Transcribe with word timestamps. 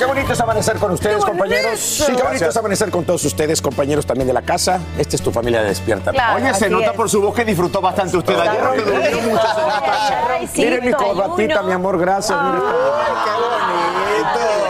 Qué 0.00 0.06
bonito 0.06 0.32
es 0.32 0.40
amanecer 0.40 0.76
con 0.78 0.90
ustedes, 0.92 1.22
compañeros. 1.24 1.78
Sí, 1.78 2.16
qué 2.16 2.22
bonito 2.22 2.46
es 2.46 2.56
amanecer 2.56 2.90
con 2.90 3.04
todos 3.04 3.22
ustedes, 3.22 3.60
compañeros 3.60 4.06
también 4.06 4.26
de 4.26 4.32
la 4.32 4.40
casa. 4.40 4.80
Esta 4.96 5.16
es 5.16 5.22
tu 5.22 5.30
familia 5.30 5.60
de 5.60 5.68
despierta. 5.68 6.10
Claro, 6.10 6.36
Oye, 6.36 6.54
se 6.54 6.70
nota 6.70 6.86
es. 6.86 6.92
por 6.92 7.10
su 7.10 7.20
voz 7.20 7.34
que 7.34 7.44
disfrutó 7.44 7.82
bastante 7.82 8.16
usted 8.16 8.34
ayer. 8.34 8.60
Claro, 8.60 8.72
que 8.72 8.80
durmió 8.80 9.20
mucho 9.30 9.60
en 9.60 9.68
la 9.68 9.80
casa. 9.80 10.20
Ay, 10.30 10.48
sí, 10.50 10.62
Mire 10.62 10.80
mi 10.80 10.92
corbatita, 10.92 11.62
mi 11.62 11.72
amor, 11.72 11.98
gracias. 11.98 12.38
Mire 12.42 12.58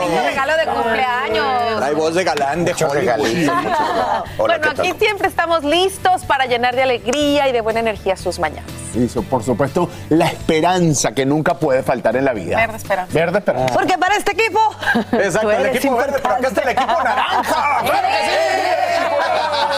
Bonito 0.00 0.22
regalo 0.25 0.56
de 0.56 0.67
cumpleaños. 0.67 1.69
Trae 1.81 1.95
voz 1.95 2.14
de 2.14 2.25
galán, 2.25 2.62
de. 2.67 2.75
Hola, 2.84 4.20
bueno, 4.36 4.61
¿qué 4.61 4.69
aquí 4.69 4.92
siempre 4.98 5.28
estamos 5.28 5.64
listos 5.64 6.27
para 6.27 6.45
llenar 6.45 6.77
de 6.77 6.83
alegría 6.83 7.48
y 7.48 7.53
de 7.53 7.62
buena 7.62 7.81
energía 7.81 8.19
sus 8.19 8.39
mañanas. 8.39 8.70
Y 8.95 9.09
so- 9.09 9.22
por 9.22 9.42
supuesto, 9.42 9.89
la 10.11 10.27
esperanza 10.27 11.12
que 11.12 11.25
nunca 11.25 11.55
puede 11.55 11.83
faltar 11.83 12.17
en 12.17 12.27
la 12.27 12.34
vida. 12.34 12.56
Verde 12.59 12.77
esperanza. 12.77 13.14
Verde 13.14 13.39
esperanza. 13.39 13.72
Porque 13.75 13.97
para 13.97 14.14
este 14.17 14.33
equipo. 14.33 14.61
Exacto, 15.12 15.50
el 15.53 15.67
equipo 15.77 15.97
verde, 15.97 16.19
pero 16.22 16.34
acá 16.34 16.48
está 16.48 16.61
el 16.61 16.69
equipo 16.69 16.92
naranja. 17.03 17.42
¡Claro 17.83 18.09
que 18.09 18.25
sí! 18.27 18.37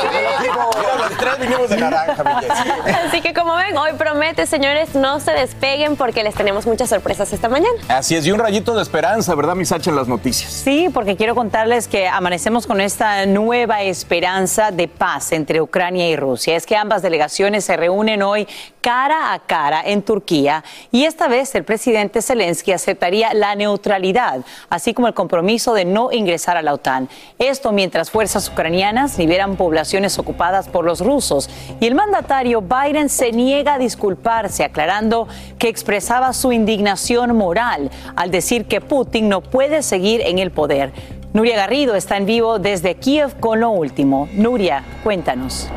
El 0.02 0.44
equipo, 0.46 0.70
los 0.98 1.16
tres 1.18 1.38
vinimos 1.38 1.70
de 1.70 1.76
naranja, 1.76 2.24
mi. 2.24 2.90
Así 3.08 3.20
que 3.20 3.32
como 3.34 3.54
ven, 3.54 3.76
hoy 3.76 3.92
promete, 3.96 4.46
señores, 4.46 4.94
no 4.96 5.20
se 5.20 5.30
despeguen 5.32 5.96
porque 5.96 6.24
les 6.24 6.34
tenemos 6.34 6.66
muchas 6.66 6.88
sorpresas 6.88 7.32
esta 7.32 7.48
mañana. 7.48 7.74
Así 7.88 8.16
es, 8.16 8.26
y 8.26 8.32
un 8.32 8.40
rayito 8.40 8.74
de 8.74 8.82
esperanza, 8.82 9.34
¿verdad, 9.34 9.54
mi 9.54 9.64
Sacha, 9.64 9.90
en 9.90 9.96
las 9.96 10.08
noticias? 10.08 10.50
Sí, 10.50 10.88
porque 10.92 11.16
quiero 11.16 11.34
contarles 11.34 11.86
que 11.92 12.08
amanecemos 12.08 12.66
con 12.66 12.80
esta 12.80 13.26
nueva 13.26 13.82
esperanza 13.82 14.70
de 14.70 14.88
paz 14.88 15.30
entre 15.32 15.60
Ucrania 15.60 16.08
y 16.08 16.16
Rusia. 16.16 16.56
Es 16.56 16.64
que 16.64 16.74
ambas 16.74 17.02
delegaciones 17.02 17.66
se 17.66 17.76
reúnen 17.76 18.22
hoy 18.22 18.48
cara 18.80 19.34
a 19.34 19.38
cara 19.40 19.82
en 19.84 20.00
Turquía 20.00 20.64
y 20.90 21.04
esta 21.04 21.28
vez 21.28 21.54
el 21.54 21.64
presidente 21.64 22.22
Zelensky 22.22 22.72
aceptaría 22.72 23.34
la 23.34 23.54
neutralidad, 23.56 24.40
así 24.70 24.94
como 24.94 25.06
el 25.06 25.12
compromiso 25.12 25.74
de 25.74 25.84
no 25.84 26.10
ingresar 26.12 26.56
a 26.56 26.62
la 26.62 26.72
OTAN. 26.72 27.10
Esto 27.38 27.72
mientras 27.72 28.10
fuerzas 28.10 28.48
ucranianas 28.48 29.18
liberan 29.18 29.56
poblaciones 29.56 30.18
ocupadas 30.18 30.70
por 30.70 30.86
los 30.86 31.00
rusos 31.00 31.50
y 31.78 31.86
el 31.86 31.94
mandatario 31.94 32.62
Biden 32.62 33.10
se 33.10 33.32
niega 33.32 33.74
a 33.74 33.78
disculparse, 33.78 34.64
aclarando 34.64 35.28
que 35.58 35.68
expresaba 35.68 36.32
su 36.32 36.52
indignación 36.52 37.36
moral 37.36 37.90
al 38.16 38.30
decir 38.30 38.64
que 38.64 38.80
Putin 38.80 39.28
no 39.28 39.42
puede 39.42 39.82
seguir 39.82 40.22
en 40.22 40.38
el 40.38 40.52
poder. 40.52 41.20
Nuria 41.32 41.56
Garrido 41.56 41.94
está 41.94 42.18
en 42.18 42.26
vivo 42.26 42.58
desde 42.58 42.96
Kiev 42.96 43.40
con 43.40 43.60
lo 43.60 43.70
último. 43.70 44.28
Nuria, 44.34 44.84
cuéntanos. 45.02 45.70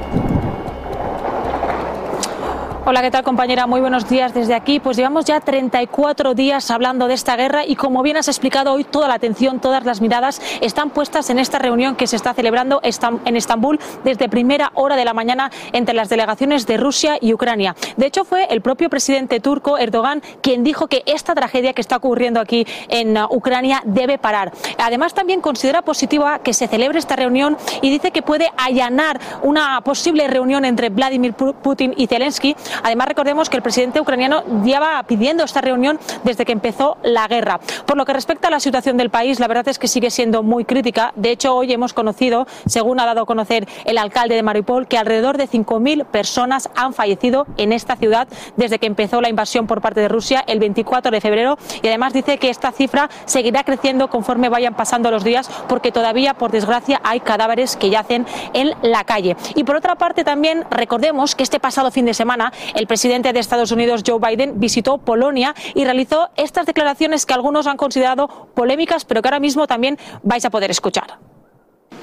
Hola, 2.88 3.02
¿qué 3.02 3.10
tal 3.10 3.24
compañera? 3.24 3.66
Muy 3.66 3.82
buenos 3.82 4.08
días 4.08 4.36
desde 4.36 4.54
aquí. 4.54 4.80
Pues 4.80 4.96
llevamos 4.96 5.26
ya 5.26 5.40
34 5.40 6.36
días 6.36 6.70
hablando 6.70 7.08
de 7.08 7.16
esta 7.16 7.36
guerra 7.36 7.66
y 7.66 7.76
como 7.76 8.04
bien 8.04 8.16
has 8.16 8.28
explicado 8.28 8.74
hoy, 8.74 8.84
toda 8.84 9.08
la 9.08 9.16
atención, 9.16 9.60
todas 9.60 9.84
las 9.86 10.02
miradas 10.02 10.40
están 10.62 10.92
puestas 10.92 11.32
en 11.32 11.40
esta 11.40 11.58
reunión 11.58 11.96
que 11.96 12.06
se 12.06 12.16
está 12.16 12.36
celebrando 12.36 12.82
en 12.84 13.36
Estambul 13.38 13.80
desde 14.04 14.30
primera 14.30 14.72
hora 14.76 14.96
de 14.98 15.04
la 15.04 15.16
mañana 15.16 15.50
entre 15.74 15.96
las 15.96 16.10
delegaciones 16.10 16.68
de 16.68 16.78
Rusia 16.78 17.18
y 17.20 17.34
Ucrania. 17.34 17.76
De 17.98 18.06
hecho, 18.06 18.24
fue 18.24 18.46
el 18.52 18.62
propio 18.62 18.88
presidente 18.88 19.40
turco 19.40 19.80
Erdogan 19.80 20.22
quien 20.42 20.64
dijo 20.64 20.86
que 20.86 21.02
esta 21.08 21.34
tragedia 21.34 21.74
que 21.74 21.82
está 21.82 21.96
ocurriendo 21.98 22.40
aquí 22.40 22.68
en 22.90 23.18
uh, 23.18 23.26
Ucrania 23.32 23.82
debe 23.86 24.20
parar. 24.20 24.52
Además, 24.78 25.16
también 25.16 25.42
considera 25.42 25.82
positiva 25.82 26.38
que 26.38 26.54
se 26.54 26.68
celebre 26.68 27.00
esta 27.00 27.16
reunión 27.16 27.58
y 27.82 27.90
dice 27.90 28.12
que 28.12 28.22
puede 28.22 28.52
allanar 28.58 29.20
una 29.42 29.82
posible 29.82 30.28
reunión 30.28 30.66
entre 30.66 30.90
Vladimir 30.90 31.34
Pu- 31.34 31.56
Putin 31.56 31.96
y 31.98 32.06
Zelensky. 32.06 32.56
Además, 32.84 33.08
recordemos 33.08 33.50
que 33.50 33.58
el 33.58 33.64
presidente 33.64 34.00
ucraniano 34.00 34.44
lleva 34.64 35.02
pidiendo 35.04 35.44
esta 35.44 35.62
reunión 35.62 36.00
desde 36.24 36.46
que 36.46 36.52
empezó 36.52 36.98
la 37.04 37.28
guerra. 37.28 37.60
Por 37.86 37.98
lo 37.98 38.06
que 38.06 38.14
respecta 38.14 38.48
a 38.48 38.52
la 38.52 38.60
situación 38.60 38.98
del 38.98 39.10
país, 39.10 39.40
la 39.40 39.48
verdad 39.48 39.68
es 39.68 39.80
que 39.80 39.88
sigue 39.88 40.10
siendo 40.10 40.44
muy 40.44 40.66
crítica. 40.66 41.14
De 41.16 41.32
hecho, 41.32 41.56
hoy 41.56 41.72
hemos 41.72 41.94
conocido, 41.94 42.48
según 42.66 43.00
ha 43.00 43.06
dado 43.06 43.22
a 43.22 43.26
conocer 43.26 43.68
el 43.86 43.98
alcalde 43.98 44.36
de 44.36 44.44
Mariupol, 44.44 44.88
que 44.88 44.98
alrededor 44.98 45.38
de 45.38 45.48
5.000 45.48 46.06
personas 46.06 46.70
han 46.76 46.94
fallecido 46.94 47.48
en 47.58 47.74
esta 47.74 47.96
ciudad 47.96 48.28
desde 48.56 48.80
que 48.80 48.88
empezó 48.88 49.22
la 49.22 49.30
invasión 49.30 49.68
por 49.68 49.82
parte 49.82 50.02
de 50.02 50.08
Rusia 50.08 50.44
el 50.48 50.60
24 50.60 51.12
de 51.12 51.22
febrero. 51.22 51.58
Y 51.82 51.88
además 51.88 52.14
dice 52.14 52.38
que 52.38 52.50
esta 52.50 52.72
cifra 52.72 53.10
seguirá 53.26 53.64
creciendo 53.64 54.10
conforme 54.10 54.50
vayan 54.50 54.76
pasando 54.76 55.12
los 55.12 55.24
días, 55.24 55.50
porque 55.68 55.92
todavía, 55.92 56.34
por 56.34 56.52
desgracia, 56.52 57.02
hay 57.04 57.20
cadáveres 57.20 57.76
que 57.76 57.90
yacen 57.90 58.26
en 58.54 58.74
la 58.82 59.04
calle. 59.04 59.36
Y 59.56 59.64
por 59.64 59.76
otra 59.76 59.96
parte, 59.96 60.24
también 60.24 60.66
recordemos 60.70 61.36
que 61.36 61.44
este 61.44 61.60
pasado 61.60 61.92
fin 61.92 62.06
de 62.06 62.14
semana 62.14 62.52
el 62.74 62.88
presidente 62.88 63.32
de 63.34 63.40
Estados 63.40 63.72
Unidos, 63.72 64.04
Joe 64.06 64.20
Biden, 64.20 64.60
visitó 64.60 64.98
Polonia 64.98 65.54
y 65.74 65.84
realizó 65.84 66.30
estas 66.36 66.66
declaraciones 66.66 67.26
que 67.26 67.34
algunos 67.34 67.68
han 67.68 67.78
considerado 67.78 68.50
polémicas, 68.56 69.06
pero 69.06 69.22
que 69.22 69.28
ahora 69.28 69.40
mismo 69.40 69.68
también 69.68 69.98
vais 70.24 70.46
a 70.46 70.50
poder 70.50 70.72
escuchar. 70.72 71.20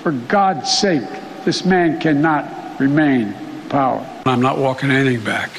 For 0.02 0.12
God's 0.28 0.68
sake, 0.68 1.06
this 1.44 1.64
man 1.64 1.98
cannot 1.98 2.44
remain 2.78 3.28
in 3.28 3.68
power. 3.68 4.00
I'm 4.26 4.40
not 4.40 4.58
walking 4.58 4.90
anything 4.90 5.24
back. 5.24 5.50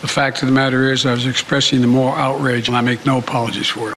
The 0.00 0.08
fact 0.08 0.42
of 0.42 0.48
the 0.48 0.54
matter 0.54 0.92
is, 0.92 1.06
I 1.06 1.12
was 1.12 1.26
expressing 1.26 1.80
the 1.80 1.86
moral 1.86 2.14
outrage, 2.14 2.68
and 2.68 2.76
I 2.76 2.82
make 2.82 3.06
no 3.06 3.18
apologies 3.18 3.68
for 3.68 3.90
it. 3.90 3.93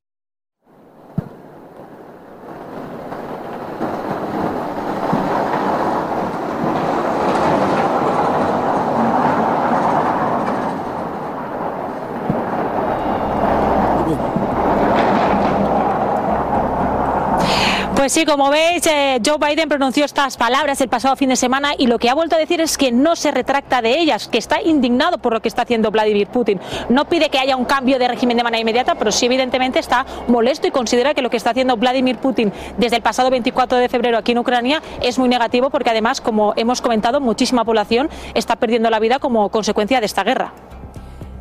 Pues 18.07 18.13
sí, 18.13 18.23
como 18.23 18.50
veis, 18.50 18.88
eh, 18.88 19.19
Joe 19.22 19.35
Biden 19.38 19.68
pronunció 19.68 20.06
estas 20.06 20.38
palabras 20.38 20.79
el 20.79 20.88
pasado 20.88 21.18
fin 21.18 21.28
de 21.28 21.35
semana 21.35 21.72
y 21.78 21.88
lo 21.88 22.00
que 22.00 22.09
ha 22.09 22.13
vuelto 22.13 22.38
a 22.38 22.40
decir 22.40 22.62
es 22.62 22.78
que 22.78 22.90
no 22.90 23.18
se 23.18 23.31
retracta 23.31 23.81
de 23.81 24.00
ellas, 24.00 24.30
que 24.30 24.38
está 24.38 24.62
indignado 24.62 25.18
por 25.18 25.33
lo 25.33 25.42
que 25.42 25.50
está 25.50 25.63
haciendo 25.63 25.92
Vladimir 25.92 26.27
Putin. 26.27 26.62
No 26.88 27.09
pide 27.09 27.30
que 27.30 27.38
haya 27.38 27.57
un 27.57 27.65
cambio 27.65 28.00
de 28.00 28.07
régimen 28.07 28.38
de 28.38 28.44
manera 28.44 28.62
inmediata, 28.62 28.95
pero 28.95 29.12
sí 29.12 29.25
evidentemente 29.25 29.80
está 29.80 30.06
molesto 30.30 30.68
y 30.68 30.71
considera 30.71 31.13
que 31.13 31.21
lo 31.21 31.30
que 31.30 31.36
está 31.36 31.50
haciendo 31.50 31.75
Vladimir 31.75 32.15
Putin 32.15 32.54
desde 32.77 32.95
el 32.95 33.01
pasado 33.01 33.30
24 33.30 33.77
de 33.77 33.89
febrero 33.89 34.18
aquí 34.18 34.31
en 34.31 34.38
Ucrania 34.38 34.81
es 35.01 35.19
muy 35.19 35.27
negativo 35.27 35.69
porque 35.69 35.89
además, 35.89 36.21
como 36.21 36.53
hemos 36.56 36.81
comentado, 36.81 37.19
muchísima 37.19 37.65
población 37.65 38.10
está 38.36 38.56
perdiendo 38.56 38.89
la 38.89 39.00
vida 39.00 39.19
como 39.19 39.50
consecuencia 39.50 40.00
de 40.00 40.06
esta 40.06 40.24
guerra. 40.24 40.53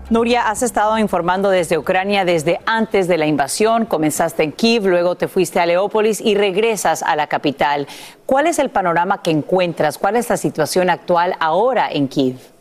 Nuria, 0.08 0.48
has 0.48 0.62
estado 0.62 0.96
informando 0.98 1.50
desde 1.50 1.78
Ucrania 1.78 2.24
desde 2.24 2.60
antes 2.64 3.08
de 3.08 3.18
la 3.18 3.26
invasión. 3.26 3.86
Comenzaste 3.86 4.44
en 4.44 4.52
Kiev, 4.52 4.86
luego 4.86 5.16
te 5.16 5.26
fuiste 5.26 5.58
a 5.58 5.66
Leópolis 5.66 6.20
y 6.20 6.36
regresas 6.36 7.02
a 7.02 7.16
la 7.16 7.26
capital. 7.26 7.88
¿Cuál 8.24 8.46
es 8.46 8.60
el 8.60 8.70
panorama 8.70 9.20
que 9.20 9.32
encuentras? 9.32 9.98
¿Cuál 9.98 10.14
es 10.14 10.30
la 10.30 10.36
situación 10.36 10.90
actual 10.90 11.34
ahora 11.40 11.90
en 11.90 12.06
Kiev? 12.06 12.55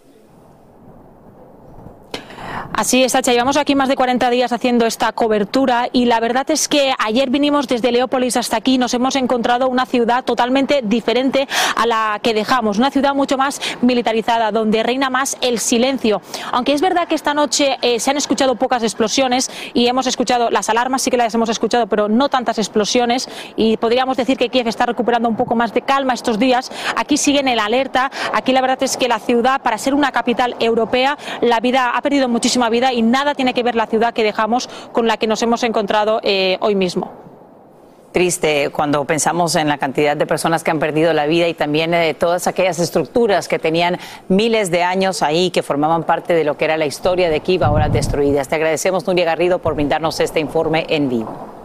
Así 2.73 3.03
es, 3.03 3.13
Sacha. 3.13 3.31
Llevamos 3.31 3.57
aquí 3.57 3.75
más 3.75 3.89
de 3.89 3.95
40 3.95 4.29
días 4.29 4.51
haciendo 4.51 4.85
esta 4.85 5.11
cobertura 5.11 5.89
y 5.91 6.05
la 6.05 6.19
verdad 6.19 6.49
es 6.51 6.67
que 6.67 6.93
ayer 6.99 7.29
vinimos 7.29 7.67
desde 7.67 7.91
Leópolis 7.91 8.37
hasta 8.37 8.57
aquí 8.57 8.77
nos 8.77 8.93
hemos 8.93 9.15
encontrado 9.15 9.69
una 9.69 9.85
ciudad 9.85 10.23
totalmente 10.23 10.81
diferente 10.83 11.47
a 11.75 11.85
la 11.85 12.19
que 12.21 12.33
dejamos. 12.33 12.77
Una 12.77 12.91
ciudad 12.91 13.15
mucho 13.15 13.37
más 13.37 13.61
militarizada, 13.81 14.51
donde 14.51 14.83
reina 14.83 15.09
más 15.09 15.37
el 15.41 15.59
silencio. 15.59 16.21
Aunque 16.51 16.73
es 16.73 16.81
verdad 16.81 17.07
que 17.07 17.15
esta 17.15 17.33
noche 17.33 17.77
eh, 17.81 17.99
se 17.99 18.11
han 18.11 18.17
escuchado 18.17 18.55
pocas 18.55 18.83
explosiones 18.83 19.49
y 19.73 19.87
hemos 19.87 20.07
escuchado, 20.07 20.49
las 20.49 20.69
alarmas 20.69 21.01
sí 21.01 21.09
que 21.11 21.17
las 21.17 21.33
hemos 21.33 21.49
escuchado, 21.49 21.87
pero 21.87 22.09
no 22.09 22.29
tantas 22.29 22.57
explosiones 22.57 23.29
y 23.55 23.77
podríamos 23.77 24.17
decir 24.17 24.37
que 24.37 24.49
Kiev 24.49 24.67
está 24.67 24.85
recuperando 24.85 25.29
un 25.29 25.35
poco 25.35 25.55
más 25.55 25.73
de 25.73 25.81
calma 25.81 26.13
estos 26.13 26.39
días. 26.39 26.71
Aquí 26.95 27.17
siguen 27.17 27.47
el 27.47 27.59
alerta. 27.59 28.11
Aquí 28.33 28.51
la 28.51 28.61
verdad 28.61 28.81
es 28.83 28.97
que 28.97 29.07
la 29.07 29.19
ciudad, 29.19 29.61
para 29.61 29.77
ser 29.77 29.93
una 29.93 30.11
capital 30.11 30.55
europea, 30.59 31.17
la 31.41 31.59
vida 31.59 31.91
ha 31.91 32.01
perdido 32.01 32.27
muchísima 32.45 32.69
vida 32.69 32.93
y 32.93 33.01
nada 33.01 33.33
tiene 33.33 33.55
que 33.55 33.63
ver 33.63 33.73
la 33.73 33.87
ciudad 33.87 34.13
que 34.13 34.23
dejamos 34.23 34.69
con 34.91 35.07
la 35.07 35.17
que 35.17 35.25
nos 35.25 35.41
hemos 35.41 35.63
encontrado 35.63 36.19
eh, 36.21 36.59
hoy 36.61 36.75
mismo 36.75 37.11
triste 38.11 38.69
cuando 38.69 39.03
pensamos 39.03 39.55
en 39.55 39.67
la 39.67 39.79
cantidad 39.79 40.15
de 40.15 40.27
personas 40.27 40.63
que 40.63 40.69
han 40.69 40.77
perdido 40.77 41.11
la 41.11 41.25
vida 41.25 41.47
y 41.47 41.55
también 41.55 41.89
de 41.89 42.13
todas 42.13 42.45
aquellas 42.45 42.77
estructuras 42.77 43.47
que 43.47 43.57
tenían 43.57 43.97
miles 44.29 44.69
de 44.69 44.83
años 44.83 45.23
ahí, 45.23 45.49
que 45.49 45.63
formaban 45.63 46.03
parte 46.03 46.33
de 46.33 46.43
lo 46.43 46.55
que 46.55 46.65
era 46.65 46.77
la 46.77 46.85
historia 46.85 47.29
de 47.31 47.39
Kiev, 47.39 47.63
ahora 47.63 47.89
destruidas. 47.89 48.47
Te 48.47 48.55
agradecemos, 48.55 49.05
Nuria 49.05 49.25
Garrido, 49.25 49.59
por 49.59 49.73
brindarnos 49.73 50.19
este 50.19 50.39
informe 50.39 50.85
en 50.87 51.09
vivo. 51.09 51.64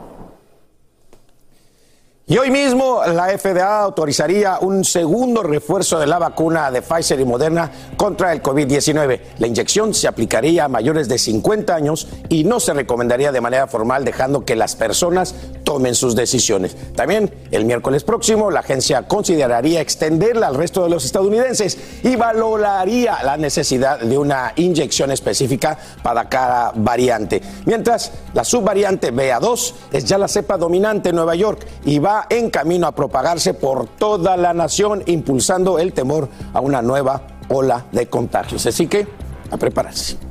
Y 2.31 2.39
hoy 2.39 2.53
mismo 2.53 3.03
la 3.05 3.37
FDA 3.37 3.81
autorizaría 3.81 4.59
un 4.61 4.85
segundo 4.85 5.43
refuerzo 5.43 5.99
de 5.99 6.07
la 6.07 6.21
vacuna 6.21 6.71
de 6.71 6.81
Pfizer 6.81 7.19
y 7.19 7.25
Moderna 7.25 7.73
contra 7.97 8.33
el 8.33 8.41
COVID-19. 8.41 9.21
La 9.41 9.49
inyección 9.49 9.93
se 9.93 10.07
aplicaría 10.07 10.67
a 10.67 10.69
mayores 10.69 11.09
de 11.09 11.19
50 11.19 11.75
años 11.75 12.07
y 12.29 12.45
no 12.45 12.61
se 12.61 12.73
recomendaría 12.73 13.33
de 13.33 13.41
manera 13.41 13.67
formal 13.67 14.05
dejando 14.05 14.45
que 14.45 14.55
las 14.55 14.77
personas 14.77 15.35
tomen 15.65 15.97
sus 15.97 16.15
decisiones. 16.15 16.77
También 16.95 17.35
el 17.51 17.65
miércoles 17.65 18.05
próximo 18.05 18.53
la 18.53 18.61
agencia 18.61 19.09
consideraría 19.09 19.81
extenderla 19.81 20.47
al 20.47 20.55
resto 20.55 20.85
de 20.85 20.91
los 20.91 21.05
estadounidenses 21.05 21.79
y 22.05 22.15
valoraría 22.15 23.25
la 23.25 23.39
necesidad 23.39 23.99
de 23.99 24.17
una 24.17 24.53
inyección 24.55 25.11
específica 25.11 25.77
para 26.05 26.29
cada 26.29 26.71
variante. 26.77 27.43
Mientras 27.67 28.13
la 28.35 28.45
subvariante 28.45 29.13
BA2 29.13 29.73
es 29.95 30.05
ya 30.05 30.17
la 30.17 30.29
cepa 30.29 30.57
dominante 30.57 31.09
en 31.09 31.17
Nueva 31.17 31.35
York 31.35 31.67
y 31.85 31.99
va 31.99 32.20
en 32.29 32.51
camino 32.51 32.87
a 32.87 32.93
propagarse 32.93 33.55
por 33.55 33.87
toda 33.87 34.37
la 34.37 34.53
nación, 34.53 35.03
impulsando 35.07 35.79
el 35.79 35.93
temor 35.93 36.29
a 36.53 36.61
una 36.61 36.83
nueva 36.83 37.23
ola 37.49 37.87
de 37.93 38.07
contagios. 38.09 38.67
Así 38.67 38.87
que 38.87 39.07
a 39.51 39.57
prepararse. 39.57 40.30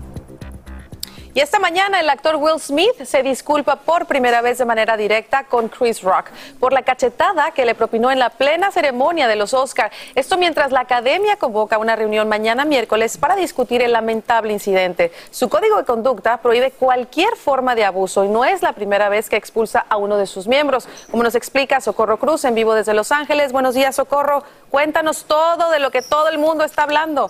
Y 1.35 1.41
esta 1.41 1.59
mañana 1.59 1.99
el 1.99 2.09
actor 2.09 2.37
Will 2.37 2.59
Smith 2.59 3.03
se 3.03 3.21
disculpa 3.21 3.75
por 3.75 4.07
primera 4.07 4.41
vez 4.41 4.57
de 4.57 4.65
manera 4.65 4.97
directa 4.97 5.43
con 5.43 5.69
Chris 5.69 6.01
Rock 6.01 6.31
por 6.59 6.73
la 6.73 6.81
cachetada 6.81 7.51
que 7.51 7.65
le 7.65 7.75
propinó 7.75 8.09
en 8.09 8.17
la 8.17 8.31
plena 8.31 8.71
ceremonia 8.71 9.27
de 9.27 9.35
los 9.35 9.53
Oscar. 9.53 9.91
Esto 10.15 10.39
mientras 10.39 10.71
la 10.71 10.79
academia 10.81 11.35
convoca 11.35 11.77
una 11.77 11.95
reunión 11.95 12.27
mañana 12.27 12.65
miércoles 12.65 13.19
para 13.19 13.35
discutir 13.35 13.83
el 13.83 13.91
lamentable 13.91 14.51
incidente. 14.53 15.11
Su 15.29 15.49
código 15.49 15.77
de 15.77 15.85
conducta 15.85 16.37
prohíbe 16.37 16.71
cualquier 16.71 17.35
forma 17.35 17.75
de 17.75 17.85
abuso 17.85 18.23
y 18.23 18.27
no 18.27 18.43
es 18.43 18.63
la 18.63 18.73
primera 18.73 19.07
vez 19.07 19.29
que 19.29 19.35
expulsa 19.35 19.85
a 19.87 19.97
uno 19.97 20.17
de 20.17 20.25
sus 20.25 20.47
miembros. 20.47 20.87
Como 21.11 21.21
nos 21.21 21.35
explica 21.35 21.79
Socorro 21.79 22.17
Cruz 22.17 22.43
en 22.43 22.55
vivo 22.55 22.73
desde 22.73 22.95
Los 22.95 23.11
Ángeles. 23.11 23.51
Buenos 23.51 23.75
días, 23.75 23.95
Socorro. 23.95 24.43
Cuéntanos 24.71 25.25
todo 25.25 25.69
de 25.69 25.77
lo 25.77 25.91
que 25.91 26.01
todo 26.01 26.27
el 26.29 26.39
mundo 26.39 26.63
está 26.63 26.83
hablando. 26.83 27.29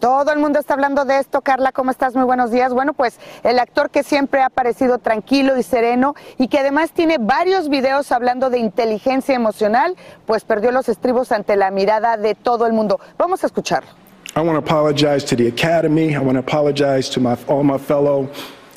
Todo 0.00 0.32
el 0.32 0.38
mundo 0.38 0.60
está 0.60 0.74
hablando 0.74 1.04
de 1.04 1.18
esto. 1.18 1.40
Carla, 1.40 1.72
¿cómo 1.72 1.90
estás? 1.90 2.14
Muy 2.14 2.24
buenos 2.24 2.50
días. 2.50 2.72
Bueno, 2.72 2.92
pues 2.92 3.18
el 3.42 3.58
actor 3.58 3.90
que 3.90 4.02
siempre 4.02 4.42
ha 4.42 4.48
parecido 4.48 4.98
tranquilo 4.98 5.56
y 5.58 5.62
sereno 5.62 6.14
y 6.38 6.48
que 6.48 6.58
además 6.58 6.92
tiene 6.92 7.18
varios 7.18 7.68
videos 7.68 8.12
hablando 8.12 8.48
de 8.50 8.58
inteligencia 8.58 9.34
emocional, 9.34 9.96
pues 10.26 10.44
perdió 10.44 10.70
los 10.70 10.88
estribos 10.88 11.32
ante 11.32 11.56
la 11.56 11.70
mirada 11.70 12.16
de 12.16 12.34
todo 12.34 12.66
el 12.66 12.72
mundo. 12.72 13.00
Vamos 13.18 13.42
a 13.42 13.46
escucharlo. 13.46 13.90
I 14.36 14.40
want 14.40 14.54
to 14.54 14.58
apologize 14.58 15.24
to 15.24 15.34
the 15.34 15.48
Academy. 15.48 16.14
I 16.14 16.18
want 16.18 16.34
to 16.34 16.40
apologize 16.40 17.10
to 17.10 17.20
my, 17.20 17.36
all 17.48 17.64
my 17.64 17.78
fellow 17.78 18.28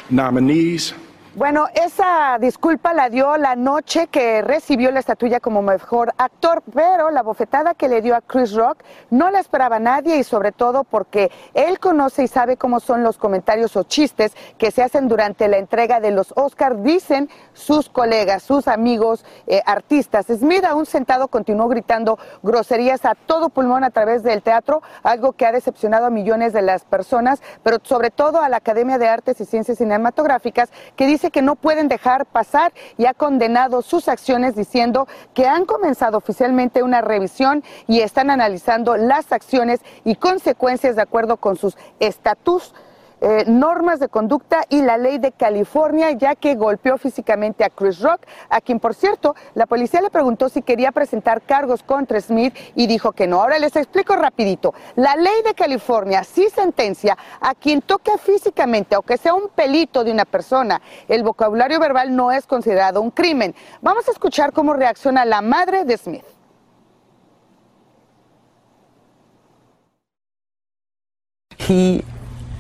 nominees. 0.09 0.94
Bueno, 1.33 1.67
esa 1.73 2.37
disculpa 2.41 2.93
la 2.93 3.09
dio 3.09 3.37
la 3.37 3.55
noche 3.55 4.07
que 4.07 4.41
recibió 4.41 4.91
la 4.91 4.99
estatuilla 4.99 5.39
como 5.39 5.61
mejor 5.61 6.13
actor, 6.17 6.61
pero 6.73 7.09
la 7.09 7.23
bofetada 7.23 7.73
que 7.73 7.87
le 7.87 8.01
dio 8.01 8.17
a 8.17 8.21
Chris 8.21 8.53
Rock 8.53 8.83
no 9.11 9.31
la 9.31 9.39
esperaba 9.39 9.79
nadie 9.79 10.17
y 10.17 10.25
sobre 10.25 10.51
todo 10.51 10.83
porque 10.83 11.31
él 11.53 11.79
conoce 11.79 12.23
y 12.23 12.27
sabe 12.27 12.57
cómo 12.57 12.81
son 12.81 13.03
los 13.03 13.17
comentarios 13.17 13.77
o 13.77 13.83
chistes 13.83 14.35
que 14.57 14.71
se 14.71 14.83
hacen 14.83 15.07
durante 15.07 15.47
la 15.47 15.57
entrega 15.57 16.01
de 16.01 16.11
los 16.11 16.33
Oscars, 16.35 16.83
dicen 16.83 17.29
sus 17.53 17.87
colegas, 17.87 18.43
sus 18.43 18.67
amigos 18.67 19.23
eh, 19.47 19.61
artistas. 19.65 20.25
Smith 20.25 20.65
aún 20.65 20.85
sentado 20.85 21.29
continuó 21.29 21.69
gritando 21.69 22.19
groserías 22.43 23.05
a 23.05 23.15
todo 23.15 23.47
pulmón 23.47 23.85
a 23.85 23.89
través 23.91 24.21
del 24.23 24.41
teatro, 24.41 24.81
algo 25.01 25.31
que 25.31 25.45
ha 25.45 25.53
decepcionado 25.53 26.07
a 26.07 26.09
millones 26.09 26.51
de 26.51 26.61
las 26.61 26.83
personas, 26.83 27.41
pero 27.63 27.77
sobre 27.83 28.11
todo 28.11 28.41
a 28.41 28.49
la 28.49 28.57
Academia 28.57 28.97
de 28.97 29.07
Artes 29.07 29.39
y 29.39 29.45
Ciencias 29.45 29.77
Cinematográficas, 29.77 30.69
que 30.97 31.07
dice 31.07 31.20
dice 31.21 31.29
que 31.29 31.44
no 31.44 31.56
pueden 31.56 31.88
dejar 31.88 32.25
pasar 32.25 32.73
y 32.97 33.06
ha 33.06 33.13
condenado 33.13 33.83
sus 33.83 34.07
acciones 34.07 34.56
diciendo 34.56 35.07
que 35.35 35.45
han 35.47 35.65
comenzado 35.65 36.18
oficialmente 36.18 36.81
una 36.81 37.01
revisión 37.01 37.63
y 37.85 38.00
están 38.00 38.31
analizando 38.31 38.97
las 38.97 39.31
acciones 39.31 39.81
y 40.03 40.15
consecuencias 40.15 40.95
de 40.95 41.03
acuerdo 41.03 41.38
con 41.38 41.57
sus 41.57 41.77
estatus 42.00 42.73
eh, 43.21 43.45
normas 43.45 44.00
de 44.00 44.09
conducta 44.09 44.63
y 44.69 44.81
la 44.81 44.97
ley 44.97 45.19
de 45.19 45.31
California, 45.31 46.12
ya 46.12 46.35
que 46.35 46.56
golpeó 46.56 46.97
físicamente 46.97 47.63
a 47.63 47.69
Chris 47.69 48.00
Rock, 48.00 48.21
a 48.50 48.62
quien, 48.62 48.79
por 48.79 48.95
cierto, 48.95 49.35
la 49.53 49.68
policía 49.68 50.01
le 50.01 50.09
preguntó 50.09 50.50
si 50.50 50.63
quería 50.63 50.91
presentar 50.91 51.44
cargos 51.44 51.83
contra 51.83 52.19
Smith 52.19 52.56
y 52.75 52.88
dijo 52.88 53.12
que 53.12 53.27
no. 53.27 53.41
Ahora 53.41 53.59
les 53.59 53.75
explico 53.75 54.15
rapidito. 54.15 54.73
La 54.95 55.15
ley 55.15 55.44
de 55.45 55.53
California 55.53 56.23
sí 56.23 56.47
sentencia 56.50 57.18
a 57.39 57.53
quien 57.53 57.81
toque 57.81 58.18
físicamente, 58.18 58.95
aunque 58.95 59.18
sea 59.18 59.33
un 59.33 59.50
pelito 59.50 60.03
de 60.03 60.12
una 60.12 60.25
persona. 60.25 60.81
El 61.07 61.24
vocabulario 61.24 61.79
verbal 61.79 62.15
no 62.15 62.31
es 62.31 62.47
considerado 62.47 63.01
un 63.01 63.12
crimen. 63.12 63.53
Vamos 63.81 64.07
a 64.07 64.12
escuchar 64.12 64.51
cómo 64.51 64.74
reacciona 64.74 65.25
la 65.25 65.41
madre 65.41 65.85
de 65.85 65.97
Smith. 65.97 66.25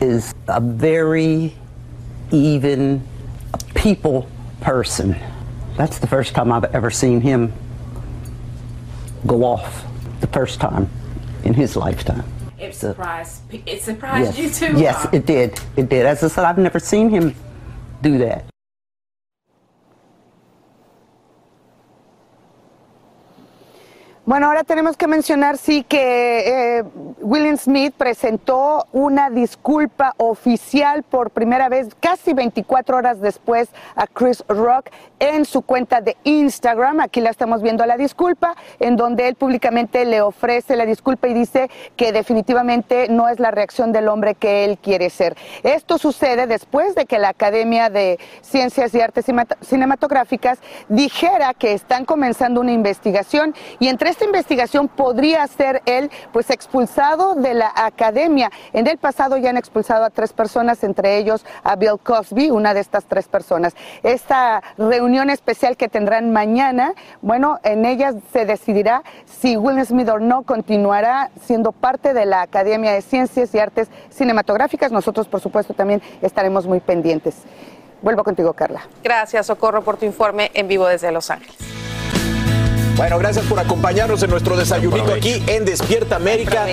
Is 0.01 0.33
a 0.47 0.59
very 0.59 1.53
even 2.31 3.07
people 3.75 4.27
person. 4.59 5.15
That's 5.77 5.99
the 5.99 6.07
first 6.07 6.33
time 6.33 6.51
I've 6.51 6.65
ever 6.75 6.91
seen 6.91 7.21
him 7.21 7.53
go 9.25 9.43
off. 9.43 9.85
The 10.19 10.27
first 10.27 10.59
time 10.59 10.89
in 11.43 11.53
his 11.53 11.75
lifetime. 11.75 12.23
It 12.59 12.75
surprised, 12.75 13.41
it 13.51 13.81
surprised 13.81 14.37
yes, 14.37 14.61
you 14.61 14.67
too. 14.67 14.79
Yes, 14.79 15.07
it 15.11 15.25
did. 15.25 15.59
It 15.75 15.89
did. 15.89 16.05
As 16.05 16.23
I 16.23 16.27
said, 16.27 16.45
I've 16.45 16.59
never 16.59 16.79
seen 16.79 17.09
him 17.09 17.35
do 18.03 18.19
that. 18.19 18.50
Bueno, 24.31 24.47
ahora 24.47 24.63
tenemos 24.63 24.95
que 24.95 25.07
mencionar, 25.07 25.57
sí, 25.57 25.83
que 25.83 26.77
eh, 26.77 26.83
William 27.19 27.57
Smith 27.57 27.93
presentó 27.97 28.87
una 28.93 29.29
disculpa 29.29 30.13
oficial 30.15 31.03
por 31.03 31.31
primera 31.31 31.67
vez, 31.67 31.89
casi 31.99 32.31
24 32.31 32.95
horas 32.95 33.19
después, 33.19 33.67
a 33.93 34.07
Chris 34.07 34.41
Rock 34.47 34.89
en 35.19 35.43
su 35.43 35.63
cuenta 35.63 35.99
de 35.99 36.15
Instagram. 36.23 37.01
Aquí 37.01 37.19
la 37.19 37.29
estamos 37.29 37.61
viendo 37.61 37.85
la 37.85 37.97
disculpa, 37.97 38.55
en 38.79 38.95
donde 38.95 39.27
él 39.27 39.35
públicamente 39.35 40.05
le 40.05 40.21
ofrece 40.21 40.77
la 40.77 40.85
disculpa 40.85 41.27
y 41.27 41.33
dice 41.33 41.69
que 41.97 42.13
definitivamente 42.13 43.07
no 43.09 43.27
es 43.27 43.37
la 43.41 43.51
reacción 43.51 43.91
del 43.91 44.07
hombre 44.07 44.35
que 44.35 44.63
él 44.63 44.77
quiere 44.77 45.09
ser. 45.09 45.35
Esto 45.63 45.97
sucede 45.97 46.47
después 46.47 46.95
de 46.95 47.05
que 47.05 47.19
la 47.19 47.27
Academia 47.27 47.89
de 47.89 48.17
Ciencias 48.41 48.95
y 48.95 49.01
Artes 49.01 49.25
Cinematográficas 49.59 50.59
dijera 50.87 51.53
que 51.53 51.73
están 51.73 52.05
comenzando 52.05 52.61
una 52.61 52.71
investigación 52.71 53.53
y 53.79 53.89
entre 53.89 54.09
esta 54.21 54.37
investigación 54.37 54.87
podría 54.87 55.47
ser 55.47 55.81
él 55.87 56.11
pues 56.31 56.51
expulsado 56.51 57.33
de 57.33 57.55
la 57.55 57.71
academia. 57.75 58.51
En 58.71 58.85
el 58.85 58.99
pasado 58.99 59.35
ya 59.37 59.49
han 59.49 59.57
expulsado 59.57 60.05
a 60.05 60.11
tres 60.11 60.31
personas, 60.31 60.83
entre 60.83 61.17
ellos 61.17 61.43
a 61.63 61.75
Bill 61.75 61.97
Cosby, 62.03 62.51
una 62.51 62.75
de 62.75 62.81
estas 62.81 63.05
tres 63.05 63.27
personas. 63.27 63.75
Esta 64.03 64.61
reunión 64.77 65.31
especial 65.31 65.75
que 65.75 65.89
tendrán 65.89 66.31
mañana, 66.31 66.93
bueno, 67.23 67.59
en 67.63 67.83
ella 67.83 68.13
se 68.31 68.45
decidirá 68.45 69.01
si 69.25 69.57
Will 69.57 69.83
Smith 69.83 70.09
o 70.09 70.19
no 70.19 70.43
continuará 70.43 71.31
siendo 71.43 71.71
parte 71.71 72.13
de 72.13 72.27
la 72.27 72.43
Academia 72.43 72.91
de 72.91 73.01
Ciencias 73.01 73.55
y 73.55 73.59
Artes 73.59 73.89
Cinematográficas. 74.11 74.91
Nosotros, 74.91 75.27
por 75.27 75.41
supuesto, 75.41 75.73
también 75.73 75.99
estaremos 76.21 76.67
muy 76.67 76.79
pendientes. 76.79 77.37
Vuelvo 78.03 78.23
contigo, 78.23 78.53
Carla. 78.53 78.81
Gracias, 79.03 79.47
Socorro, 79.47 79.81
por 79.81 79.97
tu 79.97 80.05
informe 80.05 80.51
en 80.53 80.67
vivo 80.67 80.85
desde 80.85 81.11
Los 81.11 81.31
Ángeles. 81.31 81.80
Bueno, 83.01 83.17
gracias 83.17 83.45
por 83.45 83.59
acompañarnos 83.59 84.21
en 84.21 84.29
nuestro 84.29 84.55
desayunito 84.55 85.11
aquí 85.11 85.41
en 85.47 85.65
Despierta 85.65 86.17
América. 86.17 86.67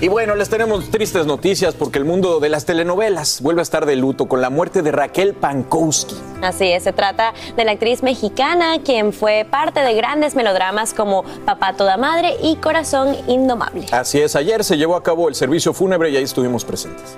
Y 0.00 0.08
bueno, 0.08 0.34
les 0.34 0.48
tenemos 0.48 0.90
tristes 0.90 1.24
noticias 1.24 1.76
porque 1.76 1.98
el 1.98 2.04
mundo 2.04 2.40
de 2.40 2.48
las 2.48 2.64
telenovelas 2.64 3.40
vuelve 3.42 3.60
a 3.60 3.62
estar 3.62 3.86
de 3.86 3.94
luto 3.94 4.26
con 4.26 4.40
la 4.40 4.50
muerte 4.50 4.82
de 4.82 4.90
Raquel 4.90 5.34
Pankowski. 5.34 6.16
Así 6.42 6.66
es, 6.66 6.82
se 6.82 6.92
trata 6.92 7.32
de 7.56 7.64
la 7.64 7.70
actriz 7.70 8.02
mexicana 8.02 8.82
quien 8.84 9.12
fue 9.12 9.46
parte 9.48 9.78
de 9.78 9.94
grandes 9.94 10.34
melodramas 10.34 10.94
como 10.94 11.22
Papá 11.46 11.74
Toda 11.74 11.96
Madre 11.96 12.34
y 12.42 12.56
Corazón 12.56 13.14
Indomable. 13.28 13.86
Así 13.92 14.20
es, 14.20 14.34
ayer 14.34 14.64
se 14.64 14.78
llevó 14.78 14.96
a 14.96 15.04
cabo 15.04 15.28
el 15.28 15.36
servicio 15.36 15.72
fúnebre 15.72 16.10
y 16.10 16.16
ahí 16.16 16.24
estuvimos 16.24 16.64
presentes. 16.64 17.16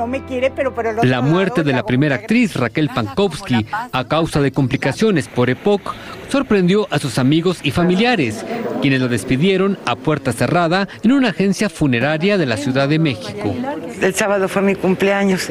No 0.00 0.06
me 0.06 0.24
quiere, 0.24 0.50
pero 0.50 0.74
por 0.74 0.86
el 0.86 0.96
otro 0.96 1.10
La 1.10 1.20
muerte 1.20 1.62
de 1.62 1.74
la 1.74 1.82
primera 1.82 2.14
actriz, 2.14 2.56
Raquel 2.56 2.88
Pankowski, 2.88 3.66
a 3.92 4.04
causa 4.04 4.40
de 4.40 4.50
complicaciones 4.50 5.28
por 5.28 5.50
EPOC, 5.50 5.94
sorprendió 6.30 6.86
a 6.90 6.98
sus 6.98 7.18
amigos 7.18 7.58
y 7.62 7.70
familiares, 7.70 8.46
quienes 8.80 9.00
lo 9.00 9.08
despidieron 9.08 9.78
a 9.84 9.96
puerta 9.96 10.32
cerrada 10.32 10.88
en 11.02 11.12
una 11.12 11.30
agencia 11.30 11.68
funeraria 11.68 12.38
de 12.38 12.46
la 12.46 12.56
Ciudad 12.56 12.88
de 12.88 12.98
México. 12.98 13.54
El 14.00 14.14
sábado 14.14 14.48
fue 14.48 14.62
mi 14.62 14.74
cumpleaños 14.74 15.50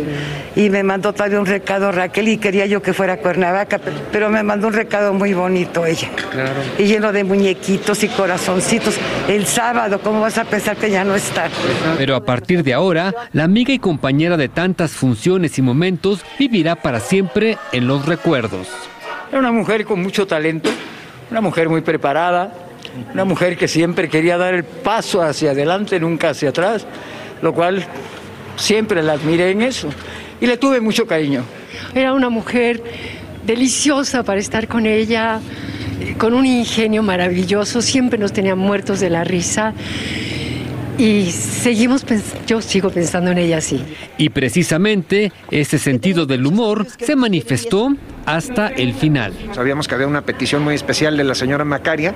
y 0.55 0.69
me 0.71 0.81
mandó 0.81 1.13
todavía 1.13 1.39
un 1.39 1.45
recado 1.45 1.91
Raquel 1.91 2.29
y 2.29 2.37
quería 2.37 2.65
yo 2.65 2.81
que 2.81 2.93
fuera 2.93 3.13
a 3.13 3.17
Cuernavaca, 3.17 3.79
pero 4.11 4.29
me 4.29 4.41
mandó 4.41 4.67
un 4.67 4.73
recado 4.73 5.13
muy 5.13 5.33
bonito 5.33 5.85
ella. 5.85 6.09
Y 6.79 6.85
lleno 6.85 7.11
de 7.11 7.23
muñequitos 7.23 8.03
y 8.03 8.07
corazoncitos. 8.07 8.95
El 9.27 9.45
sábado, 9.45 9.99
¿cómo 10.01 10.21
vas 10.21 10.39
a 10.39 10.45
pensar 10.45 10.77
que 10.77 10.89
ya 10.89 11.03
no 11.03 11.13
está? 11.13 11.49
Pero 11.97 12.15
a 12.15 12.25
partir 12.25 12.63
de 12.63 12.73
ahora, 12.73 13.13
la 13.33 13.43
amiga 13.43 13.73
y 13.73 13.79
compañera 13.79 14.37
de 14.39 14.49
tantas 14.49 14.91
funciones 14.91 15.59
y 15.59 15.61
momentos 15.61 16.21
vivirá 16.39 16.75
para 16.75 16.99
siempre 16.99 17.57
en 17.71 17.85
los 17.85 18.07
recuerdos. 18.07 18.67
Era 19.29 19.39
una 19.39 19.51
mujer 19.51 19.85
con 19.85 20.01
mucho 20.01 20.25
talento, 20.25 20.71
una 21.29 21.41
mujer 21.41 21.69
muy 21.69 21.81
preparada, 21.81 22.51
una 23.13 23.25
mujer 23.25 23.57
que 23.57 23.67
siempre 23.67 24.09
quería 24.09 24.37
dar 24.37 24.55
el 24.55 24.63
paso 24.63 25.21
hacia 25.21 25.51
adelante, 25.51 25.99
nunca 25.99 26.29
hacia 26.29 26.49
atrás, 26.49 26.87
lo 27.41 27.53
cual 27.53 27.85
siempre 28.55 29.03
la 29.03 29.13
admiré 29.13 29.51
en 29.51 29.61
eso 29.61 29.89
y 30.41 30.47
le 30.47 30.57
tuve 30.57 30.81
mucho 30.81 31.05
cariño. 31.05 31.43
Era 31.93 32.13
una 32.13 32.29
mujer 32.29 32.81
deliciosa 33.45 34.23
para 34.23 34.39
estar 34.39 34.67
con 34.67 34.85
ella, 34.85 35.39
con 36.17 36.33
un 36.33 36.45
ingenio 36.45 37.03
maravilloso, 37.03 37.81
siempre 37.81 38.17
nos 38.17 38.33
tenían 38.33 38.57
muertos 38.57 38.99
de 38.99 39.09
la 39.09 39.23
risa. 39.23 39.73
Y 40.99 41.31
seguimos, 41.31 42.05
pens- 42.05 42.45
yo 42.45 42.61
sigo 42.61 42.89
pensando 42.89 43.31
en 43.31 43.37
ella 43.37 43.57
así. 43.57 43.81
Y 44.17 44.29
precisamente 44.29 45.31
ese 45.49 45.79
sentido 45.79 46.25
del 46.25 46.45
humor 46.45 46.85
se 46.99 47.15
manifestó 47.15 47.95
hasta 48.25 48.67
el 48.67 48.93
final. 48.93 49.31
Sabíamos 49.53 49.87
que 49.87 49.95
había 49.95 50.07
una 50.07 50.21
petición 50.23 50.61
muy 50.61 50.75
especial 50.75 51.15
de 51.15 51.23
la 51.23 51.35
señora 51.35 51.63
Macaria 51.63 52.13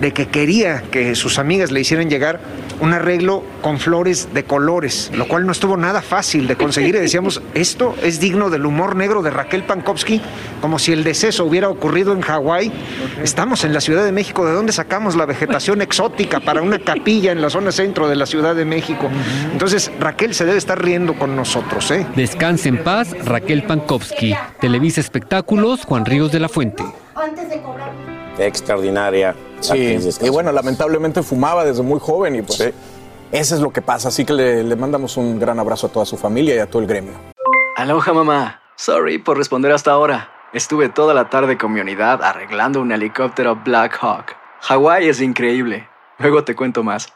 de 0.00 0.12
que 0.12 0.28
quería 0.28 0.82
que 0.90 1.14
sus 1.14 1.38
amigas 1.38 1.70
le 1.70 1.80
hicieran 1.80 2.08
llegar 2.08 2.40
un 2.80 2.94
arreglo 2.94 3.44
con 3.60 3.78
flores 3.78 4.28
de 4.32 4.44
colores, 4.44 5.10
lo 5.14 5.28
cual 5.28 5.44
no 5.44 5.52
estuvo 5.52 5.76
nada 5.76 6.00
fácil 6.00 6.46
de 6.46 6.56
conseguir. 6.56 6.94
Y 6.94 6.98
decíamos, 6.98 7.42
esto 7.54 7.94
es 8.02 8.20
digno 8.20 8.50
del 8.50 8.64
humor 8.66 8.96
negro 8.96 9.22
de 9.22 9.30
Raquel 9.30 9.64
Pankowski, 9.64 10.20
como 10.60 10.78
si 10.78 10.92
el 10.92 11.04
deceso 11.04 11.44
hubiera 11.44 11.68
ocurrido 11.68 12.12
en 12.12 12.22
Hawái. 12.22 12.72
Estamos 13.22 13.64
en 13.64 13.74
la 13.74 13.80
Ciudad 13.80 14.04
de 14.04 14.12
México, 14.12 14.46
¿de 14.46 14.52
dónde 14.52 14.72
sacamos 14.72 15.14
la 15.14 15.26
vegetación 15.26 15.82
exótica 15.82 16.40
para 16.40 16.62
una 16.62 16.78
capilla 16.78 17.32
en 17.32 17.42
la 17.42 17.50
zona 17.50 17.70
centro 17.70 18.08
de 18.08 18.16
la 18.16 18.26
Ciudad 18.26 18.54
de 18.54 18.64
México? 18.64 19.10
Entonces, 19.52 19.90
Raquel 20.00 20.34
se 20.34 20.46
debe 20.46 20.58
estar 20.58 20.82
riendo 20.82 21.14
con 21.14 21.36
nosotros, 21.36 21.90
¿eh? 21.90 22.06
Descanse 22.16 22.70
en 22.70 22.82
paz, 22.82 23.14
Raquel 23.24 23.64
Pankowski. 23.64 24.34
Televisa 24.60 25.00
Espectáculos, 25.00 25.84
Juan 25.84 26.06
Ríos 26.06 26.32
de 26.32 26.40
la 26.40 26.48
Fuente. 26.48 26.84
Qué 27.36 28.09
extraordinaria. 28.38 29.34
Sí, 29.60 29.98
y 30.22 30.28
bueno, 30.28 30.52
lamentablemente 30.52 31.22
fumaba 31.22 31.64
desde 31.64 31.82
muy 31.82 32.00
joven 32.00 32.36
y 32.36 32.42
pues 32.42 32.72
eso 33.32 33.54
es 33.54 33.60
lo 33.60 33.70
que 33.70 33.82
pasa. 33.82 34.08
Así 34.08 34.24
que 34.24 34.32
le, 34.32 34.64
le 34.64 34.76
mandamos 34.76 35.16
un 35.16 35.38
gran 35.38 35.58
abrazo 35.58 35.88
a 35.88 35.90
toda 35.90 36.06
su 36.06 36.16
familia 36.16 36.54
y 36.54 36.58
a 36.58 36.66
todo 36.66 36.82
el 36.82 36.88
gremio. 36.88 37.12
Aloha 37.76 38.12
mamá. 38.12 38.60
Sorry 38.76 39.18
por 39.18 39.36
responder 39.36 39.72
hasta 39.72 39.90
ahora. 39.92 40.30
Estuve 40.52 40.88
toda 40.88 41.14
la 41.14 41.30
tarde 41.30 41.56
con 41.58 41.72
mi 41.72 41.80
unidad 41.80 42.22
arreglando 42.22 42.80
un 42.80 42.90
helicóptero 42.92 43.56
Black 43.56 43.98
Hawk. 44.00 44.34
Hawái 44.62 45.08
es 45.08 45.20
increíble. 45.20 45.88
Luego 46.18 46.44
te 46.44 46.54
cuento 46.56 46.82
más. 46.82 47.08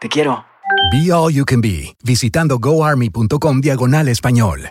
Te 0.00 0.08
quiero. 0.08 0.44
Be 0.92 1.12
All 1.12 1.32
You 1.32 1.44
Can 1.44 1.60
Be, 1.60 1.96
visitando 2.04 2.58
goarmy.com 2.58 3.60
diagonal 3.60 4.08
español. 4.08 4.70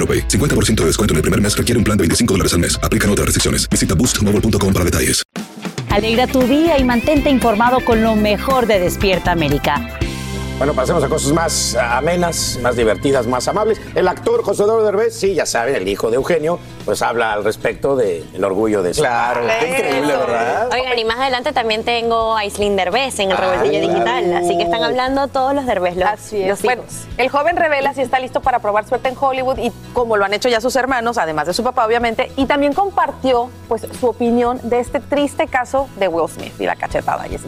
AroPay. 0.00 0.28
50% 0.28 0.76
de 0.76 0.86
descuento 0.86 1.12
en 1.12 1.16
el 1.16 1.22
primer 1.22 1.40
mes 1.40 1.54
requiere 1.54 1.78
un 1.78 1.84
plan 1.84 1.98
de 1.98 2.02
25 2.02 2.34
dólares 2.34 2.54
al 2.54 2.60
mes. 2.60 2.80
Aplican 2.82 3.10
otras 3.10 3.26
restricciones. 3.26 3.68
Visita 3.68 3.94
boostmobile.com 3.94 4.72
para 4.72 4.84
detalles. 4.86 5.22
Alegra 5.90 6.28
tu 6.28 6.40
día 6.42 6.78
y 6.78 6.84
mantente 6.84 7.30
informado 7.30 7.84
con 7.84 8.02
lo 8.02 8.14
mejor 8.14 8.66
de 8.66 8.78
Despierta 8.78 9.32
América. 9.32 9.98
Bueno, 10.60 10.74
pasemos 10.74 11.02
a 11.02 11.08
cosas 11.08 11.32
más 11.32 11.74
amenas, 11.74 12.58
más 12.60 12.76
divertidas, 12.76 13.26
más 13.26 13.48
amables. 13.48 13.80
El 13.94 14.06
actor 14.06 14.42
José 14.44 14.64
Eduardo 14.64 14.84
Derbez, 14.84 15.14
sí, 15.18 15.32
ya 15.34 15.46
saben, 15.46 15.74
el 15.74 15.88
hijo 15.88 16.10
de 16.10 16.16
Eugenio, 16.16 16.58
pues 16.84 17.00
habla 17.00 17.32
al 17.32 17.44
respecto 17.44 17.96
del 17.96 18.44
orgullo 18.44 18.82
de 18.82 18.92
su 18.92 19.00
Claro, 19.00 19.40
qué 19.58 19.68
increíble, 19.70 20.14
¿verdad? 20.14 20.68
Oigan, 20.70 20.98
y 20.98 21.04
más 21.06 21.16
adelante 21.16 21.52
también 21.54 21.82
tengo 21.82 22.36
a 22.36 22.40
Aislinn 22.40 22.76
Derbez 22.76 23.18
en 23.20 23.30
el 23.30 23.38
Ah, 23.38 23.40
Rebeldillo 23.40 23.78
claro. 23.88 23.94
Digital, 23.94 24.36
así 24.36 24.56
que 24.58 24.64
están 24.64 24.82
hablando 24.84 25.28
todos 25.28 25.54
los 25.54 25.64
Derbez, 25.64 25.96
los, 25.96 26.06
Así 26.10 26.42
es. 26.42 26.48
los 26.48 26.60
Bueno, 26.60 26.82
el 27.16 27.30
joven 27.30 27.56
revela 27.56 27.94
si 27.94 28.02
está 28.02 28.18
listo 28.18 28.42
para 28.42 28.58
probar 28.58 28.86
suerte 28.86 29.08
en 29.08 29.16
Hollywood 29.18 29.56
y 29.60 29.72
como 29.94 30.18
lo 30.18 30.26
han 30.26 30.34
hecho 30.34 30.50
ya 30.50 30.60
sus 30.60 30.76
hermanos, 30.76 31.16
además 31.16 31.46
de 31.46 31.54
su 31.54 31.64
papá, 31.64 31.86
obviamente, 31.86 32.32
y 32.36 32.44
también 32.44 32.74
compartió 32.74 33.48
pues 33.66 33.86
su 33.98 34.06
opinión 34.08 34.60
de 34.62 34.80
este 34.80 35.00
triste 35.00 35.46
caso 35.46 35.88
de 35.96 36.06
Will 36.08 36.28
Smith 36.28 36.52
y 36.60 36.66
la 36.66 36.76
cachetada. 36.76 37.26
Y 37.28 37.36
es- 37.36 37.42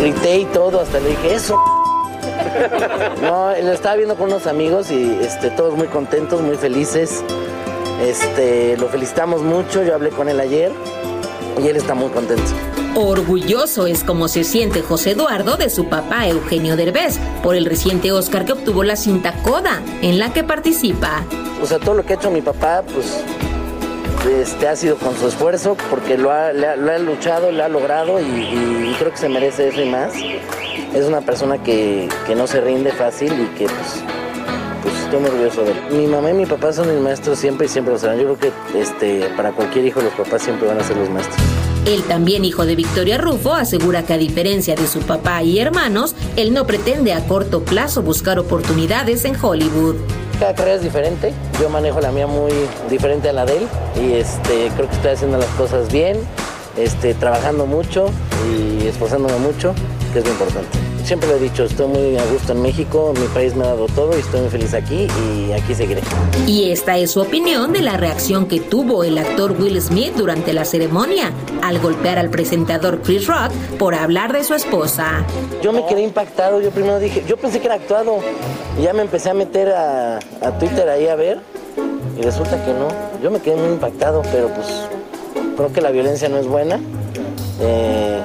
Grité 0.00 0.38
y 0.38 0.44
todo, 0.46 0.80
hasta 0.80 0.98
le 0.98 1.10
dije 1.10 1.34
eso. 1.34 1.62
No, 3.22 3.50
lo 3.50 3.72
estaba 3.72 3.96
viendo 3.96 4.16
con 4.16 4.28
unos 4.28 4.46
amigos 4.46 4.90
y 4.90 5.18
este, 5.20 5.50
todos 5.50 5.76
muy 5.76 5.88
contentos, 5.88 6.40
muy 6.40 6.56
felices. 6.56 7.22
Este, 8.02 8.76
lo 8.76 8.88
felicitamos 8.88 9.42
mucho, 9.42 9.82
yo 9.82 9.94
hablé 9.94 10.10
con 10.10 10.28
él 10.28 10.40
ayer 10.40 10.72
y 11.62 11.68
él 11.68 11.76
está 11.76 11.94
muy 11.94 12.10
contento. 12.10 12.42
Orgulloso 12.96 13.86
es 13.86 14.04
como 14.04 14.28
se 14.28 14.44
siente 14.44 14.80
José 14.80 15.12
Eduardo 15.12 15.56
de 15.56 15.68
su 15.68 15.88
papá 15.88 16.28
Eugenio 16.28 16.76
Derbez 16.76 17.18
por 17.42 17.56
el 17.56 17.64
reciente 17.64 18.12
Oscar 18.12 18.44
que 18.44 18.52
obtuvo 18.52 18.84
la 18.84 18.94
cinta 18.94 19.32
Coda, 19.42 19.82
en 20.00 20.18
la 20.18 20.32
que 20.32 20.44
participa. 20.44 21.24
O 21.60 21.66
sea, 21.66 21.78
todo 21.80 21.94
lo 21.94 22.04
que 22.04 22.12
ha 22.12 22.16
hecho 22.16 22.30
mi 22.30 22.40
papá, 22.40 22.84
pues 22.92 23.24
este, 24.26 24.68
ha 24.68 24.76
sido 24.76 24.96
con 24.96 25.16
su 25.16 25.28
esfuerzo 25.28 25.76
porque 25.90 26.16
lo 26.16 26.30
ha, 26.30 26.52
lo 26.52 26.92
ha 26.92 26.98
luchado, 26.98 27.52
lo 27.52 27.64
ha 27.64 27.68
logrado 27.68 28.20
y 28.20 28.94
creo 28.98 29.10
que 29.10 29.18
se 29.18 29.28
merece 29.28 29.68
eso 29.68 29.82
y 29.82 29.88
más. 29.88 30.14
Es 30.94 31.06
una 31.06 31.20
persona 31.20 31.62
que, 31.62 32.08
que 32.26 32.34
no 32.34 32.46
se 32.46 32.60
rinde 32.60 32.92
fácil 32.92 33.32
y 33.32 33.46
que 33.58 33.66
pues, 33.66 34.02
pues 34.82 34.94
estoy 35.00 35.20
muy 35.20 35.30
orgulloso 35.30 35.62
de 35.64 35.72
él. 35.72 35.78
Mi 35.90 36.06
mamá 36.06 36.30
y 36.30 36.34
mi 36.34 36.46
papá 36.46 36.72
son 36.72 36.92
mis 36.92 37.02
maestros 37.02 37.38
siempre 37.38 37.66
y 37.66 37.68
siempre 37.68 37.92
lo 37.92 37.98
serán. 37.98 38.18
Yo 38.18 38.34
creo 38.34 38.52
que 38.72 38.80
este, 38.80 39.28
para 39.36 39.52
cualquier 39.52 39.84
hijo 39.86 40.00
los 40.00 40.12
papás 40.12 40.42
siempre 40.42 40.68
van 40.68 40.78
a 40.78 40.84
ser 40.84 40.96
los 40.96 41.10
maestros. 41.10 41.36
Él 41.86 42.02
también, 42.04 42.46
hijo 42.46 42.64
de 42.64 42.76
Victoria 42.76 43.18
Rufo, 43.18 43.52
asegura 43.52 44.04
que 44.04 44.14
a 44.14 44.18
diferencia 44.18 44.74
de 44.74 44.86
su 44.86 45.00
papá 45.00 45.42
y 45.42 45.58
hermanos, 45.58 46.14
él 46.36 46.54
no 46.54 46.66
pretende 46.66 47.12
a 47.12 47.26
corto 47.26 47.62
plazo 47.62 48.02
buscar 48.02 48.38
oportunidades 48.38 49.26
en 49.26 49.36
Hollywood. 49.36 49.96
Cada 50.38 50.54
carrera 50.54 50.76
es 50.76 50.82
diferente, 50.82 51.32
yo 51.60 51.70
manejo 51.70 52.00
la 52.00 52.10
mía 52.10 52.26
muy 52.26 52.52
diferente 52.90 53.28
a 53.28 53.32
la 53.32 53.46
de 53.46 53.58
él 53.58 53.68
y 54.02 54.14
este, 54.14 54.70
creo 54.74 54.88
que 54.88 54.96
estoy 54.96 55.12
haciendo 55.12 55.38
las 55.38 55.50
cosas 55.50 55.92
bien, 55.92 56.18
este, 56.76 57.14
trabajando 57.14 57.66
mucho 57.66 58.06
y 58.50 58.86
esforzándome 58.86 59.38
mucho, 59.38 59.74
que 60.12 60.18
es 60.18 60.24
muy 60.24 60.32
importante. 60.32 60.83
Siempre 61.04 61.28
lo 61.28 61.36
he 61.36 61.40
dicho, 61.40 61.64
estoy 61.64 61.86
muy 61.86 62.16
a 62.16 62.24
gusto 62.26 62.52
en 62.52 62.62
México, 62.62 63.12
mi 63.18 63.26
país 63.28 63.54
me 63.54 63.64
ha 63.64 63.68
dado 63.68 63.86
todo 63.86 64.16
y 64.16 64.20
estoy 64.20 64.40
muy 64.40 64.50
feliz 64.50 64.74
aquí 64.74 65.06
y 65.26 65.52
aquí 65.52 65.74
seguiré. 65.74 66.00
Y 66.46 66.70
esta 66.70 66.96
es 66.96 67.12
su 67.12 67.20
opinión 67.20 67.72
de 67.72 67.82
la 67.82 67.96
reacción 67.96 68.46
que 68.46 68.60
tuvo 68.60 69.04
el 69.04 69.18
actor 69.18 69.52
Will 69.58 69.80
Smith 69.80 70.14
durante 70.16 70.52
la 70.52 70.64
ceremonia 70.64 71.32
al 71.62 71.78
golpear 71.78 72.18
al 72.18 72.30
presentador 72.30 73.02
Chris 73.02 73.26
Rock 73.26 73.52
por 73.78 73.94
hablar 73.94 74.32
de 74.32 74.44
su 74.44 74.54
esposa. 74.54 75.24
Yo 75.62 75.72
me 75.72 75.84
quedé 75.86 76.02
impactado, 76.02 76.60
yo 76.60 76.70
primero 76.70 76.98
dije, 76.98 77.22
yo 77.28 77.36
pensé 77.36 77.60
que 77.60 77.66
era 77.66 77.76
actuado 77.76 78.18
y 78.78 78.82
ya 78.82 78.92
me 78.92 79.02
empecé 79.02 79.30
a 79.30 79.34
meter 79.34 79.70
a, 79.70 80.16
a 80.16 80.58
Twitter 80.58 80.88
ahí 80.88 81.06
a 81.06 81.14
ver 81.14 81.40
y 82.18 82.22
resulta 82.22 82.64
que 82.64 82.72
no. 82.72 82.88
Yo 83.22 83.30
me 83.30 83.40
quedé 83.40 83.56
muy 83.56 83.68
impactado, 83.68 84.22
pero 84.32 84.48
pues 84.48 84.66
creo 85.56 85.72
que 85.72 85.80
la 85.80 85.90
violencia 85.90 86.28
no 86.28 86.38
es 86.38 86.46
buena. 86.46 86.80
Eh, 87.60 88.20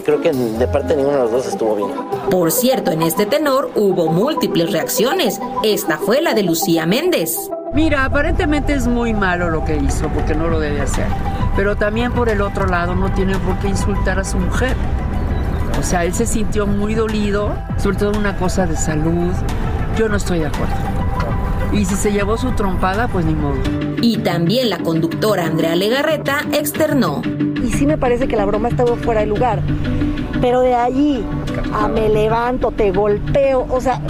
y 0.00 0.02
creo 0.02 0.20
que 0.20 0.32
de 0.32 0.66
parte 0.66 0.88
de 0.88 0.96
ninguno 0.96 1.18
de 1.18 1.22
los 1.24 1.32
dos 1.32 1.46
estuvo 1.46 1.76
bien. 1.76 1.90
Por 2.30 2.50
cierto, 2.50 2.90
en 2.90 3.02
este 3.02 3.26
tenor 3.26 3.70
hubo 3.74 4.10
múltiples 4.10 4.72
reacciones. 4.72 5.40
Esta 5.62 5.98
fue 5.98 6.22
la 6.22 6.32
de 6.32 6.42
Lucía 6.42 6.86
Méndez. 6.86 7.36
Mira, 7.74 8.04
aparentemente 8.04 8.72
es 8.72 8.86
muy 8.86 9.12
malo 9.12 9.50
lo 9.50 9.64
que 9.64 9.76
hizo 9.76 10.08
porque 10.08 10.34
no 10.34 10.48
lo 10.48 10.58
debe 10.58 10.80
hacer. 10.80 11.06
Pero 11.54 11.76
también 11.76 12.12
por 12.12 12.28
el 12.28 12.40
otro 12.40 12.66
lado 12.66 12.94
no 12.94 13.12
tiene 13.12 13.36
por 13.38 13.58
qué 13.58 13.68
insultar 13.68 14.18
a 14.18 14.24
su 14.24 14.38
mujer. 14.38 14.74
O 15.78 15.82
sea, 15.82 16.04
él 16.04 16.14
se 16.14 16.26
sintió 16.26 16.66
muy 16.66 16.94
dolido, 16.94 17.54
sobre 17.76 17.96
todo 17.98 18.18
una 18.18 18.36
cosa 18.36 18.66
de 18.66 18.76
salud. 18.76 19.32
Yo 19.96 20.08
no 20.08 20.16
estoy 20.16 20.40
de 20.40 20.46
acuerdo. 20.46 20.74
Y 21.72 21.84
si 21.84 21.94
se 21.94 22.10
llevó 22.10 22.36
su 22.36 22.52
trompada, 22.52 23.06
pues 23.08 23.24
ni 23.24 23.34
modo. 23.34 23.60
Y 24.02 24.18
también 24.18 24.70
la 24.70 24.78
conductora 24.78 25.44
Andrea 25.44 25.76
Legarreta 25.76 26.40
externó. 26.52 27.22
Y 27.62 27.70
sí 27.72 27.86
me 27.86 27.98
parece 27.98 28.28
que 28.28 28.36
la 28.36 28.46
broma 28.46 28.68
estaba 28.68 28.96
fuera 28.96 29.20
de 29.20 29.26
lugar. 29.26 29.62
Pero 30.40 30.62
de 30.62 30.74
allí 30.74 31.22
a 31.74 31.88
me 31.88 32.08
levanto, 32.08 32.70
te 32.70 32.92
golpeo, 32.92 33.66
o 33.68 33.80
sea, 33.80 34.00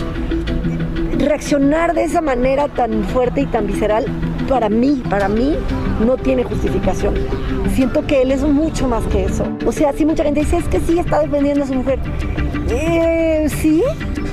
reaccionar 1.18 1.94
de 1.94 2.04
esa 2.04 2.20
manera 2.20 2.68
tan 2.68 3.04
fuerte 3.04 3.40
y 3.42 3.47
tan 3.47 3.66
visceral, 3.66 4.06
para 4.49 4.68
mí, 4.68 5.02
para 5.11 5.28
mí, 5.28 5.56
no 6.04 6.16
tiene 6.16 6.44
justificación. 6.44 7.14
Siento 7.75 8.06
que 8.06 8.23
él 8.23 8.32
es 8.32 8.42
mucho 8.42 8.88
más 8.88 9.04
que 9.06 9.25
eso. 9.25 9.44
O 9.66 9.73
sea, 9.73 9.92
si 9.92 10.06
mucha 10.06 10.25
gente 10.25 10.40
dice, 10.40 10.59
es 10.59 10.68
que 10.68 10.80
sí, 10.80 10.99
está 10.99 11.20
defendiendo 11.20 11.64
a 11.64 11.66
su 11.66 11.75
mujer. 11.75 11.99
Eh, 12.68 13.49
sí, 13.49 13.82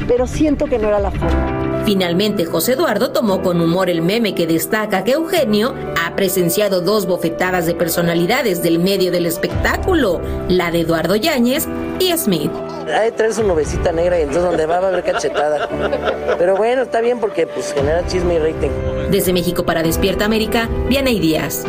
pero 0.07 0.27
siento 0.27 0.65
que 0.65 0.77
no 0.77 0.87
era 0.87 0.99
la 0.99 1.11
forma. 1.11 1.56
Finalmente, 1.87 2.43
José 2.43 2.73
Eduardo 2.73 3.11
tomó 3.11 3.41
con 3.41 3.61
humor 3.61 3.89
el 3.89 4.01
meme 4.01 4.35
que 4.35 4.45
destaca 4.45 5.05
que 5.05 5.13
Eugenio 5.13 5.73
ha 6.03 6.17
presenciado 6.17 6.81
dos 6.81 7.05
bofetadas 7.05 7.65
de 7.65 7.75
personalidades 7.75 8.61
del 8.61 8.77
medio 8.77 9.09
del 9.09 9.25
espectáculo, 9.25 10.19
la 10.49 10.69
de 10.69 10.81
Eduardo 10.81 11.15
Yáñez 11.15 11.65
y 12.01 12.11
Smith. 12.17 12.51
Hay 12.93 13.11
traer 13.11 13.33
su 13.33 13.43
novecita 13.43 13.93
negra 13.93 14.19
y 14.19 14.23
entonces 14.23 14.43
donde 14.43 14.65
va 14.65 14.81
va 14.81 14.87
a 14.87 14.89
haber 14.89 15.03
cachetada. 15.05 15.69
Pero 16.37 16.57
bueno, 16.57 16.81
está 16.81 16.99
bien 16.99 17.21
porque 17.21 17.47
pues 17.47 17.71
genera 17.71 18.05
chisme 18.05 18.33
y 18.33 18.39
rating. 18.39 18.69
Desde 19.09 19.31
México 19.31 19.63
para 19.63 19.81
Despierta 19.81 20.25
América, 20.25 20.67
Vianey 20.89 21.21
Díaz. 21.21 21.63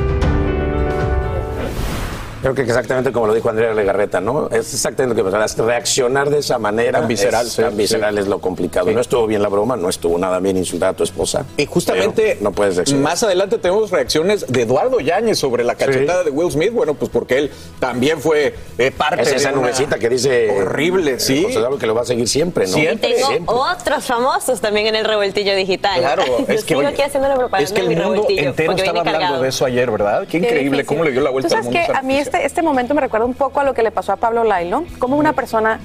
Creo 2.40 2.54
que 2.54 2.62
exactamente 2.62 3.11
como 3.12 3.26
lo 3.26 3.35
dijo 3.35 3.49
Andrea 3.50 3.75
Legarreta, 3.75 4.21
¿no? 4.21 4.49
Es 4.50 4.73
exactamente 4.75 5.14
lo 5.23 5.25
que 5.25 5.30
pasa. 5.37 5.62
Reaccionar 5.62 6.30
de 6.30 6.38
esa 6.38 6.59
manera 6.59 7.00
Tan 7.00 7.09
visceral, 7.09 7.47
es, 7.47 7.52
sí, 7.52 7.62
tan 7.62 7.76
visceral 7.76 8.14
sí. 8.14 8.21
es 8.21 8.26
lo 8.28 8.40
complicado. 8.40 8.88
Sí. 8.88 8.95
No 8.95 9.00
estuvo 9.00 9.26
bien 9.26 9.42
la 9.42 9.49
broma, 9.49 9.76
no 9.76 9.88
estuvo 9.88 10.18
nada 10.18 10.38
bien 10.40 10.57
insultar 10.57 10.90
a 10.90 10.92
tu 10.95 11.04
esposa. 11.04 11.45
Y 11.57 11.66
justamente 11.66 12.38
no 12.40 12.52
puedes 12.52 12.76
reaccionar. 12.76 13.02
más 13.02 13.23
adelante 13.23 13.59
tenemos 13.59 13.90
reacciones 13.90 14.47
de 14.49 14.62
Eduardo 14.62 15.00
Yáñez 15.00 15.38
sobre 15.38 15.64
la 15.64 15.75
cachetada 15.75 16.25
de 16.25 16.30
Will 16.30 16.50
Smith. 16.50 16.73
Bueno, 16.73 16.95
pues 16.95 17.11
porque 17.11 17.38
él 17.38 17.50
también 17.80 18.21
fue 18.21 18.54
eh, 18.78 18.90
parte 18.90 19.23
Es 19.23 19.30
de 19.30 19.37
esa 19.37 19.52
nubecita 19.52 19.99
que 19.99 20.09
dice 20.09 20.50
horrible, 20.50 21.18
sí. 21.21 21.42
José 21.45 21.59
que 21.78 21.87
lo 21.87 21.95
va 21.95 22.02
a 22.02 22.07
seguir 22.07 22.28
siempre, 22.28 22.66
¿no? 22.66 22.78
Y 22.78 22.87
tengo 22.97 23.26
Siempre. 23.26 23.54
otros 23.54 24.04
famosos 24.04 24.61
también 24.61 24.87
en 24.87 24.97
el 24.97 25.04
revoltillo 25.04 25.54
digital. 25.54 26.00
Claro, 26.00 26.25
Yo 26.49 26.54
es 26.54 26.64
que 26.64 26.76
oye, 26.76 26.88
aquí 26.88 27.02
haciendo 27.02 27.28
la 27.28 27.37
propaganda 27.37 27.64
es 27.64 27.73
que 27.73 27.80
el 27.80 27.97
mundo 27.97 28.26
entero 28.28 28.73
estaba 28.73 29.00
hablando 29.00 29.42
de 29.42 29.49
eso 29.49 29.64
ayer, 29.64 29.90
¿verdad? 29.90 30.26
Qué 30.28 30.38
increíble 30.38 30.78
difícil. 30.78 30.87
cómo 30.87 31.04
le 31.04 31.11
dio 31.11 31.21
la 31.21 31.30
vuelta 31.30 31.49
Tú 31.49 31.57
al 31.57 31.64
mundo. 31.64 31.78
a 31.95 32.02
mí. 32.02 32.18
Este, 32.29 32.47
este 32.47 32.63
momento 32.63 32.95
me 32.95 33.01
recuerda 33.01 33.27
un 33.27 33.35
poco 33.35 33.61
a 33.61 33.65
lo 33.65 33.75
que 33.75 33.83
le 33.83 33.91
pasó 33.91 34.13
a 34.13 34.17
Pablo 34.17 34.45
Lailo, 34.45 34.85
como 34.99 35.17
una 35.17 35.33
persona 35.33 35.81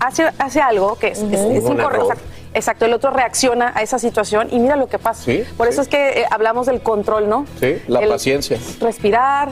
hace, 0.00 0.24
hace 0.38 0.60
algo 0.60 0.96
que 0.96 1.08
es, 1.08 1.18
es- 1.18 1.32
es 1.32 1.64
Un 1.64 1.72
incorrecto. 1.78 2.04
Exacto, 2.08 2.24
Exacto, 2.54 2.84
el 2.86 2.94
otro 2.94 3.10
reacciona 3.10 3.72
a 3.74 3.82
esa 3.82 3.98
situación 3.98 4.48
y 4.50 4.58
mira 4.58 4.74
lo 4.74 4.88
que 4.88 4.98
pasa. 4.98 5.22
Sí, 5.22 5.44
Por 5.56 5.66
sí. 5.66 5.72
eso 5.74 5.82
es 5.82 5.88
que 5.88 6.20
eh, 6.22 6.26
hablamos 6.30 6.66
del 6.66 6.80
control, 6.80 7.28
¿no? 7.28 7.44
Sí, 7.60 7.76
la 7.88 8.00
El 8.00 8.08
paciencia 8.08 8.58
Respirar, 8.80 9.50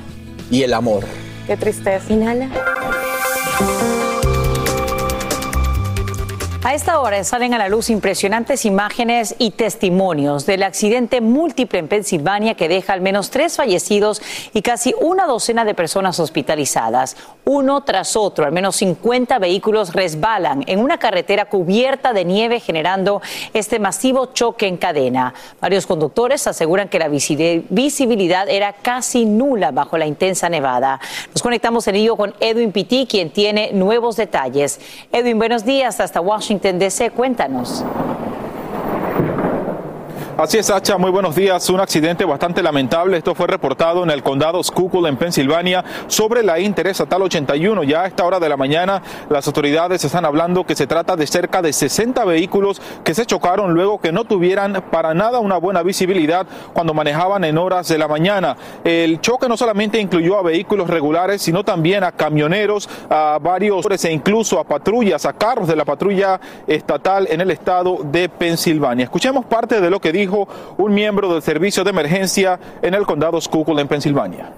y 0.50 0.62
el 0.62 0.72
amor. 0.72 1.04
qué 1.46 1.56
tristeza. 1.58 2.10
Inhala. 2.12 2.48
A 6.66 6.74
esta 6.74 6.98
hora 6.98 7.22
salen 7.22 7.54
a 7.54 7.58
la 7.58 7.68
luz 7.68 7.90
impresionantes 7.90 8.64
imágenes 8.64 9.36
y 9.38 9.52
testimonios 9.52 10.46
del 10.46 10.64
accidente 10.64 11.20
múltiple 11.20 11.78
en 11.78 11.86
Pensilvania 11.86 12.56
que 12.56 12.68
deja 12.68 12.92
al 12.92 13.00
menos 13.00 13.30
tres 13.30 13.54
fallecidos 13.54 14.20
y 14.52 14.62
casi 14.62 14.92
una 15.00 15.26
docena 15.26 15.64
de 15.64 15.74
personas 15.74 16.18
hospitalizadas. 16.18 17.16
Uno 17.44 17.84
tras 17.84 18.16
otro, 18.16 18.46
al 18.46 18.50
menos 18.50 18.74
50 18.74 19.38
vehículos 19.38 19.92
resbalan 19.92 20.64
en 20.66 20.80
una 20.80 20.98
carretera 20.98 21.44
cubierta 21.44 22.12
de 22.12 22.24
nieve 22.24 22.58
generando 22.58 23.22
este 23.54 23.78
masivo 23.78 24.32
choque 24.32 24.66
en 24.66 24.76
cadena. 24.76 25.34
Varios 25.60 25.86
conductores 25.86 26.48
aseguran 26.48 26.88
que 26.88 26.98
la 26.98 27.06
visi- 27.08 27.64
visibilidad 27.68 28.48
era 28.48 28.72
casi 28.72 29.24
nula 29.24 29.70
bajo 29.70 29.98
la 29.98 30.06
intensa 30.08 30.48
nevada. 30.48 30.98
Nos 31.32 31.44
conectamos 31.44 31.86
en 31.86 31.94
ello 31.94 32.16
con 32.16 32.34
Edwin 32.40 32.72
Pitti, 32.72 33.06
quien 33.06 33.30
tiene 33.30 33.70
nuevos 33.72 34.16
detalles. 34.16 34.80
Edwin, 35.12 35.38
buenos 35.38 35.64
días 35.64 36.00
hasta 36.00 36.20
Washington, 36.20 36.55
D.C. 36.60 37.10
Cuéntanos. 37.10 37.84
Así 40.38 40.58
es, 40.58 40.66
Sacha, 40.66 40.98
muy 40.98 41.10
buenos 41.10 41.34
días. 41.34 41.70
Un 41.70 41.80
accidente 41.80 42.26
bastante 42.26 42.62
lamentable. 42.62 43.16
Esto 43.16 43.34
fue 43.34 43.46
reportado 43.46 44.04
en 44.04 44.10
el 44.10 44.22
condado 44.22 44.62
Schuylkill, 44.62 45.06
en 45.06 45.16
Pensilvania, 45.16 45.82
sobre 46.08 46.42
la 46.42 46.60
Interestatal 46.60 47.22
81. 47.22 47.84
Ya 47.84 48.02
a 48.02 48.06
esta 48.06 48.26
hora 48.26 48.38
de 48.38 48.50
la 48.50 48.58
mañana, 48.58 49.00
las 49.30 49.46
autoridades 49.46 50.04
están 50.04 50.26
hablando 50.26 50.64
que 50.64 50.76
se 50.76 50.86
trata 50.86 51.16
de 51.16 51.26
cerca 51.26 51.62
de 51.62 51.72
60 51.72 52.22
vehículos 52.26 52.82
que 53.02 53.14
se 53.14 53.24
chocaron 53.24 53.72
luego 53.72 53.98
que 53.98 54.12
no 54.12 54.24
tuvieran 54.24 54.84
para 54.90 55.14
nada 55.14 55.38
una 55.38 55.56
buena 55.56 55.82
visibilidad 55.82 56.46
cuando 56.74 56.92
manejaban 56.92 57.42
en 57.44 57.56
horas 57.56 57.88
de 57.88 57.96
la 57.96 58.06
mañana. 58.06 58.58
El 58.84 59.22
choque 59.22 59.48
no 59.48 59.56
solamente 59.56 59.98
incluyó 59.98 60.38
a 60.38 60.42
vehículos 60.42 60.90
regulares, 60.90 61.40
sino 61.40 61.64
también 61.64 62.04
a 62.04 62.12
camioneros, 62.12 62.90
a 63.08 63.38
varios 63.40 63.86
e 64.04 64.12
incluso 64.12 64.60
a 64.60 64.64
patrullas, 64.64 65.24
a 65.24 65.32
carros 65.32 65.66
de 65.66 65.76
la 65.76 65.86
patrulla 65.86 66.38
estatal 66.66 67.26
en 67.30 67.40
el 67.40 67.50
estado 67.52 68.00
de 68.02 68.28
Pensilvania. 68.28 69.04
Escuchemos 69.04 69.46
parte 69.46 69.80
de 69.80 69.88
lo 69.88 69.98
que 69.98 70.12
dijo 70.12 70.25
un 70.28 70.94
miembro 70.94 71.32
del 71.32 71.42
servicio 71.42 71.84
de 71.84 71.90
emergencia 71.90 72.58
en 72.82 72.94
el 72.94 73.04
condado 73.04 73.40
Schuylkill 73.40 73.78
en 73.78 73.88
Pensilvania. 73.88 74.52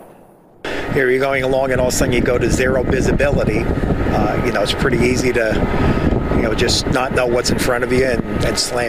here 0.92 1.11
you're 1.11 1.20
going 1.20 1.44
along 1.44 1.70
and 1.70 1.81
all 1.81 1.88
of 1.88 1.94
a 1.94 1.96
sudden 1.96 2.12
you 2.12 2.20
go 2.20 2.38
to 2.38 2.50
zero 2.50 2.83
visibility. 2.83 3.61
Uh, 3.61 4.44
you 4.44 4.52
know, 4.52 4.62
it's 4.62 4.72
pretty 4.72 4.98
easy 4.98 5.33
to, 5.33 5.52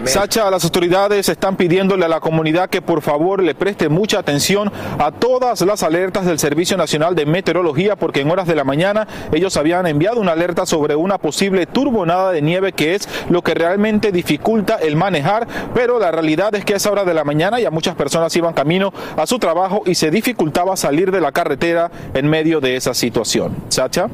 Sacha, 0.06 0.50
las 0.50 0.64
autoridades 0.64 1.30
están 1.30 1.56
pidiéndole 1.56 2.06
a 2.06 2.08
la 2.08 2.20
comunidad 2.20 2.70
que 2.70 2.82
por 2.82 3.02
favor 3.02 3.42
le 3.42 3.56
preste 3.56 3.90
mucha 3.90 4.20
atención 4.20 4.72
a 4.98 5.12
todas 5.12 5.62
las 5.62 5.84
alertas 5.84 6.26
del 6.26 6.40
Servicio 6.40 6.78
Nacional 6.78 7.16
de 7.16 7.26
Meteorología 7.26 7.96
porque 7.96 8.22
en 8.22 8.32
horas 8.32 8.48
de 8.48 8.56
la 8.56 8.64
mañana 8.64 9.08
ellos 9.32 9.58
habían 9.58 9.88
enviado 9.88 10.20
una 10.20 10.34
alerta 10.34 10.66
sobre 10.66 10.96
una 10.96 11.18
posible 11.18 11.66
turbonada 11.66 12.32
de 12.32 12.42
nieve 12.42 12.74
que 12.74 12.96
es 12.96 13.08
lo 13.30 13.42
que 13.42 13.54
realmente 13.54 14.12
dificulta 14.12 14.76
el 14.76 14.96
manejar, 14.96 15.48
pero 15.74 16.00
la 16.00 16.12
realidad 16.12 16.54
es 16.56 16.66
que 16.66 16.74
a 16.74 16.78
esa 16.78 16.92
hora 16.92 17.04
de 17.04 17.14
la 17.14 17.24
mañana 17.24 17.60
ya 17.60 17.72
muchas 17.72 17.96
personas 17.96 18.36
iban 18.36 18.54
camino 18.54 18.94
a 19.18 19.26
su 19.28 19.40
trabajo 19.40 19.84
y 19.86 19.96
se 19.96 20.12
dificultaba 20.12 20.78
salir 20.78 21.12
de 21.12 21.22
la 21.22 21.32
carretera 21.32 21.92
en 22.14 22.28
medio 22.30 22.62
de 22.62 22.76
esa 22.76 22.94
situación. 22.94 23.56
Sacha. 23.70 24.08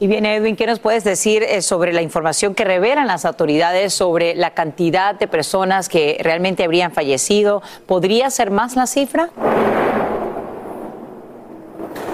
Y 0.00 0.06
bien, 0.06 0.26
Edwin, 0.26 0.54
¿qué 0.54 0.66
nos 0.66 0.78
puedes 0.78 1.02
decir 1.02 1.42
eh, 1.42 1.60
sobre 1.60 1.92
la 1.92 2.02
información 2.02 2.54
que 2.54 2.62
revelan 2.64 3.08
las 3.08 3.24
autoridades 3.24 3.92
sobre 3.92 4.36
la 4.36 4.50
cantidad 4.50 5.16
de 5.16 5.26
personas 5.26 5.88
que 5.88 6.18
realmente 6.22 6.62
habrían 6.62 6.92
fallecido? 6.92 7.62
¿Podría 7.86 8.30
ser 8.30 8.52
más 8.52 8.76
la 8.76 8.86
cifra? 8.86 9.30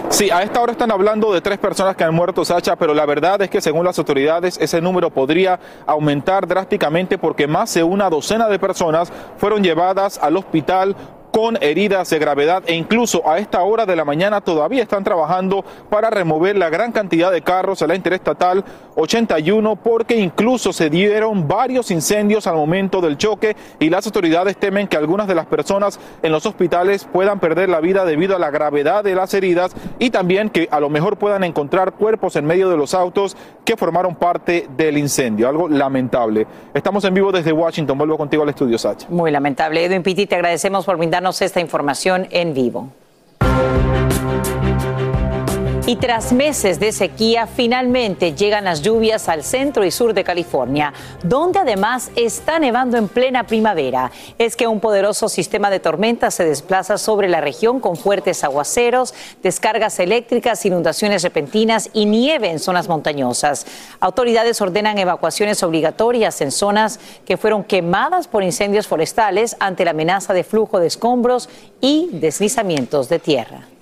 Sí, 0.09 0.31
a 0.31 0.43
esta 0.43 0.61
hora 0.61 0.73
están 0.73 0.93
hablando 0.93 1.33
de 1.33 1.41
tres 1.41 1.59
personas 1.59 1.97
que 1.97 2.05
han 2.05 2.15
muerto, 2.15 2.45
Sacha, 2.45 2.77
pero 2.77 2.95
la 2.95 3.05
verdad 3.05 3.43
es 3.43 3.51
que 3.51 3.61
según 3.61 3.85
las 3.85 3.99
autoridades 3.99 4.57
ese 4.59 4.81
número 4.81 5.11
podría 5.11 5.59
aumentar 5.87 6.47
drásticamente 6.47 7.19
porque 7.19 7.49
más 7.49 7.75
de 7.75 7.83
una 7.83 8.09
docena 8.09 8.49
de 8.49 8.61
personas 8.61 9.13
fueron 9.39 9.65
llevadas 9.65 10.19
al 10.23 10.37
hospital 10.37 10.95
con 11.35 11.59
heridas 11.61 12.11
de 12.11 12.21
gravedad 12.21 12.63
e 12.65 12.75
incluso 12.75 13.29
a 13.29 13.39
esta 13.41 13.61
hora 13.65 13.87
de 13.87 13.97
la 13.97 14.05
mañana 14.05 14.41
todavía 14.41 14.85
están 14.85 15.03
trabajando 15.03 15.65
para 15.91 16.09
remover 16.09 16.57
la 16.57 16.71
gran 16.71 16.93
cantidad 16.93 17.33
de 17.33 17.43
carros 17.43 17.83
a 17.83 17.89
la 17.89 17.97
interestatal 17.97 18.65
81 18.95 19.75
porque 19.75 20.15
incluso 20.15 20.73
se 20.73 20.91
dieron 20.91 21.49
varios 21.49 21.91
incendios 21.91 22.47
al 22.47 22.55
momento 22.55 23.01
del 23.01 23.19
choque 23.19 23.57
y 23.81 23.91
las 23.91 24.07
autoridades 24.07 24.57
temen 24.59 24.87
que 24.87 24.97
algunas 24.97 25.27
de 25.27 25.35
las 25.35 25.47
personas 25.47 25.99
en 26.23 26.31
los 26.31 26.47
hospitales 26.47 27.09
puedan 27.13 27.41
perder 27.41 27.69
la 27.69 27.81
vida 27.81 28.05
debido 28.05 28.37
a 28.37 28.39
la 28.39 28.53
gravedad 28.53 29.03
de 29.03 29.17
las 29.17 29.35
heridas 29.35 29.75
y 29.99 30.11
también 30.11 30.51
que 30.51 30.69
a 30.71 30.79
lo 30.79 30.89
mejor 30.89 31.17
puedan 31.17 31.43
encontrar 31.43 31.95
cuerpos 31.95 32.37
en 32.37 32.45
medio 32.45 32.71
de 32.71 32.77
los 32.77 32.95
autos 32.95 33.37
que 33.65 33.77
formaron 33.77 34.15
parte 34.15 34.69
del 34.77 34.99
incendio. 34.99 35.49
Algo 35.49 35.69
lamentable. 35.69 36.47
Estamos 36.73 37.03
en 37.05 37.15
vivo 37.15 37.33
desde 37.33 37.51
Washington. 37.51 37.99
Vuelvo 37.99 38.17
contigo 38.19 38.45
al 38.45 38.51
estudio, 38.51 38.79
Sacha. 38.79 39.09
Muy 39.11 39.33
lamentable. 39.33 39.85
Edwin 39.85 40.03
Pitti, 40.05 40.27
te 40.27 40.37
agradecemos 40.37 40.85
por 40.85 40.97
brindarnos 40.97 41.24
esta 41.41 41.61
información 41.61 42.29
en 42.31 42.55
vivo. 42.55 42.93
Y 45.87 45.97
tras 45.97 46.33
meses 46.33 46.81
de 46.81 46.93
sequía, 46.93 47.47
finalmente 47.47 48.33
llegan 48.33 48.65
las 48.65 48.81
lluvias 48.81 49.29
al 49.29 49.45
centro 49.45 49.85
y 49.85 49.91
sur 49.91 50.15
de 50.15 50.25
California, 50.25 50.95
donde 51.23 51.59
además 51.59 52.11
está 52.17 52.59
nevando 52.59 52.97
en 52.97 53.07
plena 53.07 53.45
primavera. 53.45 54.11
Es 54.39 54.57
que 54.57 54.67
un 54.67 54.81
poderoso 54.81 55.29
sistema 55.29 55.69
de 55.69 55.81
tormentas 55.81 56.33
se 56.33 56.47
desplaza 56.47 56.97
sobre 56.97 57.29
la 57.29 57.43
región 57.43 57.81
con 57.81 57.97
fuertes 57.97 58.45
aguaceros, 58.45 59.13
descargas 59.43 59.99
eléctricas, 59.99 60.65
inundaciones 60.65 61.23
repentinas 61.23 61.91
y 61.93 62.07
nieve 62.07 62.49
en 62.51 62.61
zonas 62.61 62.89
montañosas. 62.89 63.67
Autoridades 64.01 64.63
ordenan 64.63 64.97
evacuaciones 64.97 65.63
obligatorias 65.63 66.41
en 66.41 66.51
zonas 66.51 66.99
que 67.27 67.37
fueron 67.37 67.63
quemadas 67.63 68.27
por 68.27 68.43
incendios 68.43 68.87
forestales 68.87 69.55
ante 69.61 69.85
la 69.85 69.91
amenaza 69.91 70.33
de 70.33 70.45
flujo 70.45 70.81
de 70.81 70.87
escombros 70.87 71.51
y 71.83 72.09
deslizamientos 72.11 73.11
de 73.11 73.19
tierra. 73.19 73.74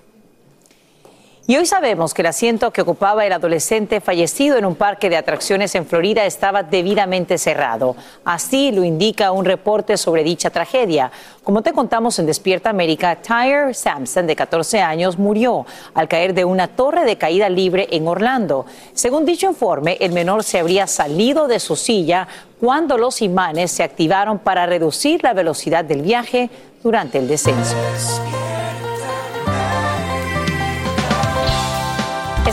Y 1.53 1.57
hoy 1.59 1.67
sabemos 1.67 2.15
que 2.15 2.23
el 2.23 2.29
asiento 2.29 2.71
que 2.71 2.81
ocupaba 2.81 3.27
el 3.27 3.33
adolescente 3.35 4.01
fallecido 4.01 4.57
en 4.57 4.65
un 4.65 4.75
parque 4.75 5.11
de 5.11 5.19
atracciones 5.19 5.75
en 5.75 5.85
Florida 5.85 6.25
estaba 6.25 6.63
debidamente 6.63 7.37
cerrado. 7.37 7.95
Así 8.25 8.73
lo 8.73 8.85
indica 8.85 9.33
un 9.33 9.45
reporte 9.45 9.99
sobre 9.99 10.25
dicha 10.25 10.49
tragedia. 10.49 11.13
Como 11.45 11.61
te 11.61 11.75
contamos 11.75 12.19
en 12.19 12.25
Despierta 12.25 12.71
América, 12.71 13.17
Tyre 13.17 13.75
Sampson, 13.75 14.27
de 14.27 14.35
14 14.35 14.81
años, 14.81 15.19
murió 15.19 15.67
al 15.93 16.09
caer 16.09 16.33
de 16.33 16.47
una 16.47 16.69
torre 16.69 17.05
de 17.05 17.19
caída 17.19 17.51
libre 17.51 17.87
en 17.91 18.09
Orlando. 18.09 18.65
Según 18.95 19.27
dicho 19.27 19.47
informe, 19.47 19.99
el 20.01 20.13
menor 20.13 20.45
se 20.45 20.59
habría 20.59 20.87
salido 20.87 21.49
de 21.49 21.61
su 21.61 21.77
silla 21.77 22.29
cuando 22.61 22.97
los 22.97 23.21
imanes 23.21 23.73
se 23.73 23.83
activaron 23.83 24.39
para 24.39 24.65
reducir 24.65 25.23
la 25.23 25.35
velocidad 25.35 25.85
del 25.85 26.01
viaje 26.01 26.49
durante 26.83 27.19
el 27.19 27.29
descenso. 27.29 27.77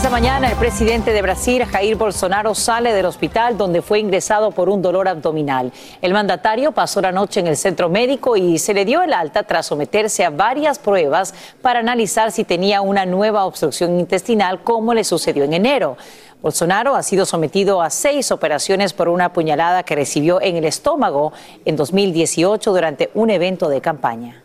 Esta 0.00 0.08
mañana 0.08 0.50
el 0.50 0.56
presidente 0.56 1.12
de 1.12 1.20
Brasil, 1.20 1.62
Jair 1.62 1.94
Bolsonaro, 1.94 2.54
sale 2.54 2.94
del 2.94 3.04
hospital 3.04 3.58
donde 3.58 3.82
fue 3.82 3.98
ingresado 3.98 4.50
por 4.50 4.70
un 4.70 4.80
dolor 4.80 5.08
abdominal. 5.08 5.72
El 6.00 6.14
mandatario 6.14 6.72
pasó 6.72 7.02
la 7.02 7.12
noche 7.12 7.40
en 7.40 7.46
el 7.46 7.58
centro 7.58 7.90
médico 7.90 8.34
y 8.34 8.58
se 8.58 8.72
le 8.72 8.86
dio 8.86 9.02
el 9.02 9.12
alta 9.12 9.42
tras 9.42 9.66
someterse 9.66 10.24
a 10.24 10.30
varias 10.30 10.78
pruebas 10.78 11.34
para 11.60 11.80
analizar 11.80 12.32
si 12.32 12.44
tenía 12.44 12.80
una 12.80 13.04
nueva 13.04 13.44
obstrucción 13.44 14.00
intestinal 14.00 14.62
como 14.62 14.94
le 14.94 15.04
sucedió 15.04 15.44
en 15.44 15.52
enero. 15.52 15.98
Bolsonaro 16.40 16.96
ha 16.96 17.02
sido 17.02 17.26
sometido 17.26 17.82
a 17.82 17.90
seis 17.90 18.32
operaciones 18.32 18.94
por 18.94 19.10
una 19.10 19.34
puñalada 19.34 19.82
que 19.82 19.96
recibió 19.96 20.40
en 20.40 20.56
el 20.56 20.64
estómago 20.64 21.34
en 21.66 21.76
2018 21.76 22.72
durante 22.72 23.10
un 23.12 23.28
evento 23.28 23.68
de 23.68 23.82
campaña. 23.82 24.42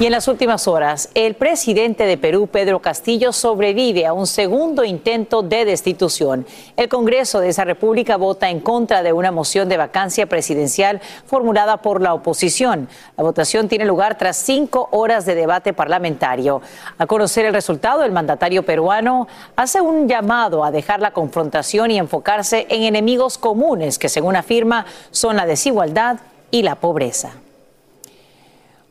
Y 0.00 0.06
en 0.06 0.12
las 0.12 0.28
últimas 0.28 0.66
horas, 0.66 1.10
el 1.12 1.34
presidente 1.34 2.04
de 2.04 2.16
Perú, 2.16 2.46
Pedro 2.46 2.80
Castillo, 2.80 3.34
sobrevive 3.34 4.06
a 4.06 4.14
un 4.14 4.26
segundo 4.26 4.82
intento 4.82 5.42
de 5.42 5.66
destitución. 5.66 6.46
El 6.78 6.88
Congreso 6.88 7.38
de 7.38 7.50
esa 7.50 7.66
república 7.66 8.16
vota 8.16 8.48
en 8.48 8.60
contra 8.60 9.02
de 9.02 9.12
una 9.12 9.30
moción 9.30 9.68
de 9.68 9.76
vacancia 9.76 10.24
presidencial 10.24 11.02
formulada 11.26 11.82
por 11.82 12.00
la 12.00 12.14
oposición. 12.14 12.88
La 13.18 13.24
votación 13.24 13.68
tiene 13.68 13.84
lugar 13.84 14.16
tras 14.16 14.38
cinco 14.38 14.88
horas 14.90 15.26
de 15.26 15.34
debate 15.34 15.74
parlamentario. 15.74 16.62
Al 16.96 17.06
conocer 17.06 17.44
el 17.44 17.52
resultado, 17.52 18.02
el 18.02 18.12
mandatario 18.12 18.62
peruano 18.62 19.28
hace 19.54 19.82
un 19.82 20.08
llamado 20.08 20.64
a 20.64 20.70
dejar 20.70 21.00
la 21.00 21.10
confrontación 21.10 21.90
y 21.90 21.98
enfocarse 21.98 22.66
en 22.70 22.84
enemigos 22.84 23.36
comunes 23.36 23.98
que, 23.98 24.08
según 24.08 24.34
afirma, 24.34 24.86
son 25.10 25.36
la 25.36 25.44
desigualdad 25.44 26.20
y 26.50 26.62
la 26.62 26.76
pobreza. 26.76 27.32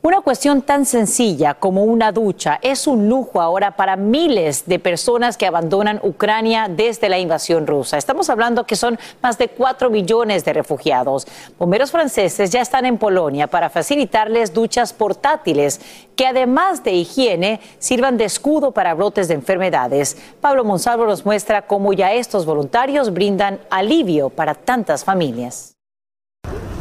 Una 0.01 0.21
cuestión 0.21 0.61
tan 0.61 0.85
sencilla 0.85 1.55
como 1.55 1.83
una 1.83 2.13
ducha 2.13 2.57
es 2.61 2.87
un 2.87 3.09
lujo 3.09 3.41
ahora 3.41 3.75
para 3.75 3.97
miles 3.97 4.65
de 4.65 4.79
personas 4.79 5.35
que 5.35 5.45
abandonan 5.45 5.99
Ucrania 6.01 6.69
desde 6.69 7.09
la 7.09 7.19
invasión 7.19 7.67
rusa. 7.67 7.97
Estamos 7.97 8.29
hablando 8.29 8.65
que 8.65 8.77
son 8.77 8.97
más 9.21 9.37
de 9.37 9.49
4 9.49 9.89
millones 9.89 10.45
de 10.45 10.53
refugiados. 10.53 11.27
Bomberos 11.57 11.91
franceses 11.91 12.49
ya 12.49 12.61
están 12.61 12.85
en 12.85 12.97
Polonia 12.97 13.47
para 13.47 13.69
facilitarles 13.69 14.53
duchas 14.53 14.93
portátiles 14.93 15.81
que 16.15 16.27
además 16.27 16.81
de 16.81 16.93
higiene 16.93 17.59
sirvan 17.79 18.15
de 18.15 18.23
escudo 18.23 18.71
para 18.71 18.93
brotes 18.93 19.27
de 19.27 19.33
enfermedades. 19.33 20.15
Pablo 20.39 20.63
Monsalvo 20.63 21.07
nos 21.07 21.25
muestra 21.25 21.63
cómo 21.67 21.91
ya 21.91 22.13
estos 22.13 22.45
voluntarios 22.45 23.11
brindan 23.11 23.59
alivio 23.69 24.29
para 24.29 24.55
tantas 24.55 25.03
familias. 25.03 25.75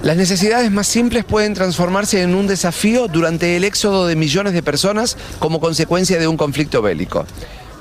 Las 0.09 0.17
necesidades 0.17 0.71
más 0.71 0.87
simples 0.87 1.23
pueden 1.23 1.53
transformarse 1.53 2.23
en 2.23 2.35
un 2.35 2.47
desafío 2.47 3.09
durante 3.09 3.59
el 3.59 3.65
éxodo 3.65 4.07
de 4.07 4.17
millones 4.17 4.55
de 4.55 4.63
personas 4.63 5.19
como 5.39 5.61
consecuencia 5.61 6.19
de 6.19 6.27
un 6.27 6.39
conflicto 6.39 6.81
bélico. 6.81 7.27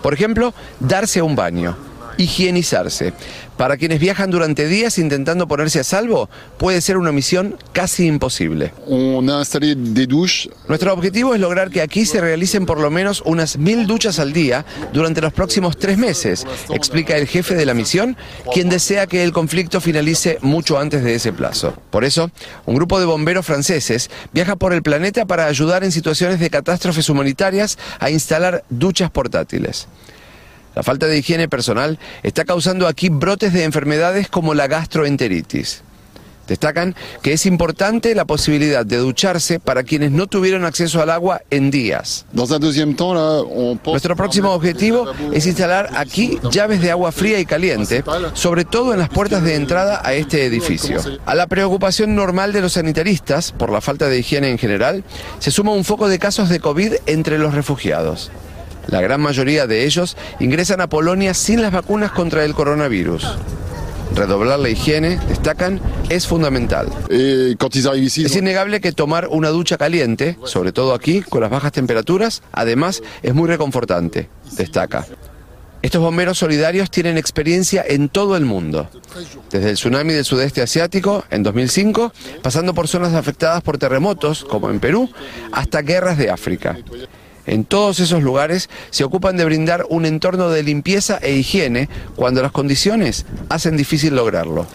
Por 0.04 0.14
ejemplo, 0.14 0.54
darse 0.82 1.22
un 1.22 1.38
baño, 1.38 1.78
higienizarse. 2.18 3.14
Para 3.58 3.78
quienes 3.78 4.00
viajan 4.00 4.30
durante 4.30 4.68
días 4.68 5.00
intentando 5.00 5.48
ponerse 5.48 5.80
a 5.80 5.84
salvo, 5.84 6.30
puede 6.58 6.80
ser 6.82 6.98
una 6.98 7.12
misión 7.12 7.58
casi 7.74 8.06
imposible. 8.06 8.72
Nuestro 10.68 10.94
objetivo 10.94 11.34
es 11.34 11.40
lograr 11.40 11.72
que 11.72 11.82
aquí 11.82 12.06
se 12.06 12.22
realicen 12.22 12.68
por 12.68 12.80
lo 12.80 12.92
menos 12.92 13.24
unas 13.26 13.58
mil 13.58 13.88
duchas 13.88 14.20
al 14.20 14.32
día 14.32 14.64
durante 14.94 15.22
los 15.22 15.34
próximos 15.34 15.78
tres 15.78 15.98
meses, 15.98 16.46
explica 16.70 17.18
el 17.18 17.28
jefe 17.28 17.56
de 17.56 17.66
la 17.66 17.74
misión, 17.74 18.16
quien 18.54 18.70
desea 18.70 19.08
que 19.08 19.24
el 19.24 19.32
conflicto 19.32 19.82
finalice 19.82 20.38
mucho 20.42 20.78
antes 20.78 21.04
de 21.04 21.16
ese 21.16 21.34
plazo. 21.34 21.74
Por 21.90 22.04
eso, 22.04 22.30
un 22.66 22.76
grupo 22.76 23.00
de 23.00 23.06
bomberos 23.06 23.46
franceses 23.46 24.12
viaja 24.34 24.56
por 24.56 24.74
el 24.74 24.84
planeta 24.84 25.26
para 25.26 25.46
ayudar 25.46 25.84
en 25.84 25.92
situaciones 25.92 26.40
de 26.40 26.50
catástrofes 26.50 27.10
humanitarias 27.10 27.80
a 28.00 28.12
instalar 28.12 28.64
duchas 28.70 29.10
portátiles. 29.10 29.88
La 30.78 30.84
falta 30.84 31.08
de 31.08 31.18
higiene 31.18 31.50
personal 31.50 31.98
está 32.22 32.46
causando 32.46 32.86
aquí 32.86 33.10
brotes 33.10 33.52
de 33.52 33.64
enfermedades 33.64 34.30
como 34.30 34.54
la 34.54 34.68
gastroenteritis. 34.68 35.82
Destacan 36.48 36.94
que 37.24 37.34
es 37.34 37.48
importante 37.48 38.14
la 38.14 38.26
posibilidad 38.26 38.86
de 38.86 38.98
ducharse 38.98 39.60
para 39.60 39.82
quienes 39.82 40.12
no 40.12 40.28
tuvieron 40.28 40.66
acceso 40.66 41.02
al 41.02 41.10
agua 41.10 41.42
en 41.50 41.72
días. 41.72 42.28
Nuestro 42.32 44.16
próximo 44.16 44.52
objetivo 44.52 45.12
es 45.34 45.48
instalar 45.48 45.90
aquí 45.96 46.38
llaves 46.52 46.80
de 46.80 46.92
agua 46.92 47.12
fría 47.12 47.40
y 47.40 47.48
caliente, 47.48 48.04
sobre 48.34 48.64
todo 48.64 48.94
en 48.94 49.00
las 49.00 49.10
puertas 49.10 49.42
de 49.42 49.56
entrada 49.56 50.00
a 50.06 50.14
este 50.14 50.46
edificio. 50.46 51.02
A 51.26 51.34
la 51.34 51.48
preocupación 51.48 52.14
normal 52.14 52.54
de 52.54 52.62
los 52.62 52.74
sanitaristas 52.74 53.52
por 53.52 53.72
la 53.72 53.82
falta 53.82 54.10
de 54.10 54.20
higiene 54.20 54.52
en 54.52 54.60
general, 54.60 55.04
se 55.40 55.50
suma 55.50 55.72
un 55.72 55.84
foco 55.84 56.08
de 56.08 56.20
casos 56.20 56.50
de 56.50 56.60
COVID 56.60 56.94
entre 57.08 57.40
los 57.40 57.56
refugiados. 57.56 58.30
La 58.88 59.02
gran 59.02 59.22
mayoría 59.22 59.68
de 59.68 59.86
ellos 59.86 60.16
ingresan 60.40 60.82
a 60.82 60.88
Polonia 60.88 61.34
sin 61.34 61.62
las 61.62 61.72
vacunas 61.72 62.12
contra 62.12 62.46
el 62.46 62.54
coronavirus. 62.54 63.38
Redoblar 64.16 64.60
la 64.60 64.70
higiene, 64.70 65.20
destacan, 65.28 65.82
es 66.10 66.26
fundamental. 66.26 66.88
Es 67.10 68.36
innegable 68.36 68.80
que 68.80 68.94
tomar 68.94 69.28
una 69.28 69.50
ducha 69.50 69.78
caliente, 69.78 70.38
sobre 70.46 70.72
todo 70.72 70.94
aquí, 70.94 71.22
con 71.22 71.42
las 71.42 71.52
bajas 71.52 71.74
temperaturas, 71.74 72.42
además 72.52 73.04
es 73.22 73.34
muy 73.34 73.48
reconfortante, 73.48 74.30
destaca. 74.54 75.06
Estos 75.82 76.02
bomberos 76.02 76.40
solidarios 76.40 76.90
tienen 76.90 77.18
experiencia 77.18 77.84
en 77.88 78.10
todo 78.10 78.36
el 78.36 78.46
mundo, 78.46 78.90
desde 79.52 79.70
el 79.70 79.76
tsunami 79.76 80.14
del 80.14 80.26
sudeste 80.26 80.62
asiático 80.62 81.24
en 81.30 81.44
2005, 81.44 82.12
pasando 82.42 82.74
por 82.74 82.88
zonas 82.88 83.14
afectadas 83.14 83.62
por 83.62 83.78
terremotos, 83.78 84.44
como 84.44 84.72
en 84.72 84.80
Perú, 84.80 85.10
hasta 85.52 85.82
guerras 85.82 86.18
de 86.18 86.32
África. 86.32 86.78
En 87.48 87.64
todos 87.64 88.00
esos 88.02 88.22
lugares 88.22 88.70
se 88.92 89.06
ocupan 89.06 89.38
de 89.38 89.46
brindar 89.46 89.86
un 89.90 90.06
entorno 90.06 90.50
de 90.50 90.64
limpieza 90.64 91.18
e 91.22 91.34
higiene 91.34 91.90
cuando 92.16 92.42
las 92.42 92.52
condiciones 92.52 93.26
hacen 93.50 93.78
difícil 93.78 94.16
lograrlo 94.16 94.68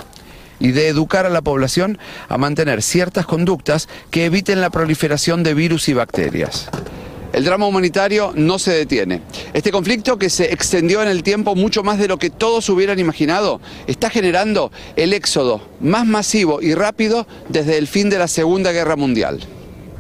y 0.59 0.73
de 0.73 0.89
educar 0.89 1.27
a 1.27 1.31
la 1.31 1.43
población 1.43 1.99
a 2.29 2.39
mantener 2.39 2.83
ciertas 2.83 3.27
conductas 3.27 3.89
que 4.11 4.25
eviten 4.25 4.61
la 4.61 4.71
proliferación 4.71 5.43
de 5.43 5.55
virus 5.55 5.89
y 5.89 5.93
bacterias. 5.93 6.71
El 7.33 7.45
drama 7.45 7.67
humanitario 7.67 8.33
no 8.35 8.59
se 8.59 8.73
detiene. 8.73 9.23
Este 9.55 9.73
conflicto, 9.73 10.19
que 10.19 10.31
se 10.31 10.53
extendió 10.53 11.03
en 11.03 11.09
el 11.09 11.23
tiempo 11.23 11.55
mucho 11.55 11.83
más 11.83 11.99
de 11.99 12.07
lo 12.07 12.19
que 12.19 12.31
todos 12.31 12.69
hubieran 12.69 12.99
imaginado, 12.99 13.61
está 13.87 14.11
generando 14.11 14.71
el 14.97 15.15
éxodo 15.15 15.63
más 15.81 16.07
masivo 16.07 16.61
y 16.61 16.75
rápido 16.75 17.27
desde 17.49 17.79
el 17.79 17.87
fin 17.87 18.11
de 18.11 18.19
la 18.19 18.29
Segunda 18.29 18.73
Guerra 18.73 18.97
Mundial. 18.97 19.41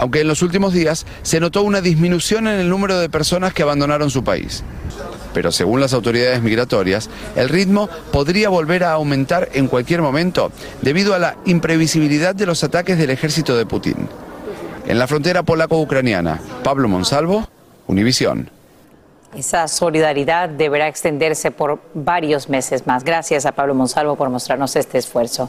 Aunque 0.02 0.22
en 0.22 0.26
los 0.26 0.42
últimos 0.42 0.72
días 0.72 1.06
se 1.22 1.38
notó 1.38 1.62
una 1.62 1.80
disminución 1.80 2.48
en 2.48 2.58
el 2.58 2.68
número 2.68 2.98
de 2.98 3.08
personas 3.08 3.54
que 3.54 3.62
abandonaron 3.62 4.10
su 4.10 4.24
país. 4.24 4.64
Pero 5.32 5.52
según 5.52 5.80
las 5.80 5.92
autoridades 5.92 6.42
migratorias, 6.42 7.08
el 7.36 7.48
ritmo 7.48 7.88
podría 8.10 8.48
volver 8.48 8.82
a 8.82 8.94
aumentar 8.94 9.50
en 9.52 9.68
cualquier 9.68 10.02
momento 10.02 10.50
debido 10.80 11.14
a 11.14 11.20
la 11.20 11.36
imprevisibilidad 11.44 12.34
de 12.34 12.46
los 12.46 12.64
ataques 12.64 12.98
del 12.98 13.10
ejército 13.10 13.56
de 13.56 13.64
Putin. 13.64 14.08
En 14.88 14.98
la 14.98 15.06
frontera 15.06 15.44
polaco-ucraniana, 15.44 16.40
Pablo 16.64 16.88
Monsalvo, 16.88 17.46
Univisión. 17.86 18.50
Esa 19.36 19.68
solidaridad 19.68 20.48
deberá 20.48 20.88
extenderse 20.88 21.52
por 21.52 21.80
varios 21.94 22.48
meses 22.48 22.88
más. 22.88 23.04
Gracias 23.04 23.46
a 23.46 23.52
Pablo 23.52 23.76
Monsalvo 23.76 24.16
por 24.16 24.30
mostrarnos 24.30 24.74
este 24.74 24.98
esfuerzo. 24.98 25.48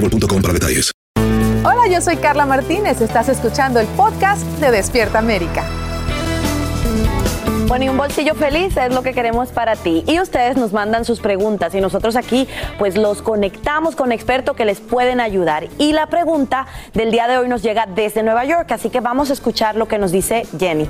boostmobile.com 0.00 0.42
para 0.42 0.54
detalles. 0.54 0.92
Hola, 1.64 1.88
yo 1.88 2.00
soy 2.00 2.16
Carla 2.16 2.46
Martínez. 2.46 3.00
Estás 3.00 3.28
escuchando 3.28 3.80
el 3.80 3.86
podcast 3.88 4.42
de 4.60 4.70
Despierta 4.70 5.18
América. 5.18 5.64
Bueno, 7.66 7.84
y 7.84 7.88
un 7.90 7.98
bolsillo 7.98 8.34
feliz 8.34 8.74
es 8.78 8.94
lo 8.94 9.02
que 9.02 9.12
queremos 9.12 9.50
para 9.50 9.76
ti. 9.76 10.02
Y 10.06 10.20
ustedes 10.20 10.56
nos 10.56 10.72
mandan 10.72 11.04
sus 11.04 11.20
preguntas 11.20 11.74
y 11.74 11.82
nosotros 11.82 12.16
aquí 12.16 12.48
pues 12.78 12.96
los 12.96 13.20
conectamos 13.20 13.94
con 13.94 14.10
expertos 14.10 14.56
que 14.56 14.64
les 14.64 14.80
pueden 14.80 15.20
ayudar. 15.20 15.68
Y 15.76 15.92
la 15.92 16.06
pregunta 16.06 16.66
del 16.94 17.10
día 17.10 17.28
de 17.28 17.36
hoy 17.36 17.48
nos 17.48 17.62
llega 17.62 17.84
desde 17.84 18.22
Nueva 18.22 18.46
York, 18.46 18.72
así 18.72 18.88
que 18.88 19.00
vamos 19.00 19.28
a 19.28 19.34
escuchar 19.34 19.76
lo 19.76 19.86
que 19.86 19.98
nos 19.98 20.12
dice 20.12 20.46
Jenny. 20.58 20.88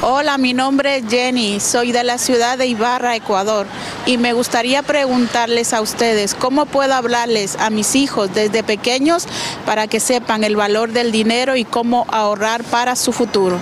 Hola, 0.00 0.38
mi 0.38 0.54
nombre 0.54 0.98
es 0.98 1.08
Jenny, 1.08 1.58
soy 1.58 1.90
de 1.90 2.04
la 2.04 2.18
ciudad 2.18 2.56
de 2.56 2.68
Ibarra, 2.68 3.16
Ecuador, 3.16 3.66
y 4.06 4.16
me 4.16 4.32
gustaría 4.32 4.84
preguntarles 4.84 5.72
a 5.72 5.80
ustedes 5.80 6.36
cómo 6.36 6.66
puedo 6.66 6.94
hablarles 6.94 7.56
a 7.56 7.68
mis 7.68 7.96
hijos 7.96 8.32
desde 8.32 8.62
pequeños 8.62 9.26
para 9.66 9.88
que 9.88 9.98
sepan 9.98 10.44
el 10.44 10.54
valor 10.54 10.92
del 10.92 11.10
dinero 11.10 11.56
y 11.56 11.64
cómo 11.64 12.06
ahorrar 12.10 12.62
para 12.62 12.94
su 12.94 13.12
futuro. 13.12 13.58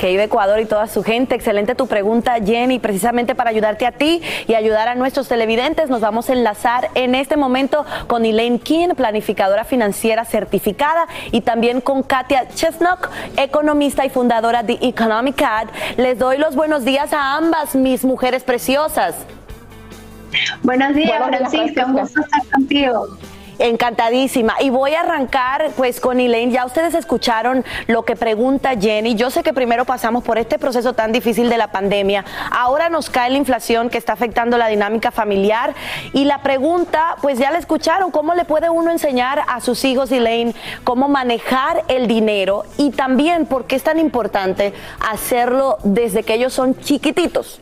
Que 0.00 0.08
vive 0.08 0.24
Ecuador 0.24 0.60
y 0.60 0.66
toda 0.66 0.86
su 0.86 1.02
gente. 1.02 1.34
Excelente 1.34 1.74
tu 1.74 1.86
pregunta, 1.86 2.36
Jenny. 2.44 2.78
Precisamente 2.78 3.34
para 3.34 3.50
ayudarte 3.50 3.86
a 3.86 3.92
ti 3.92 4.22
y 4.46 4.54
ayudar 4.54 4.88
a 4.88 4.94
nuestros 4.94 5.28
televidentes, 5.28 5.88
nos 5.88 6.00
vamos 6.00 6.30
a 6.30 6.32
enlazar 6.32 6.90
en 6.94 7.14
este 7.14 7.36
momento 7.36 7.84
con 8.06 8.24
Elaine 8.24 8.58
King, 8.58 8.90
planificadora 8.96 9.64
financiera 9.64 10.24
certificada, 10.24 11.06
y 11.32 11.40
también 11.40 11.80
con 11.80 12.02
Katia 12.02 12.48
Chesnock, 12.48 13.08
economista 13.36 14.04
y 14.04 14.10
fundadora 14.10 14.62
de 14.62 14.78
Economic 14.82 15.40
Ad. 15.42 15.68
Les 15.96 16.18
doy 16.18 16.38
los 16.38 16.54
buenos 16.54 16.84
días 16.84 17.12
a 17.12 17.36
ambas, 17.36 17.74
mis 17.74 18.04
mujeres 18.04 18.44
preciosas. 18.44 19.14
Buenos 20.62 20.94
días, 20.94 21.22
Francisca. 21.26 21.86
Un 21.86 21.92
gusto 21.94 22.20
estar 22.20 22.42
contigo. 22.52 23.06
Encantadísima. 23.58 24.54
Y 24.60 24.70
voy 24.70 24.94
a 24.94 25.00
arrancar 25.00 25.70
pues 25.76 26.00
con 26.00 26.20
Elaine. 26.20 26.52
Ya 26.52 26.66
ustedes 26.66 26.94
escucharon 26.94 27.64
lo 27.86 28.04
que 28.04 28.16
pregunta 28.16 28.76
Jenny. 28.78 29.14
Yo 29.14 29.30
sé 29.30 29.42
que 29.42 29.52
primero 29.52 29.84
pasamos 29.84 30.22
por 30.22 30.38
este 30.38 30.58
proceso 30.58 30.92
tan 30.92 31.12
difícil 31.12 31.48
de 31.48 31.56
la 31.56 31.68
pandemia. 31.68 32.24
Ahora 32.50 32.88
nos 32.88 33.10
cae 33.10 33.30
la 33.30 33.38
inflación 33.38 33.88
que 33.88 33.98
está 33.98 34.12
afectando 34.12 34.58
la 34.58 34.68
dinámica 34.68 35.10
familiar. 35.10 35.74
Y 36.12 36.24
la 36.24 36.42
pregunta, 36.42 37.16
pues 37.22 37.38
ya 37.38 37.50
la 37.50 37.58
escucharon, 37.58 38.10
¿cómo 38.10 38.34
le 38.34 38.44
puede 38.44 38.68
uno 38.68 38.90
enseñar 38.90 39.42
a 39.48 39.60
sus 39.60 39.84
hijos, 39.84 40.12
Elaine, 40.12 40.54
cómo 40.84 41.08
manejar 41.08 41.84
el 41.88 42.06
dinero? 42.06 42.64
Y 42.76 42.90
también, 42.90 43.46
¿por 43.46 43.66
qué 43.66 43.76
es 43.76 43.82
tan 43.82 43.98
importante 43.98 44.74
hacerlo 45.00 45.78
desde 45.82 46.22
que 46.22 46.34
ellos 46.34 46.52
son 46.52 46.78
chiquititos? 46.80 47.60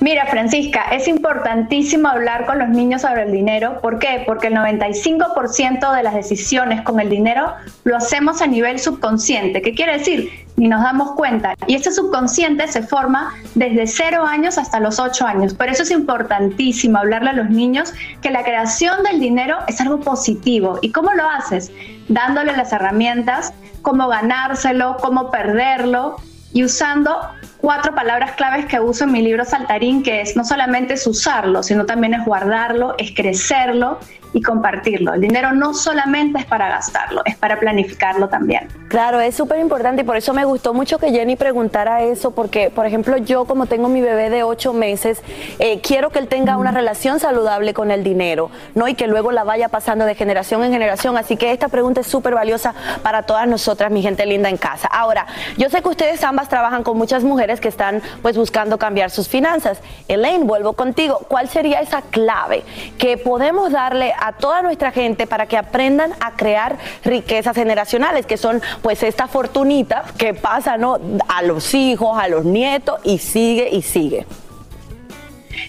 Mira, 0.00 0.26
Francisca, 0.26 0.84
es 0.92 1.08
importantísimo 1.08 2.08
hablar 2.08 2.46
con 2.46 2.58
los 2.58 2.68
niños 2.68 3.02
sobre 3.02 3.22
el 3.22 3.32
dinero. 3.32 3.80
¿Por 3.80 3.98
qué? 3.98 4.22
Porque 4.26 4.48
el 4.48 4.54
95% 4.54 5.94
de 5.94 6.02
las 6.02 6.14
decisiones 6.14 6.82
con 6.82 7.00
el 7.00 7.08
dinero 7.08 7.52
lo 7.84 7.96
hacemos 7.96 8.42
a 8.42 8.46
nivel 8.46 8.78
subconsciente. 8.78 9.62
¿Qué 9.62 9.74
quiere 9.74 9.98
decir? 9.98 10.30
Ni 10.56 10.68
nos 10.68 10.82
damos 10.82 11.12
cuenta. 11.12 11.54
Y 11.66 11.74
ese 11.74 11.90
subconsciente 11.90 12.68
se 12.68 12.82
forma 12.82 13.34
desde 13.54 13.86
0 13.86 14.24
años 14.24 14.58
hasta 14.58 14.78
los 14.78 15.00
8 15.00 15.26
años. 15.26 15.54
Por 15.54 15.68
eso 15.68 15.82
es 15.82 15.90
importantísimo 15.90 16.98
hablarle 16.98 17.30
a 17.30 17.34
los 17.34 17.50
niños 17.50 17.92
que 18.22 18.30
la 18.30 18.44
creación 18.44 19.02
del 19.02 19.20
dinero 19.20 19.58
es 19.66 19.80
algo 19.80 20.00
positivo. 20.00 20.78
¿Y 20.82 20.92
cómo 20.92 21.12
lo 21.12 21.28
haces? 21.28 21.72
Dándole 22.08 22.56
las 22.56 22.72
herramientas, 22.72 23.52
cómo 23.82 24.08
ganárselo, 24.08 24.96
cómo 25.00 25.30
perderlo 25.30 26.16
y 26.54 26.64
usando 26.64 27.20
cuatro 27.58 27.94
palabras 27.94 28.32
claves 28.32 28.64
que 28.66 28.78
uso 28.80 29.04
en 29.04 29.12
mi 29.12 29.20
libro 29.20 29.44
Saltarín, 29.44 30.02
que 30.02 30.20
es 30.22 30.36
no 30.36 30.44
solamente 30.44 30.94
es 30.94 31.06
usarlo, 31.06 31.62
sino 31.62 31.84
también 31.84 32.14
es 32.14 32.24
guardarlo, 32.24 32.94
es 32.96 33.12
crecerlo 33.14 33.98
y 34.34 34.42
compartirlo. 34.42 35.14
El 35.14 35.20
dinero 35.22 35.52
no 35.52 35.72
solamente 35.72 36.40
es 36.40 36.44
para 36.44 36.68
gastarlo, 36.68 37.22
es 37.24 37.36
para 37.36 37.58
planificarlo 37.58 38.28
también. 38.28 38.68
Claro, 38.88 39.20
es 39.20 39.34
súper 39.34 39.60
importante 39.60 40.02
y 40.02 40.04
por 40.04 40.16
eso 40.16 40.34
me 40.34 40.44
gustó 40.44 40.74
mucho 40.74 40.98
que 40.98 41.10
Jenny 41.10 41.36
preguntara 41.36 42.02
eso, 42.02 42.32
porque, 42.32 42.68
por 42.70 42.84
ejemplo, 42.84 43.16
yo 43.16 43.44
como 43.44 43.66
tengo 43.66 43.88
mi 43.88 44.00
bebé 44.00 44.30
de 44.30 44.42
ocho 44.42 44.72
meses, 44.72 45.22
eh, 45.58 45.80
quiero 45.80 46.10
que 46.10 46.18
él 46.18 46.28
tenga 46.28 46.58
una 46.58 46.72
relación 46.72 47.20
saludable 47.20 47.74
con 47.74 47.90
el 47.90 48.02
dinero, 48.02 48.50
¿no? 48.74 48.88
Y 48.88 48.94
que 48.94 49.06
luego 49.06 49.30
la 49.30 49.44
vaya 49.44 49.68
pasando 49.68 50.04
de 50.04 50.14
generación 50.14 50.64
en 50.64 50.72
generación. 50.72 51.16
Así 51.16 51.36
que 51.36 51.52
esta 51.52 51.68
pregunta 51.68 52.00
es 52.00 52.06
súper 52.08 52.34
valiosa 52.34 52.74
para 53.02 53.22
todas 53.22 53.46
nosotras, 53.46 53.90
mi 53.90 54.02
gente 54.02 54.26
linda 54.26 54.48
en 54.48 54.56
casa. 54.56 54.88
Ahora, 54.88 55.26
yo 55.56 55.70
sé 55.70 55.80
que 55.80 55.88
ustedes 55.88 56.24
ambas 56.24 56.48
trabajan 56.48 56.82
con 56.82 56.98
muchas 56.98 57.22
mujeres 57.22 57.60
que 57.60 57.68
están 57.68 58.02
pues 58.20 58.36
buscando 58.36 58.78
cambiar 58.78 59.10
sus 59.10 59.28
finanzas. 59.28 59.80
Elaine, 60.08 60.44
vuelvo 60.44 60.72
contigo. 60.72 61.20
¿Cuál 61.28 61.48
sería 61.48 61.80
esa 61.80 62.02
clave 62.02 62.64
que 62.98 63.16
podemos 63.16 63.70
darle 63.70 64.12
a 64.18 64.23
toda 64.32 64.62
nuestra 64.62 64.90
gente 64.90 65.26
para 65.26 65.46
que 65.46 65.56
aprendan 65.56 66.12
a 66.20 66.32
crear 66.32 66.76
riquezas 67.04 67.54
generacionales, 67.54 68.26
que 68.26 68.36
son 68.36 68.60
pues 68.82 69.02
esta 69.02 69.28
fortunita 69.28 70.04
que 70.16 70.34
pasa 70.34 70.76
¿no? 70.76 70.98
a 71.28 71.42
los 71.42 71.74
hijos, 71.74 72.18
a 72.18 72.28
los 72.28 72.44
nietos 72.44 73.00
y 73.04 73.18
sigue 73.18 73.68
y 73.70 73.82
sigue. 73.82 74.26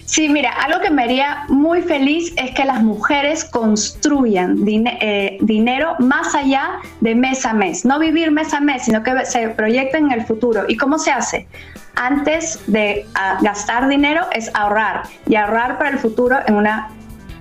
Sí, 0.04 0.28
mira, 0.28 0.50
algo 0.52 0.80
que 0.80 0.90
me 0.90 1.02
haría 1.02 1.44
muy 1.48 1.82
feliz 1.82 2.32
es 2.36 2.52
que 2.52 2.64
las 2.64 2.82
mujeres 2.82 3.44
construyan 3.44 4.56
eh, 4.66 5.38
dinero 5.40 5.96
más 5.98 6.34
allá 6.34 6.78
de 7.00 7.14
mes 7.14 7.44
a 7.44 7.52
mes. 7.52 7.84
No 7.84 7.98
vivir 7.98 8.30
mes 8.30 8.52
a 8.52 8.60
mes, 8.60 8.84
sino 8.84 9.02
que 9.02 9.24
se 9.24 9.48
proyecten 9.50 10.06
en 10.06 10.12
el 10.12 10.26
futuro. 10.26 10.64
¿Y 10.68 10.76
cómo 10.76 10.98
se 10.98 11.10
hace? 11.10 11.46
Antes 11.94 12.60
de 12.66 13.06
ah, 13.14 13.38
gastar 13.40 13.88
dinero 13.88 14.26
es 14.32 14.50
ahorrar 14.54 15.04
y 15.28 15.36
ahorrar 15.36 15.78
para 15.78 15.90
el 15.90 15.98
futuro 15.98 16.38
en 16.46 16.54
una 16.54 16.90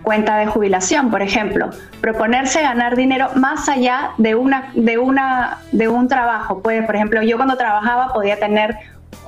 cuenta 0.06 0.38
de 0.38 0.46
jubilación, 0.46 1.12
por 1.12 1.22
ejemplo. 1.22 1.72
Proponerse 2.00 2.62
ganar 2.62 2.96
dinero 2.96 3.30
más 3.36 3.68
allá 3.68 4.12
de, 4.18 4.36
una, 4.36 4.72
de, 4.76 4.98
una, 4.98 5.58
de 5.74 5.90
un 5.90 6.08
trabajo. 6.08 6.62
Puede, 6.62 6.84
por 6.84 6.96
ejemplo, 6.96 7.22
yo 7.24 7.36
cuando 7.36 7.58
trabajaba 7.58 8.14
podía 8.14 8.40
tener 8.40 8.78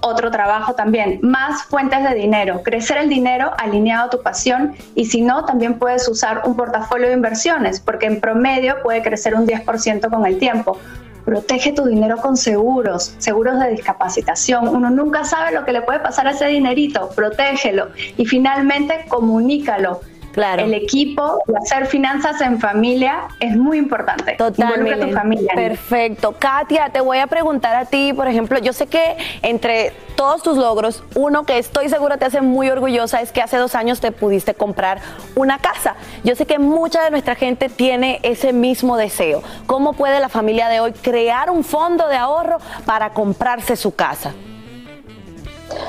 otro 0.01 0.29
trabajo 0.31 0.75
también, 0.75 1.19
más 1.23 1.63
fuentes 1.63 2.03
de 2.03 2.13
dinero, 2.13 2.61
crecer 2.63 2.97
el 2.97 3.09
dinero 3.09 3.51
alineado 3.57 4.05
a 4.05 4.09
tu 4.09 4.21
pasión 4.21 4.75
y 4.95 5.05
si 5.05 5.21
no, 5.21 5.45
también 5.45 5.79
puedes 5.79 6.07
usar 6.07 6.43
un 6.45 6.55
portafolio 6.55 7.07
de 7.07 7.13
inversiones, 7.13 7.79
porque 7.79 8.05
en 8.05 8.21
promedio 8.21 8.75
puede 8.83 9.01
crecer 9.01 9.33
un 9.33 9.47
10% 9.47 10.09
con 10.09 10.25
el 10.25 10.37
tiempo. 10.37 10.77
Protege 11.25 11.73
tu 11.73 11.83
dinero 11.85 12.17
con 12.17 12.37
seguros, 12.37 13.15
seguros 13.17 13.59
de 13.59 13.71
discapacitación. 13.71 14.67
Uno 14.69 14.89
nunca 14.89 15.25
sabe 15.25 15.51
lo 15.51 15.65
que 15.65 15.73
le 15.73 15.81
puede 15.81 15.99
pasar 15.99 16.27
a 16.27 16.31
ese 16.31 16.45
dinerito, 16.45 17.09
protégelo 17.15 17.89
y 18.15 18.25
finalmente 18.25 19.05
comunícalo 19.09 19.99
el 20.37 20.73
equipo 20.73 21.43
hacer 21.59 21.87
finanzas 21.87 22.41
en 22.41 22.59
familia 22.59 23.27
es 23.39 23.55
muy 23.55 23.77
importante. 23.77 24.33
Totalmente. 24.33 25.07
tu 25.07 25.13
familia. 25.13 25.51
Perfecto. 25.55 26.35
Katia, 26.37 26.89
te 26.89 27.01
voy 27.01 27.17
a 27.17 27.27
preguntar 27.27 27.75
a 27.75 27.85
ti, 27.85 28.13
por 28.13 28.27
ejemplo, 28.27 28.59
yo 28.59 28.73
sé 28.73 28.87
que 28.87 29.17
entre 29.41 29.93
todos 30.15 30.43
tus 30.43 30.57
logros, 30.57 31.03
uno 31.15 31.43
que 31.43 31.57
estoy 31.57 31.89
segura 31.89 32.17
te 32.17 32.25
hace 32.25 32.41
muy 32.41 32.69
orgullosa 32.69 33.21
es 33.21 33.31
que 33.31 33.41
hace 33.41 33.57
dos 33.57 33.75
años 33.75 33.99
te 33.99 34.11
pudiste 34.11 34.53
comprar 34.53 34.99
una 35.35 35.59
casa. 35.59 35.95
Yo 36.23 36.35
sé 36.35 36.45
que 36.45 36.59
mucha 36.59 37.03
de 37.03 37.11
nuestra 37.11 37.35
gente 37.35 37.69
tiene 37.69 38.19
ese 38.23 38.53
mismo 38.53 38.97
deseo. 38.97 39.41
¿Cómo 39.65 39.93
puede 39.93 40.19
la 40.19 40.29
familia 40.29 40.69
de 40.69 40.79
hoy 40.79 40.91
crear 40.93 41.49
un 41.49 41.63
fondo 41.63 42.07
de 42.07 42.15
ahorro 42.15 42.57
para 42.85 43.11
comprarse 43.11 43.75
su 43.75 43.95
casa? 43.95 44.33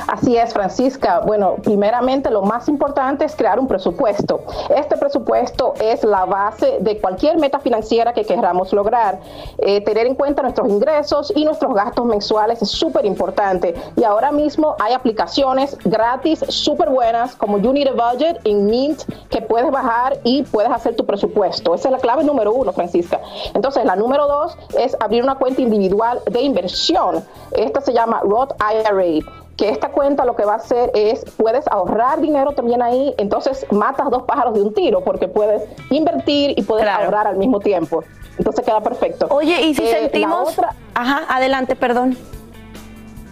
Así 0.06 0.36
es, 0.36 0.52
Francisca. 0.52 1.20
Bueno, 1.20 1.56
primeramente 1.62 2.30
lo 2.30 2.42
más 2.42 2.68
importante 2.68 3.24
es 3.24 3.36
crear 3.36 3.58
un 3.58 3.68
presupuesto. 3.68 4.42
Este 4.74 4.96
presupuesto 4.96 5.74
es 5.80 6.02
la 6.04 6.24
base 6.24 6.78
de 6.80 6.98
cualquier 6.98 7.38
meta 7.38 7.58
financiera 7.58 8.12
que 8.12 8.24
queramos 8.24 8.72
lograr. 8.72 9.20
Eh, 9.58 9.80
tener 9.82 10.06
en 10.06 10.14
cuenta 10.14 10.42
nuestros 10.42 10.68
ingresos 10.68 11.32
y 11.34 11.44
nuestros 11.44 11.74
gastos 11.74 12.06
mensuales 12.06 12.62
es 12.62 12.70
súper 12.70 13.04
importante. 13.04 13.74
Y 13.96 14.04
ahora 14.04 14.32
mismo 14.32 14.76
hay 14.78 14.92
aplicaciones 14.94 15.76
gratis 15.84 16.44
súper 16.48 16.90
buenas 16.90 17.34
como 17.36 17.56
a 17.56 17.60
Budget 17.60 18.40
en 18.44 18.66
Mint 18.66 19.02
que 19.30 19.42
puedes 19.42 19.70
bajar 19.70 20.18
y 20.24 20.42
puedes 20.44 20.70
hacer 20.70 20.96
tu 20.96 21.04
presupuesto. 21.04 21.74
Esa 21.74 21.88
es 21.88 21.92
la 21.92 21.98
clave 21.98 22.24
número 22.24 22.52
uno, 22.52 22.72
Francisca. 22.72 23.20
Entonces, 23.54 23.84
la 23.84 23.96
número 23.96 24.26
dos 24.26 24.56
es 24.78 24.96
abrir 25.00 25.22
una 25.22 25.36
cuenta 25.36 25.60
individual 25.60 26.20
de 26.30 26.40
inversión. 26.40 27.24
Esta 27.52 27.80
se 27.80 27.92
llama 27.92 28.20
Roth 28.22 28.52
IRA 28.60 29.47
que 29.58 29.68
esta 29.68 29.90
cuenta 29.90 30.24
lo 30.24 30.36
que 30.36 30.44
va 30.44 30.52
a 30.52 30.56
hacer 30.56 30.92
es, 30.94 31.24
puedes 31.36 31.66
ahorrar 31.66 32.20
dinero 32.20 32.52
también 32.52 32.80
ahí, 32.80 33.12
entonces 33.18 33.66
matas 33.72 34.08
dos 34.08 34.22
pájaros 34.22 34.54
de 34.54 34.62
un 34.62 34.72
tiro, 34.72 35.02
porque 35.02 35.26
puedes 35.26 35.64
invertir 35.90 36.54
y 36.56 36.62
puedes 36.62 36.86
ahorrar 36.86 37.26
al 37.26 37.36
mismo 37.36 37.58
tiempo. 37.58 38.04
Entonces 38.38 38.64
queda 38.64 38.80
perfecto. 38.80 39.26
Oye, 39.30 39.60
y 39.62 39.74
si 39.74 39.82
eh, 39.82 39.98
sentimos... 40.02 40.52
Otra... 40.52 40.76
Ajá, 40.94 41.22
adelante, 41.28 41.74
perdón. 41.74 42.16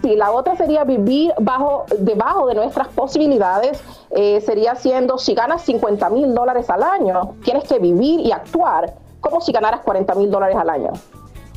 Sí, 0.02 0.16
la 0.16 0.32
otra 0.32 0.56
sería 0.56 0.82
vivir 0.82 1.32
bajo, 1.38 1.86
debajo 1.96 2.48
de 2.48 2.56
nuestras 2.56 2.88
posibilidades, 2.88 3.80
eh, 4.10 4.40
sería 4.40 4.74
siendo, 4.74 5.18
si 5.18 5.32
ganas 5.32 5.62
50 5.62 6.10
mil 6.10 6.34
dólares 6.34 6.68
al 6.70 6.82
año, 6.82 7.36
tienes 7.44 7.68
que 7.68 7.78
vivir 7.78 8.18
y 8.18 8.32
actuar 8.32 8.94
como 9.20 9.40
si 9.40 9.52
ganaras 9.52 9.80
40 9.82 10.12
mil 10.16 10.30
dólares 10.30 10.56
al 10.56 10.70
año. 10.70 10.90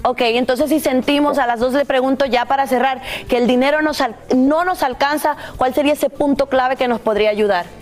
Ok, 0.02 0.22
entonces 0.22 0.70
si 0.70 0.80
sentimos, 0.80 1.38
a 1.38 1.46
las 1.46 1.60
dos 1.60 1.74
le 1.74 1.86
pregunto 1.86 2.26
ya 2.26 2.46
para 2.46 2.68
cerrar, 2.68 3.02
que 3.28 3.38
el 3.38 3.48
dinero 3.48 3.82
nos, 3.82 4.02
no 4.36 4.64
nos 4.64 4.82
alcanza, 4.82 5.36
¿cuál 5.58 5.74
sería 5.74 5.94
ese 5.94 6.10
punto 6.10 6.48
clave 6.48 6.78
que 6.78 6.88
nos 6.88 7.02
podría 7.02 7.32
ayudar? 7.32 7.79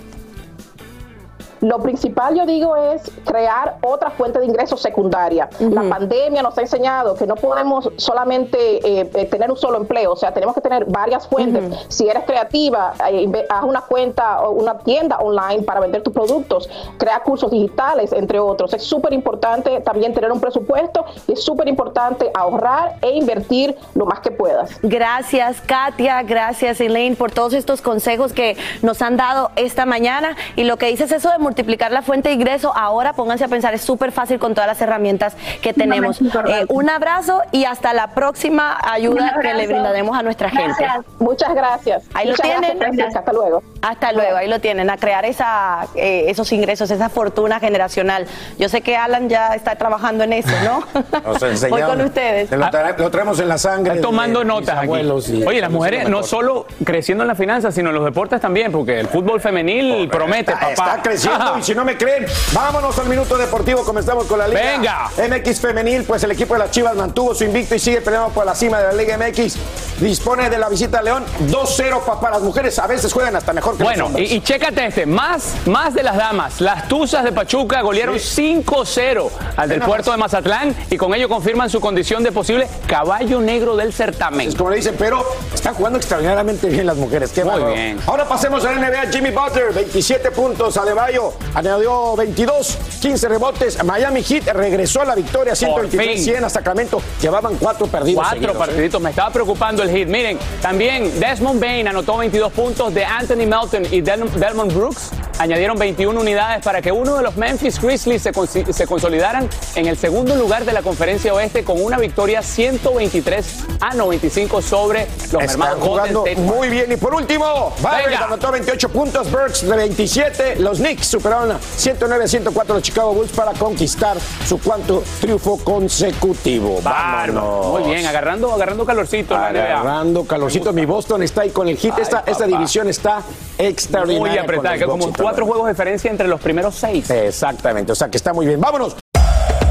Lo 1.61 1.79
principal, 1.79 2.35
yo 2.35 2.45
digo, 2.45 2.75
es 2.75 3.11
crear 3.25 3.77
otra 3.81 4.11
fuente 4.11 4.39
de 4.39 4.45
ingresos 4.45 4.81
secundaria. 4.81 5.49
La 5.59 5.83
pandemia 5.83 6.41
nos 6.41 6.57
ha 6.57 6.61
enseñado 6.61 7.15
que 7.15 7.25
no 7.25 7.35
podemos 7.35 7.89
solamente 7.97 8.57
eh, 8.59 9.09
eh, 9.13 9.25
tener 9.25 9.49
un 9.49 9.57
solo 9.57 9.77
empleo, 9.77 10.13
o 10.13 10.15
sea, 10.15 10.33
tenemos 10.33 10.55
que 10.55 10.61
tener 10.61 10.85
varias 10.85 11.27
fuentes. 11.27 11.63
Si 11.89 12.07
eres 12.07 12.23
creativa, 12.25 12.93
eh, 13.09 13.45
haz 13.49 13.63
una 13.63 13.81
cuenta 13.81 14.41
o 14.41 14.51
una 14.51 14.77
tienda 14.79 15.17
online 15.17 15.63
para 15.63 15.79
vender 15.79 16.03
tus 16.03 16.13
productos, 16.13 16.69
crea 16.97 17.21
cursos 17.21 17.51
digitales, 17.51 18.13
entre 18.13 18.39
otros. 18.39 18.73
Es 18.73 18.83
súper 18.83 19.13
importante 19.13 19.81
también 19.81 20.13
tener 20.13 20.31
un 20.31 20.39
presupuesto 20.39 21.05
y 21.27 21.33
es 21.33 21.43
súper 21.43 21.67
importante 21.67 22.31
ahorrar 22.33 22.95
e 23.01 23.11
invertir 23.11 23.75
lo 23.95 24.05
más 24.05 24.19
que 24.19 24.31
puedas. 24.31 24.71
Gracias, 24.81 25.61
Katia. 25.61 26.23
Gracias, 26.23 26.79
Elaine, 26.81 27.15
por 27.15 27.31
todos 27.31 27.53
estos 27.53 27.81
consejos 27.81 28.33
que 28.33 28.57
nos 28.81 29.01
han 29.01 29.17
dado 29.17 29.51
esta 29.55 29.85
mañana. 29.85 30.35
Y 30.55 30.63
lo 30.63 30.77
que 30.77 30.87
dices 30.87 31.11
eso 31.11 31.29
de 31.29 31.37
multiplicar 31.47 31.93
la 31.93 32.01
fuente 32.01 32.27
de 32.27 32.35
ingreso, 32.35 32.73
ahora 32.75 33.13
pónganse 33.13 33.45
a 33.45 33.47
pensar, 33.47 33.73
es 33.73 33.81
súper 33.81 34.11
fácil 34.11 34.37
con 34.37 34.53
todas 34.53 34.67
las 34.67 34.81
herramientas 34.81 35.37
que 35.61 35.73
tenemos. 35.73 36.19
Eh, 36.21 36.65
un 36.67 36.89
abrazo 36.89 37.41
y 37.53 37.63
hasta 37.63 37.93
la 37.93 38.07
próxima 38.07 38.77
ayuda 38.83 39.39
que 39.41 39.53
le 39.53 39.65
brindaremos 39.65 40.17
a 40.17 40.23
nuestra 40.23 40.49
gente. 40.49 40.85
Muchas 41.19 41.55
gracias. 41.55 42.03
Ahí 42.13 42.27
lo 42.27 42.35
tienen. 42.35 43.01
Hasta 43.01 43.31
luego. 43.31 43.63
Hasta 43.81 44.11
luego, 44.11 44.35
ahí 44.35 44.49
lo 44.49 44.59
tienen, 44.59 44.89
a 44.89 44.97
crear 44.97 45.23
esa, 45.23 45.87
eh, 45.95 46.25
esos 46.27 46.51
ingresos, 46.51 46.91
esa 46.91 47.07
fortuna 47.07 47.61
generacional. 47.61 48.27
Yo 48.57 48.67
sé 48.67 48.81
que 48.81 48.97
Alan 48.97 49.29
ya 49.29 49.55
está 49.55 49.75
trabajando 49.75 50.25
en 50.25 50.33
eso, 50.33 50.51
¿no? 50.65 50.83
Voy 51.69 51.81
con 51.81 52.01
ustedes. 52.01 52.51
Lo, 52.51 53.09
traemos 53.09 53.39
en 53.39 53.47
la 53.47 53.57
sangre. 53.57 53.95
Está 53.95 54.07
tomando 54.07 54.43
notas 54.43 54.79
aquí. 54.79 55.43
Oye, 55.45 55.61
las 55.61 55.71
mujeres 55.71 56.09
no 56.09 56.23
solo 56.23 56.65
creciendo 56.83 57.23
en 57.23 57.29
las 57.29 57.37
finanzas, 57.37 57.73
sino 57.73 57.89
en 57.89 57.95
los 57.95 58.03
deportes 58.03 58.41
también, 58.41 58.71
porque 58.71 58.99
el 58.99 59.07
fútbol 59.07 59.39
femenil 59.39 60.09
promete, 60.09 60.51
papá. 60.51 60.71
Está 60.71 61.01
creciendo 61.01 61.36
y 61.59 61.63
si 61.63 61.75
no 61.75 61.83
me 61.85 61.97
creen, 61.97 62.25
vámonos 62.53 62.97
al 62.99 63.07
minuto 63.07 63.37
deportivo. 63.37 63.83
Comenzamos 63.83 64.25
con 64.25 64.39
la 64.39 64.47
Liga 64.47 64.61
Venga. 64.61 65.09
MX 65.17 65.59
Femenil. 65.59 66.03
Pues 66.03 66.23
el 66.23 66.31
equipo 66.31 66.53
de 66.53 66.59
las 66.59 66.71
Chivas 66.71 66.95
mantuvo 66.95 67.33
su 67.35 67.43
invicto 67.43 67.75
y 67.75 67.79
sigue 67.79 68.01
peleando 68.01 68.29
por 68.29 68.45
la 68.45 68.55
cima 68.55 68.79
de 68.79 68.87
la 68.87 68.93
Liga 68.93 69.17
MX. 69.17 69.55
Dispone 69.99 70.49
de 70.49 70.57
la 70.57 70.69
visita 70.69 70.99
a 70.99 71.01
León 71.01 71.25
2-0 71.47 72.19
para 72.19 72.35
las 72.35 72.43
mujeres. 72.43 72.77
A 72.79 72.87
veces 72.87 73.11
juegan 73.11 73.35
hasta 73.35 73.53
mejor 73.53 73.77
que 73.77 73.83
bueno, 73.83 73.99
los 73.99 74.07
hombres. 74.07 74.31
Y, 74.31 74.35
y 74.35 74.41
chécate 74.41 74.85
este, 74.85 75.05
más, 75.05 75.55
más 75.65 75.93
de 75.93 76.03
las 76.03 76.15
damas. 76.15 76.61
Las 76.61 76.87
Tuzas 76.87 77.23
de 77.23 77.31
Pachuca 77.31 77.81
golearon 77.81 78.15
5-0 78.15 79.29
al 79.55 79.69
del 79.69 79.81
puerto 79.81 80.11
de 80.11 80.17
Mazatlán 80.17 80.75
y 80.89 80.97
con 80.97 81.13
ello 81.13 81.27
confirman 81.27 81.69
su 81.69 81.79
condición 81.79 82.23
de 82.23 82.31
posible 82.31 82.67
caballo 82.87 83.41
negro 83.41 83.75
del 83.75 83.93
certamen. 83.93 84.49
Es 84.49 84.55
como 84.55 84.69
le 84.69 84.77
dicen, 84.77 84.95
pero 84.97 85.25
están 85.53 85.73
jugando 85.73 85.97
extraordinariamente 85.97 86.69
bien 86.69 86.85
las 86.85 86.97
mujeres. 86.97 87.31
Qué 87.31 87.43
Muy 87.43 87.73
bien. 87.73 87.99
Ahora 88.05 88.27
pasemos 88.27 88.63
a 88.65 88.71
la 88.71 88.79
NBA. 88.79 89.11
Jimmy 89.11 89.31
Butler, 89.31 89.73
27 89.73 90.31
puntos. 90.31 90.77
Adebayo 90.77 91.26
añadió 91.53 92.15
22, 92.15 92.77
15 93.01 93.27
rebotes. 93.29 93.83
Miami 93.83 94.23
Heat 94.23 94.47
regresó 94.53 95.01
a 95.01 95.05
la 95.05 95.15
victoria 95.15 95.53
123-100 95.53 96.43
a 96.43 96.49
Sacramento. 96.49 97.01
Llevaban 97.21 97.55
cuatro 97.57 97.87
perdidos. 97.87 98.25
Cuatro 98.27 98.51
¿eh? 98.51 98.55
partiditos. 98.55 99.01
Me 99.01 99.09
estaba 99.09 99.31
preocupando 99.31 99.83
el 99.83 99.89
Heat. 99.89 100.07
Miren, 100.07 100.39
también 100.61 101.19
Desmond 101.19 101.59
Bain 101.59 101.87
anotó 101.87 102.17
22 102.17 102.51
puntos 102.51 102.93
de 102.93 103.05
Anthony 103.05 103.47
Melton 103.47 103.83
y 103.91 104.01
Delmond 104.01 104.73
Brooks 104.73 105.11
añadieron 105.39 105.77
21 105.77 106.19
unidades 106.19 106.63
para 106.63 106.81
que 106.81 106.91
uno 106.91 107.15
de 107.15 107.23
los 107.23 107.35
Memphis 107.37 107.79
Grizzlies 107.79 108.21
se, 108.21 108.31
se, 108.73 108.87
consolidaran 108.87 109.49
en 109.75 109.85
el 109.85 109.97
segundo 109.97 110.35
lugar 110.35 110.65
de 110.65 110.73
la 110.73 110.81
conferencia 110.81 111.33
oeste 111.33 111.63
con 111.63 111.81
una 111.81 111.97
victoria 111.97 112.41
123 112.41 113.65
a 113.79 113.93
95 113.93 114.61
sobre 114.61 115.07
los 115.31 115.43
hermanos 115.43 115.79
jugando 115.79 116.25
muy 116.37 116.69
bien. 116.69 116.91
Y 116.91 116.97
por 116.97 117.13
último, 117.13 117.73
Barrett 117.81 118.21
anotó 118.21 118.51
28 118.51 118.89
puntos, 118.89 119.31
Burks 119.31 119.67
de 119.67 119.75
27. 119.75 120.55
Los 120.57 120.79
Knicks 120.79 121.16
superaron 121.17 121.51
a 121.51 121.59
109 121.59 122.23
a 122.23 122.27
104 122.27 122.75
los 122.75 122.83
Chicago 122.83 123.13
Bulls 123.13 123.31
para 123.31 123.53
conquistar 123.53 124.17
su 124.45 124.59
cuarto 124.59 125.03
triunfo 125.19 125.57
consecutivo. 125.63 126.79
Vámonos. 126.83 127.79
Muy 127.79 127.91
bien, 127.91 128.05
agarrando, 128.05 128.53
agarrando 128.53 128.85
calorcito. 128.85 129.35
Agarrando 129.35 130.25
calorcito. 130.25 130.71
Mi 130.73 130.85
Boston 130.85 131.23
está 131.23 131.41
ahí 131.41 131.49
con 131.49 131.67
el 131.67 131.77
hit. 131.77 131.97
esta, 131.97 132.23
esta 132.25 132.45
división 132.45 132.87
está 132.87 133.21
extraordinaria. 133.57 134.29
Muy 134.29 134.37
apretada, 134.37 134.85
como 134.85 135.11
cuatro 135.13 135.45
juegos 135.45 135.65
de 135.65 135.73
diferencia 135.73 136.11
entre 136.11 136.27
los 136.27 136.39
primeros 136.39 136.75
seis. 136.75 137.09
Exactamente, 137.09 137.91
o 137.91 137.95
sea 137.95 138.09
que 138.09 138.17
está 138.17 138.33
muy 138.33 138.45
bien. 138.45 138.61
¡Vámonos! 138.61 138.95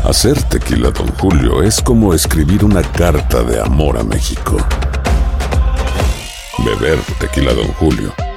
Hacer 0.04 0.40
tequila, 0.44 0.90
don 0.90 1.08
Julio, 1.16 1.62
es 1.62 1.80
como 1.80 2.14
escribir 2.14 2.64
una 2.64 2.82
carta 2.82 3.42
de 3.42 3.60
amor 3.60 3.98
a 3.98 4.04
México. 4.04 4.56
Beber 6.58 6.98
tequila, 7.18 7.52
don 7.54 7.68
Julio, 7.74 8.12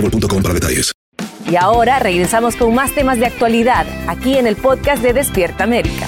boostmobile.com 0.00 0.42
para 0.42 0.54
detalles. 0.54 0.92
Y 1.50 1.56
ahora 1.56 1.98
regresamos 1.98 2.56
con 2.56 2.74
más 2.74 2.92
temas 2.92 3.18
de 3.18 3.26
actualidad 3.26 3.86
aquí 4.08 4.36
en 4.36 4.46
el 4.46 4.56
podcast 4.56 5.02
de 5.02 5.12
Despierta 5.12 5.64
América. 5.64 6.06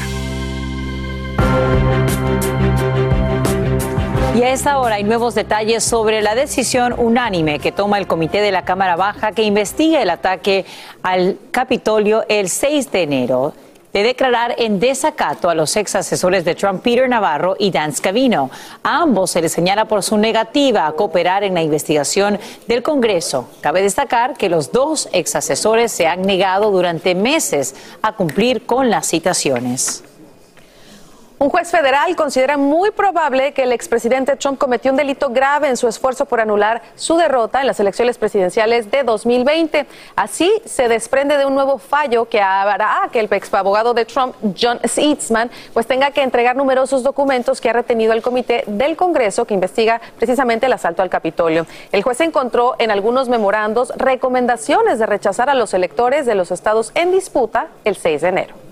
Y 4.37 4.43
a 4.43 4.53
esta 4.53 4.79
hora 4.79 4.97
hay 4.97 5.05
nuevos 5.05 5.35
detalles 5.35 5.83
sobre 5.83 6.23
la 6.23 6.35
decisión 6.35 6.95
unánime 6.97 7.59
que 7.59 7.73
toma 7.73 7.99
el 7.99 8.07
Comité 8.07 8.41
de 8.41 8.53
la 8.53 8.65
Cámara 8.65 8.95
Baja 8.95 9.33
que 9.33 9.43
investiga 9.43 10.01
el 10.01 10.11
ataque 10.11 10.65
al 11.03 11.39
Capitolio 11.51 12.25
el 12.29 12.49
6 12.49 12.93
de 12.93 13.03
enero 13.03 13.55
de 13.93 14.03
declarar 14.03 14.55
en 14.59 14.81
desacato 14.81 15.49
a 15.49 15.55
los 15.55 15.77
ex 15.77 15.95
asesores 15.95 16.45
de 16.45 16.55
Trump, 16.55 16.83
Peter 16.83 17.09
Navarro 17.09 17.57
y 17.59 17.71
Dan 17.71 17.95
Scavino. 17.95 18.51
A 18.83 19.03
ambos 19.03 19.31
se 19.31 19.41
les 19.41 19.53
señala 19.53 19.87
por 19.87 20.03
su 20.03 20.17
negativa 20.17 20.87
a 20.87 20.93
cooperar 20.93 21.45
en 21.45 21.55
la 21.55 21.63
investigación 21.63 22.39
del 22.67 22.83
Congreso. 22.83 23.49
Cabe 23.61 23.83
destacar 23.83 24.35
que 24.35 24.49
los 24.49 24.73
dos 24.73 25.09
ex 25.13 25.37
asesores 25.37 25.93
se 25.93 26.07
han 26.07 26.23
negado 26.23 26.71
durante 26.71 27.15
meses 27.15 27.75
a 28.03 28.13
cumplir 28.13 28.67
con 28.67 28.91
las 28.91 29.07
citaciones. 29.07 30.05
Un 31.41 31.51
juez 31.51 31.71
federal 31.71 32.17
considera 32.17 32.57
muy 32.57 32.91
probable 32.91 33.53
que 33.53 33.63
el 33.63 33.71
expresidente 33.71 34.35
Trump 34.35 34.59
cometió 34.59 34.91
un 34.91 34.97
delito 34.97 35.31
grave 35.31 35.69
en 35.69 35.77
su 35.77 35.87
esfuerzo 35.87 36.25
por 36.25 36.41
anular 36.41 36.83
su 36.97 37.17
derrota 37.17 37.61
en 37.61 37.69
las 37.69 37.79
elecciones 37.79 38.19
presidenciales 38.19 38.91
de 38.91 39.05
2020. 39.05 39.87
Así 40.17 40.51
se 40.65 40.89
desprende 40.89 41.37
de 41.37 41.47
un 41.47 41.55
nuevo 41.55 41.79
fallo 41.79 42.29
que 42.29 42.41
hará 42.41 43.09
que 43.13 43.21
el 43.21 43.33
ex 43.33 43.55
abogado 43.55 43.95
de 43.95 44.05
Trump, 44.05 44.35
John 44.61 44.81
Seetzman, 44.83 45.49
pues 45.73 45.87
tenga 45.87 46.11
que 46.11 46.25
entregar 46.25 46.57
numerosos 46.57 47.05
documentos 47.05 47.61
que 47.61 47.71
ha 47.71 47.73
retenido 47.73 48.15
el 48.15 48.21
comité 48.21 48.65
del 48.67 48.97
Congreso 48.97 49.45
que 49.45 49.55
investiga 49.55 50.01
precisamente 50.17 50.67
el 50.67 50.73
asalto 50.73 51.03
al 51.03 51.09
Capitolio. 51.09 51.67
El 51.93 52.03
juez 52.03 52.21
encontró 52.21 52.75
en 52.81 52.91
algunos 52.91 53.29
memorandos 53.29 53.93
recomendaciones 53.97 54.99
de 54.99 55.07
rechazar 55.07 55.49
a 55.51 55.55
los 55.55 55.73
electores 55.73 56.27
de 56.27 56.35
los 56.35 56.51
estados 56.51 56.91
en 56.97 57.13
disputa 57.13 57.69
el 57.85 57.95
6 57.95 58.23
de 58.23 58.29
enero. 58.29 58.68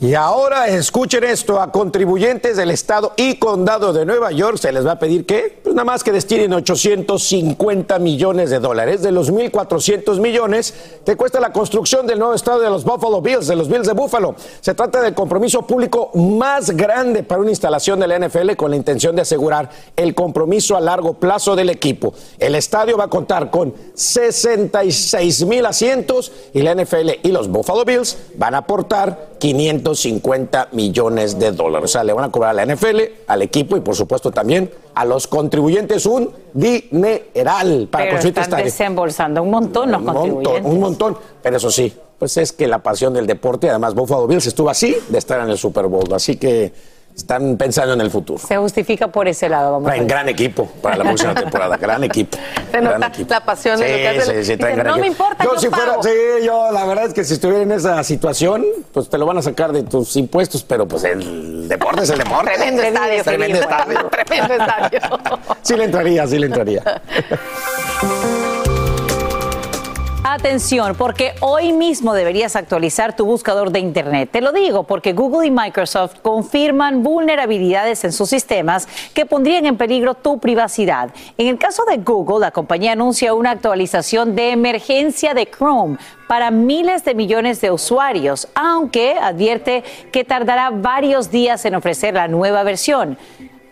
Y 0.00 0.14
ahora 0.14 0.68
escuchen 0.68 1.24
esto, 1.24 1.60
a 1.60 1.72
contribuyentes 1.72 2.56
del 2.56 2.70
estado 2.70 3.14
y 3.16 3.34
condado 3.34 3.92
de 3.92 4.06
Nueva 4.06 4.30
York 4.30 4.56
se 4.58 4.70
les 4.70 4.86
va 4.86 4.92
a 4.92 4.98
pedir 5.00 5.26
que, 5.26 5.58
pues 5.60 5.74
nada 5.74 5.84
más 5.84 6.04
que 6.04 6.12
destinen 6.12 6.52
850 6.52 7.98
millones 7.98 8.50
de 8.50 8.60
dólares 8.60 9.02
de 9.02 9.10
los 9.10 9.32
1.400 9.32 10.20
millones 10.20 10.72
que 11.04 11.16
cuesta 11.16 11.40
la 11.40 11.52
construcción 11.52 12.06
del 12.06 12.20
nuevo 12.20 12.34
estado 12.34 12.60
de 12.60 12.70
los 12.70 12.84
Buffalo 12.84 13.20
Bills, 13.20 13.48
de 13.48 13.56
los 13.56 13.68
Bills 13.68 13.88
de 13.88 13.92
Buffalo. 13.92 14.36
Se 14.60 14.72
trata 14.72 15.02
del 15.02 15.14
compromiso 15.14 15.66
público 15.66 16.12
más 16.14 16.70
grande 16.70 17.24
para 17.24 17.40
una 17.40 17.50
instalación 17.50 17.98
de 17.98 18.06
la 18.06 18.20
NFL 18.20 18.52
con 18.52 18.70
la 18.70 18.76
intención 18.76 19.16
de 19.16 19.22
asegurar 19.22 19.68
el 19.96 20.14
compromiso 20.14 20.76
a 20.76 20.80
largo 20.80 21.14
plazo 21.14 21.56
del 21.56 21.70
equipo. 21.70 22.14
El 22.38 22.54
estadio 22.54 22.96
va 22.96 23.06
a 23.06 23.10
contar 23.10 23.50
con 23.50 23.74
66 23.94 25.44
mil 25.44 25.66
asientos 25.66 26.30
y 26.54 26.62
la 26.62 26.76
NFL 26.76 27.10
y 27.24 27.32
los 27.32 27.48
Buffalo 27.48 27.84
Bills 27.84 28.16
van 28.36 28.54
a 28.54 28.58
aportar 28.58 29.38
550 29.94 30.68
millones 30.72 31.38
de 31.38 31.52
dólares. 31.52 31.84
O 31.84 31.92
sea, 31.92 32.04
le 32.04 32.12
van 32.12 32.24
a 32.26 32.30
cobrar 32.30 32.50
a 32.58 32.64
la 32.64 32.74
NFL, 32.74 33.00
al 33.26 33.42
equipo 33.42 33.76
y 33.76 33.80
por 33.80 33.94
supuesto 33.94 34.30
también 34.30 34.70
a 34.94 35.04
los 35.04 35.26
contribuyentes 35.26 36.06
un 36.06 36.30
dineral 36.52 37.88
para 37.90 38.04
Pero 38.04 38.12
construir 38.16 38.30
están 38.32 38.44
estadio. 38.44 38.64
desembolsando 38.64 39.42
un 39.42 39.50
montón 39.50 39.90
los 39.92 40.00
Un 40.00 40.06
montón, 40.06 40.30
contribuyentes. 40.30 40.72
un 40.72 40.80
montón. 40.80 41.18
Pero 41.42 41.56
eso 41.56 41.70
sí, 41.70 41.92
pues 42.18 42.36
es 42.36 42.52
que 42.52 42.66
la 42.66 42.78
pasión 42.80 43.12
del 43.14 43.26
deporte, 43.26 43.70
además 43.70 43.94
Buffalo 43.94 44.26
Bills 44.26 44.46
estuvo 44.46 44.70
así 44.70 44.96
de 45.08 45.18
estar 45.18 45.40
en 45.40 45.50
el 45.50 45.58
Super 45.58 45.86
Bowl. 45.86 46.12
Así 46.12 46.36
que 46.36 46.72
están 47.18 47.56
pensando 47.56 47.92
en 47.94 48.00
el 48.00 48.10
futuro. 48.10 48.38
Se 48.46 48.56
justifica 48.56 49.08
por 49.08 49.28
ese 49.28 49.48
lado, 49.48 49.72
vamos 49.72 49.86
Traen 49.88 50.06
gran 50.06 50.28
equipo 50.28 50.66
para 50.80 50.96
la 50.96 51.04
próxima 51.04 51.34
temporada, 51.42 51.76
gran 51.76 52.02
equipo. 52.04 52.38
Se 52.70 52.80
gran 52.80 52.84
nota 52.84 53.06
equipo. 53.08 53.30
la 53.34 53.44
pasión 53.44 53.76
Sí, 53.78 53.84
en 53.84 53.90
lo 53.90 53.96
que 53.96 54.08
hace. 54.20 54.44
sí, 54.44 54.56
sí, 54.56 54.74
no 54.84 54.96
me 54.96 55.06
importa, 55.08 55.44
yo, 55.44 55.54
yo 55.54 55.60
si 55.60 55.68
fuera, 55.68 55.86
pago". 55.90 56.02
sí, 56.04 56.10
yo 56.44 56.70
la 56.72 56.84
verdad 56.86 57.04
es 57.06 57.14
que 57.14 57.24
si 57.24 57.34
estuviera 57.34 57.62
en 57.62 57.72
esa 57.72 58.02
situación, 58.04 58.64
pues 58.92 59.08
te 59.10 59.18
lo 59.18 59.26
van 59.26 59.38
a 59.38 59.42
sacar 59.42 59.72
de 59.72 59.82
tus 59.82 60.16
impuestos, 60.16 60.62
pero 60.62 60.86
pues 60.88 61.04
el 61.04 61.68
deporte 61.68 62.02
es 62.04 62.10
el 62.10 62.18
deporte. 62.18 62.52
Tremendo 62.54 62.82
estadio. 62.82 63.22
Tremendo 63.24 63.58
estadio. 63.58 64.08
Tremendo 64.10 64.54
estadio. 64.54 65.00
Sí 65.62 65.76
le 65.76 65.84
entraría, 65.84 66.26
sí 66.26 66.38
le 66.38 66.46
entraría. 66.46 66.82
Atención, 70.38 70.94
porque 70.94 71.34
hoy 71.40 71.72
mismo 71.72 72.14
deberías 72.14 72.54
actualizar 72.54 73.16
tu 73.16 73.26
buscador 73.26 73.72
de 73.72 73.80
Internet. 73.80 74.28
Te 74.30 74.40
lo 74.40 74.52
digo 74.52 74.84
porque 74.84 75.12
Google 75.12 75.48
y 75.48 75.50
Microsoft 75.50 76.20
confirman 76.22 77.02
vulnerabilidades 77.02 78.04
en 78.04 78.12
sus 78.12 78.28
sistemas 78.28 78.86
que 79.14 79.26
pondrían 79.26 79.66
en 79.66 79.76
peligro 79.76 80.14
tu 80.14 80.38
privacidad. 80.38 81.10
En 81.38 81.48
el 81.48 81.58
caso 81.58 81.82
de 81.86 81.96
Google, 81.96 82.38
la 82.38 82.52
compañía 82.52 82.92
anuncia 82.92 83.34
una 83.34 83.50
actualización 83.50 84.36
de 84.36 84.52
emergencia 84.52 85.34
de 85.34 85.50
Chrome 85.50 85.98
para 86.28 86.52
miles 86.52 87.04
de 87.04 87.16
millones 87.16 87.60
de 87.60 87.72
usuarios, 87.72 88.46
aunque 88.54 89.16
advierte 89.20 89.82
que 90.12 90.22
tardará 90.22 90.70
varios 90.70 91.32
días 91.32 91.64
en 91.64 91.74
ofrecer 91.74 92.14
la 92.14 92.28
nueva 92.28 92.62
versión. 92.62 93.18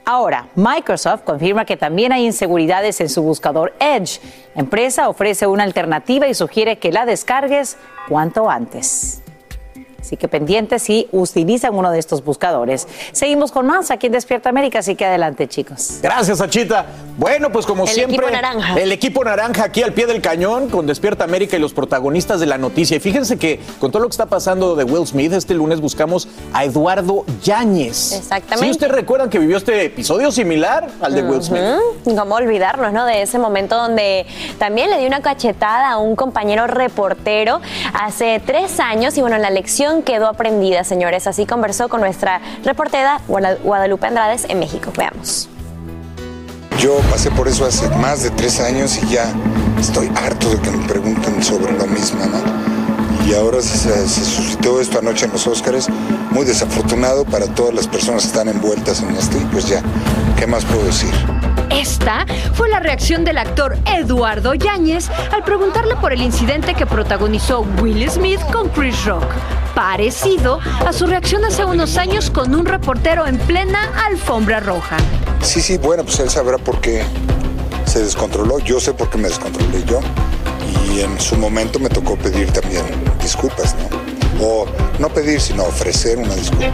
Ahora, 0.08 0.46
Microsoft 0.54 1.24
confirma 1.24 1.64
que 1.64 1.76
también 1.76 2.12
hay 2.12 2.26
inseguridades 2.26 3.00
en 3.00 3.08
su 3.08 3.22
buscador 3.22 3.74
Edge. 3.80 4.20
La 4.54 4.62
empresa 4.62 5.08
ofrece 5.08 5.48
una 5.48 5.64
alternativa 5.64 6.28
y 6.28 6.34
sugiere 6.34 6.78
que 6.78 6.92
la 6.92 7.04
descargues 7.04 7.76
cuanto 8.08 8.48
antes. 8.48 9.20
Así 10.06 10.16
que 10.16 10.28
pendientes 10.28 10.84
si 10.84 11.08
utilizan 11.10 11.74
uno 11.74 11.90
de 11.90 11.98
estos 11.98 12.22
buscadores. 12.24 12.86
Seguimos 13.10 13.50
con 13.50 13.66
más 13.66 13.90
aquí 13.90 14.06
en 14.06 14.12
Despierta 14.12 14.48
América, 14.50 14.78
así 14.78 14.94
que 14.94 15.04
adelante 15.04 15.48
chicos. 15.48 15.98
Gracias, 16.00 16.40
Achita. 16.40 16.86
Bueno, 17.18 17.50
pues 17.50 17.66
como 17.66 17.82
El 17.84 17.88
siempre, 17.88 18.16
equipo 18.18 18.30
naranja. 18.30 18.74
el 18.78 18.92
equipo 18.92 19.24
naranja 19.24 19.64
aquí 19.64 19.82
al 19.82 19.92
pie 19.92 20.06
del 20.06 20.20
cañón 20.22 20.68
con 20.68 20.86
Despierta 20.86 21.24
América 21.24 21.56
y 21.56 21.58
los 21.58 21.72
protagonistas 21.74 22.38
de 22.38 22.46
la 22.46 22.56
noticia. 22.56 22.98
Y 22.98 23.00
fíjense 23.00 23.36
que 23.36 23.58
con 23.80 23.90
todo 23.90 24.00
lo 24.02 24.08
que 24.08 24.12
está 24.12 24.26
pasando 24.26 24.76
de 24.76 24.84
Will 24.84 25.06
Smith, 25.08 25.32
este 25.32 25.54
lunes 25.54 25.80
buscamos 25.80 26.28
a 26.52 26.64
Eduardo 26.64 27.24
Yáñez. 27.42 28.12
Exactamente. 28.12 28.64
¿Sí 28.64 28.70
ustedes 28.70 28.92
recuerdan 28.92 29.28
que 29.28 29.40
vivió 29.40 29.56
este 29.56 29.86
episodio 29.86 30.30
similar 30.30 30.86
al 31.00 31.16
de 31.16 31.22
Will 31.24 31.42
Smith? 31.42 31.62
¿Cómo 32.16 32.36
olvidarnos, 32.36 32.92
no? 32.92 33.06
De 33.06 33.22
ese 33.22 33.40
momento 33.40 33.76
donde 33.76 34.24
también 34.58 34.88
le 34.88 34.98
dio 34.98 35.08
una 35.08 35.20
cachetada 35.20 35.90
a 35.90 35.98
un 35.98 36.14
compañero 36.14 36.68
reportero 36.68 37.60
hace 37.92 38.40
tres 38.46 38.78
años 38.78 39.16
y 39.18 39.20
bueno, 39.20 39.38
la 39.38 39.50
lección 39.50 39.95
quedó 40.02 40.26
aprendida, 40.28 40.84
señores. 40.84 41.26
Así 41.26 41.46
conversó 41.46 41.88
con 41.88 42.00
nuestra 42.00 42.40
reportera 42.64 43.20
Guada- 43.28 43.56
Guadalupe 43.62 44.06
Andrades 44.06 44.44
en 44.48 44.58
México. 44.58 44.92
Veamos. 44.96 45.48
Yo 46.78 46.98
pasé 47.10 47.30
por 47.30 47.48
eso 47.48 47.64
hace 47.64 47.88
más 47.96 48.22
de 48.22 48.30
tres 48.30 48.60
años 48.60 48.98
y 49.02 49.08
ya 49.14 49.24
estoy 49.80 50.10
harto 50.14 50.50
de 50.50 50.60
que 50.60 50.70
me 50.70 50.86
pregunten 50.86 51.42
sobre 51.42 51.72
lo 51.72 51.86
mismo, 51.86 52.20
¿no? 52.26 53.26
Y 53.26 53.34
ahora 53.34 53.60
se, 53.60 54.06
se 54.06 54.24
suscitó 54.24 54.80
esto 54.80 54.98
anoche 55.00 55.24
en 55.26 55.32
los 55.32 55.46
Óscares, 55.46 55.88
muy 56.30 56.44
desafortunado 56.44 57.24
para 57.24 57.46
todas 57.46 57.74
las 57.74 57.88
personas 57.88 58.22
que 58.22 58.28
están 58.28 58.48
envueltas 58.48 59.00
en 59.02 59.16
esto 59.16 59.36
y 59.38 59.44
pues 59.46 59.66
ya, 59.66 59.82
¿qué 60.38 60.46
más 60.46 60.64
puedo 60.64 60.84
decir? 60.84 61.10
Esta 61.70 62.26
fue 62.54 62.68
la 62.68 62.80
reacción 62.80 63.24
del 63.24 63.38
actor 63.38 63.76
Eduardo 63.86 64.54
Yáñez 64.54 65.08
al 65.32 65.44
preguntarle 65.44 65.96
por 65.96 66.12
el 66.12 66.22
incidente 66.22 66.74
que 66.74 66.86
protagonizó 66.86 67.66
Will 67.80 68.08
Smith 68.10 68.40
con 68.52 68.68
Chris 68.70 69.04
Rock, 69.04 69.24
parecido 69.74 70.60
a 70.86 70.92
su 70.92 71.06
reacción 71.06 71.44
hace 71.44 71.64
unos 71.64 71.96
años 71.96 72.30
con 72.30 72.54
un 72.54 72.66
reportero 72.66 73.26
en 73.26 73.38
plena 73.38 73.78
alfombra 74.06 74.60
roja. 74.60 74.96
Sí, 75.42 75.60
sí, 75.60 75.78
bueno, 75.78 76.04
pues 76.04 76.20
él 76.20 76.30
sabrá 76.30 76.58
por 76.58 76.80
qué 76.80 77.04
se 77.84 78.02
descontroló, 78.02 78.58
yo 78.60 78.80
sé 78.80 78.92
por 78.92 79.10
qué 79.10 79.18
me 79.18 79.28
descontrolé 79.28 79.84
yo 79.84 80.00
y 80.88 81.00
en 81.00 81.20
su 81.20 81.36
momento 81.36 81.78
me 81.78 81.88
tocó 81.88 82.16
pedir 82.16 82.50
también 82.52 82.84
disculpas, 83.20 83.74
¿no? 83.74 84.05
O 84.40 84.66
no 84.98 85.08
pedir, 85.08 85.40
sino 85.40 85.64
ofrecer 85.64 86.18
una 86.18 86.34
disculpa. 86.34 86.66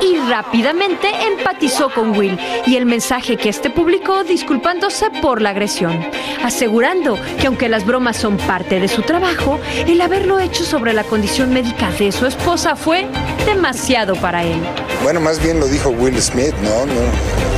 Y 0.00 0.16
rápidamente 0.28 1.08
empatizó 1.26 1.90
con 1.92 2.16
Will 2.16 2.38
y 2.66 2.76
el 2.76 2.86
mensaje 2.86 3.36
que 3.36 3.48
este 3.48 3.70
publicó 3.70 4.24
disculpándose 4.24 5.10
por 5.22 5.42
la 5.42 5.50
agresión, 5.50 6.04
asegurando 6.42 7.18
que 7.40 7.46
aunque 7.46 7.68
las 7.68 7.86
bromas 7.86 8.16
son 8.16 8.36
parte 8.36 8.80
de 8.80 8.88
su 8.88 9.02
trabajo, 9.02 9.58
el 9.86 10.00
haberlo 10.00 10.40
hecho 10.40 10.64
sobre 10.64 10.92
la 10.92 11.04
condición 11.04 11.52
médica 11.52 11.90
de 11.92 12.12
su 12.12 12.26
esposa 12.26 12.76
fue 12.76 13.06
demasiado 13.46 14.14
para 14.16 14.42
él. 14.44 14.60
Bueno, 15.02 15.20
más 15.20 15.42
bien 15.42 15.60
lo 15.60 15.66
dijo 15.66 15.90
Will 15.90 16.20
Smith, 16.20 16.54
¿no? 16.62 16.86
no 16.86 17.54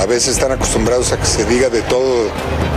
a 0.00 0.06
veces 0.06 0.34
están 0.34 0.52
acostumbrados 0.52 1.12
a 1.12 1.18
que 1.18 1.26
se 1.26 1.44
diga 1.44 1.68
de 1.68 1.82
todo 1.82 2.28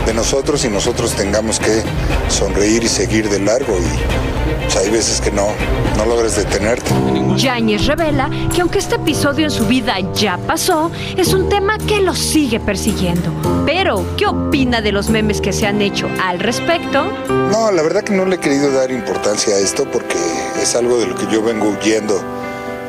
de 0.06 0.14
nosotros 0.14 0.64
y 0.64 0.68
nosotros 0.68 1.14
tengamos 1.14 1.58
que 1.58 1.82
sonreír 2.28 2.84
y 2.84 2.88
seguir 2.88 3.28
de 3.28 3.40
largo 3.40 3.76
y 3.78 4.35
pues, 4.66 4.76
hay 4.84 4.90
veces 4.90 5.20
que 5.20 5.30
no, 5.30 5.48
no 5.96 6.04
logras 6.04 6.36
detenerte. 6.36 6.90
Yáñez 7.36 7.86
revela 7.86 8.30
que 8.54 8.60
aunque 8.60 8.78
este 8.78 8.96
episodio 8.96 9.44
en 9.44 9.50
su 9.50 9.66
vida 9.66 9.96
ya 10.14 10.38
pasó, 10.38 10.90
es 11.16 11.32
un 11.32 11.48
tema 11.48 11.78
que 11.78 12.00
lo 12.00 12.14
sigue 12.14 12.60
persiguiendo. 12.60 13.32
Pero, 13.64 14.04
¿qué 14.16 14.26
opina 14.26 14.80
de 14.80 14.92
los 14.92 15.08
memes 15.10 15.40
que 15.40 15.52
se 15.52 15.66
han 15.66 15.80
hecho 15.82 16.08
al 16.22 16.40
respecto? 16.40 17.12
No, 17.28 17.70
la 17.70 17.82
verdad 17.82 18.02
que 18.02 18.12
no 18.12 18.24
le 18.24 18.36
he 18.36 18.40
querido 18.40 18.70
dar 18.72 18.90
importancia 18.90 19.54
a 19.54 19.58
esto 19.58 19.90
porque 19.90 20.18
es 20.60 20.74
algo 20.74 20.98
de 20.98 21.06
lo 21.06 21.14
que 21.14 21.26
yo 21.30 21.42
vengo 21.42 21.68
huyendo 21.68 22.20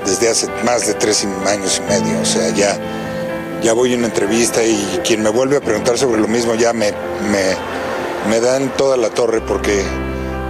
desde 0.06 0.30
hace 0.30 0.48
más 0.64 0.88
de 0.88 0.94
tres 0.94 1.26
años 1.46 1.82
y 1.84 1.90
medio. 1.92 2.20
O 2.22 2.26
sea, 2.26 2.50
ya, 2.52 2.78
ya 3.62 3.74
voy 3.74 3.94
a 3.94 3.98
una 3.98 4.08
entrevista 4.08 4.64
y 4.64 5.00
quien 5.06 5.22
me 5.22 5.30
vuelve 5.30 5.58
a 5.58 5.62
preguntar 5.62 5.98
sobre 5.98 6.22
lo 6.22 6.28
mismo 6.28 6.56
ya 6.56 6.74
me, 6.74 6.92
me, 7.30 7.56
me 8.30 8.40
dan 8.40 8.76
toda 8.78 8.98
la 8.98 9.10
torre 9.10 9.42
porque 9.42 9.84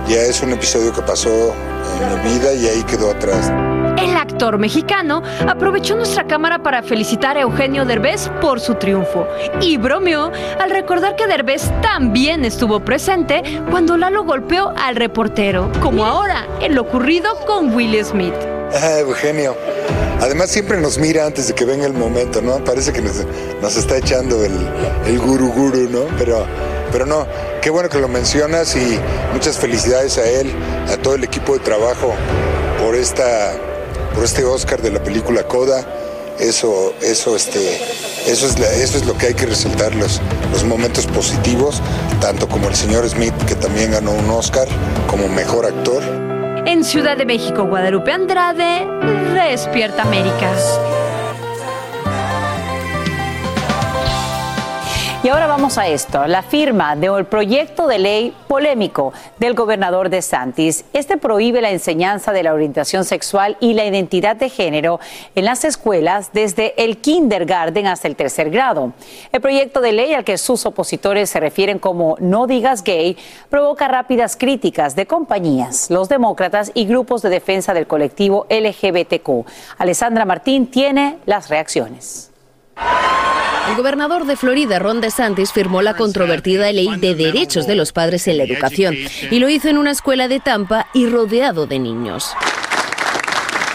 ya 0.08 0.22
es 0.22 0.42
un 0.42 0.54
episodio 0.54 0.94
que 0.94 1.02
pasó 1.02 1.54
en 2.02 2.24
mi 2.24 2.38
vida 2.38 2.54
y 2.54 2.68
ahí 2.68 2.84
quedó 2.84 3.12
atrás. 3.12 3.52
El 3.98 4.16
actor 4.16 4.58
mexicano 4.58 5.24
aprovechó 5.48 5.96
nuestra 5.96 6.28
cámara 6.28 6.62
para 6.62 6.84
felicitar 6.84 7.36
a 7.36 7.42
Eugenio 7.42 7.84
Derbez 7.84 8.30
por 8.42 8.60
su 8.60 8.76
triunfo 8.76 9.28
y 9.60 9.78
bromeó 9.78 10.32
al 10.62 10.70
recordar 10.70 11.16
que 11.16 11.28
Derbez 11.28 11.72
también 11.82 12.46
estuvo 12.46 12.80
presente 12.80 13.42
cuando 13.72 13.98
Lalo 13.98 14.24
golpeó 14.24 14.74
al 14.78 14.96
reportero, 14.96 15.72
como 15.82 16.06
ahora 16.06 16.48
en 16.62 16.76
lo 16.76 16.84
ocurrido 16.84 17.36
con 17.46 17.74
Will 17.74 18.04
Smith. 18.06 18.36
Ah, 18.74 19.00
Eugenio. 19.00 19.56
Además 20.22 20.52
siempre 20.52 20.78
nos 20.80 20.98
mira 20.98 21.26
antes 21.26 21.48
de 21.48 21.56
que 21.56 21.66
venga 21.66 21.86
el 21.86 21.94
momento, 21.94 22.42
¿no? 22.42 22.64
Parece 22.64 22.92
que 22.92 23.02
nos, 23.02 23.24
nos 23.62 23.78
está 23.78 23.98
echando 23.98 24.44
el, 24.44 24.54
el 25.06 25.20
guru 25.20 25.52
guru, 25.52 25.90
¿no? 25.90 26.06
Pero, 26.18 26.46
pero 26.92 27.06
no, 27.06 27.28
qué 27.62 27.70
bueno 27.70 27.90
que 27.90 28.00
lo 28.00 28.08
mencionas 28.08 28.76
y 28.76 29.00
muchas 29.34 29.58
felicidades 29.58 30.18
a 30.18 30.28
él, 30.28 30.52
a 30.92 30.98
todo 30.98 31.16
el 31.16 31.24
equipo 31.24 31.54
de 31.54 31.60
trabajo 31.60 32.14
por 32.84 32.96
esta, 32.96 33.54
por 34.14 34.24
este 34.24 34.44
Oscar 34.44 34.82
de 34.82 34.92
la 34.92 35.04
película 35.04 35.44
Coda. 35.44 35.86
Eso, 36.40 36.94
eso, 37.02 37.36
este, 37.36 37.82
eso 38.28 38.46
es, 38.46 38.60
eso 38.60 38.98
es 38.98 39.06
lo 39.08 39.18
que 39.18 39.28
hay 39.28 39.34
que 39.34 39.48
resaltar 39.48 39.96
los, 39.96 40.22
los 40.52 40.64
momentos 40.66 41.08
positivos, 41.08 41.82
tanto 42.22 42.48
como 42.48 42.68
el 42.68 42.76
señor 42.76 43.10
Smith 43.10 43.34
que 43.48 43.56
también 43.56 43.92
ganó 43.92 44.12
un 44.12 44.30
Oscar 44.30 44.68
como 45.08 45.28
mejor 45.28 45.66
actor. 45.66 46.04
En 46.68 46.84
Ciudad 46.84 47.18
de 47.18 47.26
México, 47.26 47.64
Guadalupe 47.64 48.12
Andrade, 48.12 48.86
Despierta 49.34 50.04
América. 50.04 50.52
Y 55.24 55.30
ahora 55.30 55.48
vamos 55.48 55.80
a 55.80 55.88
esto, 55.88 56.28
la 56.28 56.44
firma 56.44 56.96
del 56.96 57.26
proyecto 57.26 57.88
de 57.88 57.98
ley 57.98 58.36
polémico 58.48 59.14
del 59.40 59.56
gobernador 59.56 60.12
de 60.12 60.22
Santis. 60.22 60.86
Este 60.94 61.18
prohíbe 61.18 61.60
la 61.60 61.72
enseñanza 61.72 62.32
de 62.32 62.44
la 62.44 62.54
orientación 62.54 63.04
sexual 63.04 63.58
y 63.60 63.74
la 63.74 63.86
identidad 63.86 64.36
de 64.36 64.50
género 64.50 65.00
en 65.34 65.46
las 65.46 65.66
escuelas 65.66 66.30
desde 66.34 66.82
el 66.82 67.00
kindergarten 67.00 67.88
hasta 67.88 68.08
el 68.08 68.16
tercer 68.16 68.52
grado. 68.52 68.94
El 69.32 69.42
proyecto 69.42 69.82
de 69.82 69.92
ley 69.92 70.14
al 70.14 70.24
que 70.24 70.38
sus 70.38 70.68
opositores 70.68 71.32
se 71.32 71.40
refieren 71.40 71.80
como 71.80 72.16
no 72.20 72.46
digas 72.46 72.84
gay 72.84 73.18
provoca 73.50 73.88
rápidas 73.88 74.38
críticas 74.38 74.96
de 74.96 75.08
compañías, 75.08 75.90
los 75.90 76.10
demócratas 76.10 76.72
y 76.76 76.86
grupos 76.86 77.24
de 77.24 77.30
defensa 77.30 77.74
del 77.74 77.88
colectivo 77.88 78.46
LGBTQ. 78.52 79.48
Alessandra 79.80 80.26
Martín 80.26 80.68
tiene 80.68 81.18
las 81.26 81.50
reacciones. 81.50 82.32
El 83.70 83.76
gobernador 83.76 84.26
de 84.26 84.38
Florida, 84.38 84.80
Ron 84.80 85.02
DeSantis, 85.02 85.52
firmó 85.52 85.82
la 85.82 85.96
controvertida 85.96 86.72
ley 86.72 86.90
de 86.98 87.16
derechos 87.16 87.68
de 87.68 87.76
los 87.76 87.92
padres 87.92 88.28
en 88.28 88.38
la 88.38 88.44
educación 88.44 88.96
y 89.30 89.40
lo 89.40 89.50
hizo 89.50 89.68
en 89.68 89.78
una 89.78 89.92
escuela 89.92 90.28
de 90.28 90.40
Tampa 90.40 90.88
y 90.94 91.08
rodeado 91.08 91.68
de 91.68 91.80
niños. 91.80 92.34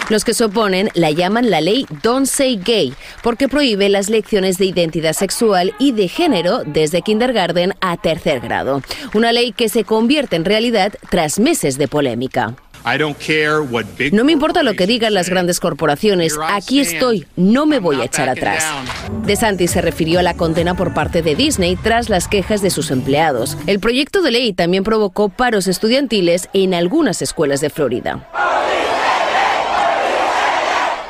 Los 0.08 0.24
que 0.24 0.34
se 0.34 0.44
oponen 0.44 0.90
la 0.94 1.10
llaman 1.10 1.50
la 1.50 1.60
ley 1.60 1.86
Don't 2.02 2.26
Say 2.26 2.56
Gay 2.62 2.94
porque 3.22 3.48
prohíbe 3.48 3.88
las 3.88 4.10
lecciones 4.10 4.58
de 4.58 4.66
identidad 4.66 5.12
sexual 5.12 5.74
y 5.78 5.92
de 5.92 6.08
género 6.08 6.64
desde 6.64 7.02
kindergarten 7.02 7.74
a 7.80 7.96
tercer 7.96 8.40
grado. 8.40 8.82
Una 9.14 9.32
ley 9.32 9.52
que 9.52 9.68
se 9.68 9.84
convierte 9.84 10.36
en 10.36 10.44
realidad 10.44 10.92
tras 11.10 11.38
meses 11.38 11.78
de 11.78 11.88
polémica. 11.88 12.56
No 14.12 14.24
me 14.24 14.32
importa 14.32 14.62
lo 14.62 14.74
que 14.74 14.86
digan 14.86 15.14
las 15.14 15.28
grandes 15.28 15.60
corporaciones, 15.60 16.36
aquí 16.48 16.80
estoy, 16.80 17.26
no 17.36 17.66
me 17.66 17.78
voy 17.78 18.00
a 18.00 18.04
echar 18.04 18.28
atrás. 18.28 18.64
DeSantis 19.24 19.70
se 19.70 19.80
refirió 19.80 20.18
a 20.18 20.22
la 20.22 20.34
condena 20.34 20.74
por 20.74 20.94
parte 20.94 21.22
de 21.22 21.34
Disney 21.34 21.76
tras 21.76 22.08
las 22.08 22.28
quejas 22.28 22.62
de 22.62 22.70
sus 22.70 22.90
empleados. 22.90 23.56
El 23.66 23.80
proyecto 23.80 24.22
de 24.22 24.30
ley 24.32 24.52
también 24.52 24.84
provocó 24.84 25.28
paros 25.28 25.66
estudiantiles 25.66 26.48
en 26.52 26.74
algunas 26.74 27.22
escuelas 27.22 27.60
de 27.60 27.70
Florida. 27.70 28.28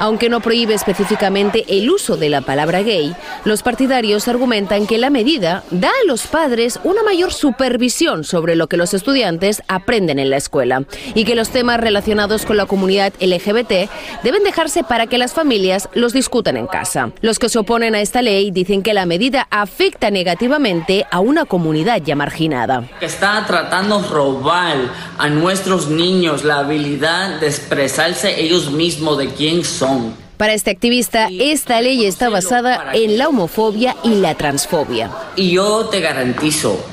Aunque 0.03 0.29
no 0.29 0.41
prohíbe 0.41 0.75
específicamente 0.75 1.65
el 1.69 1.89
uso 1.89 2.17
de 2.17 2.29
la 2.29 2.41
palabra 2.41 2.83
gay, 2.83 3.15
los 3.45 3.63
partidarios 3.63 4.27
argumentan 4.27 4.89
que 4.89 4.99
la 4.99 5.11
medida 5.11 5.63
da 5.71 5.91
a 5.91 6.07
los 6.09 6.27
padres 6.27 6.81
una 6.83 7.05
mayor 7.05 7.33
supervisión 7.33 8.25
sobre 8.25 8.57
lo 8.57 8.67
que 8.67 8.77
los 8.77 8.95
estudiantes 8.95 9.63
aprenden 9.69 10.19
en 10.19 10.29
la 10.29 10.39
escuela 10.39 10.83
y 11.15 11.25
que 11.25 11.37
los 11.37 11.51
temas 11.51 11.79
relacionados 11.79 12.45
con 12.47 12.57
la 12.57 12.67
comunidad 12.67 13.13
LGBT 13.21 13.89
deben 14.25 14.43
dejarse 14.43 14.83
para 14.83 15.07
que 15.07 15.19
las 15.19 15.35
familias 15.35 15.89
los 15.95 16.13
discutan 16.13 16.57
en 16.57 16.67
casa. 16.67 17.13
Los 17.21 17.39
que 17.39 17.49
se 17.49 17.61
oponen 17.61 17.95
a 17.95 18.01
esta 18.01 18.23
ley 18.23 18.51
dicen 18.51 18.83
que 18.83 18.95
la 18.95 19.07
medida 19.07 19.47
afecta 19.53 20.11
negativamente 20.11 21.07
a 21.13 21.21
una 21.21 21.45
comunidad 21.45 22.03
ya 22.03 22.17
marginada. 22.17 22.89
está 23.01 23.45
tratando 23.47 24.03
robar 24.03 24.79
a 25.17 25.29
nuestros 25.29 25.87
niños 25.87 26.43
la 26.43 26.59
habilidad 26.59 27.39
de 27.39 27.47
expresarse 27.47 28.41
ellos 28.41 28.73
mismos 28.73 29.17
de 29.17 29.29
quién 29.29 29.63
son. 29.63 29.91
Para 30.36 30.55
este 30.55 30.70
activista, 30.70 31.28
esta 31.30 31.80
ley 31.80 32.05
está 32.05 32.28
basada 32.28 32.93
en 32.95 33.16
la 33.18 33.28
homofobia 33.28 33.97
y 34.03 34.16
la 34.16 34.34
transfobia. 34.34 35.11
Y 35.36 35.53
yo 35.53 35.86
te 35.86 36.01
garantizo 36.01 36.84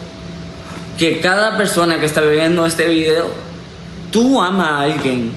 que 0.98 1.20
cada 1.20 1.58
persona 1.58 2.00
que 2.00 2.06
está 2.06 2.22
viendo 2.22 2.66
este 2.66 2.88
video, 2.88 3.28
tú 4.12 4.42
amas 4.42 4.72
a 4.72 4.82
alguien 4.82 5.32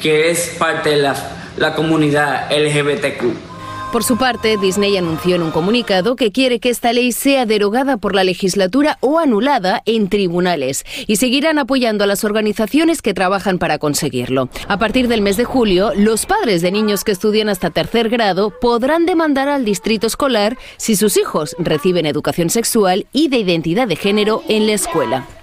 que 0.00 0.30
es 0.30 0.54
parte 0.58 0.90
de 0.90 0.96
la, 0.96 1.14
la 1.56 1.74
comunidad 1.74 2.50
LGBTQ. 2.50 3.47
Por 3.92 4.04
su 4.04 4.18
parte, 4.18 4.58
Disney 4.58 4.98
anunció 4.98 5.34
en 5.36 5.42
un 5.42 5.50
comunicado 5.50 6.14
que 6.14 6.30
quiere 6.30 6.60
que 6.60 6.68
esta 6.68 6.92
ley 6.92 7.10
sea 7.10 7.46
derogada 7.46 7.96
por 7.96 8.14
la 8.14 8.22
legislatura 8.22 8.98
o 9.00 9.18
anulada 9.18 9.82
en 9.86 10.10
tribunales 10.10 10.84
y 11.06 11.16
seguirán 11.16 11.58
apoyando 11.58 12.04
a 12.04 12.06
las 12.06 12.22
organizaciones 12.22 13.00
que 13.00 13.14
trabajan 13.14 13.58
para 13.58 13.78
conseguirlo. 13.78 14.50
A 14.68 14.78
partir 14.78 15.08
del 15.08 15.22
mes 15.22 15.38
de 15.38 15.46
julio, 15.46 15.92
los 15.96 16.26
padres 16.26 16.60
de 16.60 16.70
niños 16.70 17.02
que 17.02 17.12
estudian 17.12 17.48
hasta 17.48 17.70
tercer 17.70 18.10
grado 18.10 18.52
podrán 18.60 19.06
demandar 19.06 19.48
al 19.48 19.64
distrito 19.64 20.06
escolar 20.06 20.58
si 20.76 20.94
sus 20.94 21.16
hijos 21.16 21.56
reciben 21.58 22.04
educación 22.04 22.50
sexual 22.50 23.06
y 23.12 23.28
de 23.28 23.38
identidad 23.38 23.88
de 23.88 23.96
género 23.96 24.42
en 24.48 24.66
la 24.66 24.74
escuela. 24.74 25.37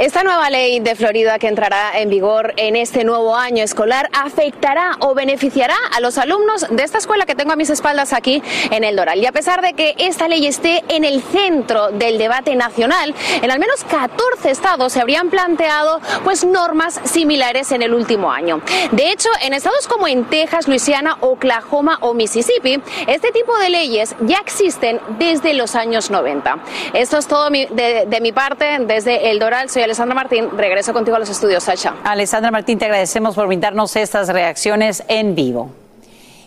Esta 0.00 0.22
nueva 0.22 0.48
ley 0.48 0.80
de 0.80 0.94
Florida 0.94 1.38
que 1.38 1.46
entrará 1.46 2.00
en 2.00 2.08
vigor 2.08 2.54
en 2.56 2.74
este 2.74 3.04
nuevo 3.04 3.36
año 3.36 3.62
escolar 3.62 4.08
afectará 4.14 4.96
o 5.00 5.14
beneficiará 5.14 5.76
a 5.94 6.00
los 6.00 6.16
alumnos 6.16 6.64
de 6.70 6.82
esta 6.82 6.96
escuela 6.96 7.26
que 7.26 7.34
tengo 7.34 7.52
a 7.52 7.56
mis 7.56 7.68
espaldas 7.68 8.14
aquí 8.14 8.42
en 8.70 8.82
el 8.82 8.96
Doral. 8.96 9.18
Y 9.18 9.26
a 9.26 9.32
pesar 9.32 9.60
de 9.60 9.74
que 9.74 9.96
esta 9.98 10.26
ley 10.26 10.46
esté 10.46 10.82
en 10.88 11.04
el 11.04 11.20
centro 11.20 11.90
del 11.90 12.16
debate 12.16 12.56
nacional, 12.56 13.14
en 13.42 13.50
al 13.50 13.58
menos 13.58 13.84
14 13.84 14.50
estados 14.50 14.94
se 14.94 15.02
habrían 15.02 15.28
planteado 15.28 16.00
pues 16.24 16.46
normas 16.46 16.98
similares 17.04 17.70
en 17.70 17.82
el 17.82 17.92
último 17.92 18.32
año. 18.32 18.62
De 18.92 19.12
hecho, 19.12 19.28
en 19.42 19.52
estados 19.52 19.86
como 19.86 20.08
en 20.08 20.24
Texas, 20.24 20.66
Luisiana, 20.66 21.18
Oklahoma 21.20 21.98
o 22.00 22.14
Mississippi, 22.14 22.80
este 23.06 23.32
tipo 23.32 23.54
de 23.58 23.68
leyes 23.68 24.16
ya 24.20 24.38
existen 24.38 24.98
desde 25.18 25.52
los 25.52 25.74
años 25.74 26.10
90. 26.10 26.56
Esto 26.94 27.18
es 27.18 27.26
todo 27.26 27.50
de, 27.50 28.06
de 28.08 28.20
mi 28.22 28.32
parte 28.32 28.78
desde 28.80 29.30
el 29.30 29.38
Doral. 29.38 29.68
Soy 29.68 29.89
Alessandra 29.90 30.14
Martín. 30.14 30.48
Regreso 30.56 30.92
contigo 30.92 31.16
a 31.16 31.18
los 31.18 31.28
estudios, 31.28 31.64
Sacha. 31.64 31.94
Alessandra 32.04 32.52
Martín, 32.52 32.78
te 32.78 32.84
agradecemos 32.84 33.34
por 33.34 33.48
brindarnos 33.48 33.96
estas 33.96 34.28
reacciones 34.28 35.02
en 35.08 35.34
vivo. 35.34 35.79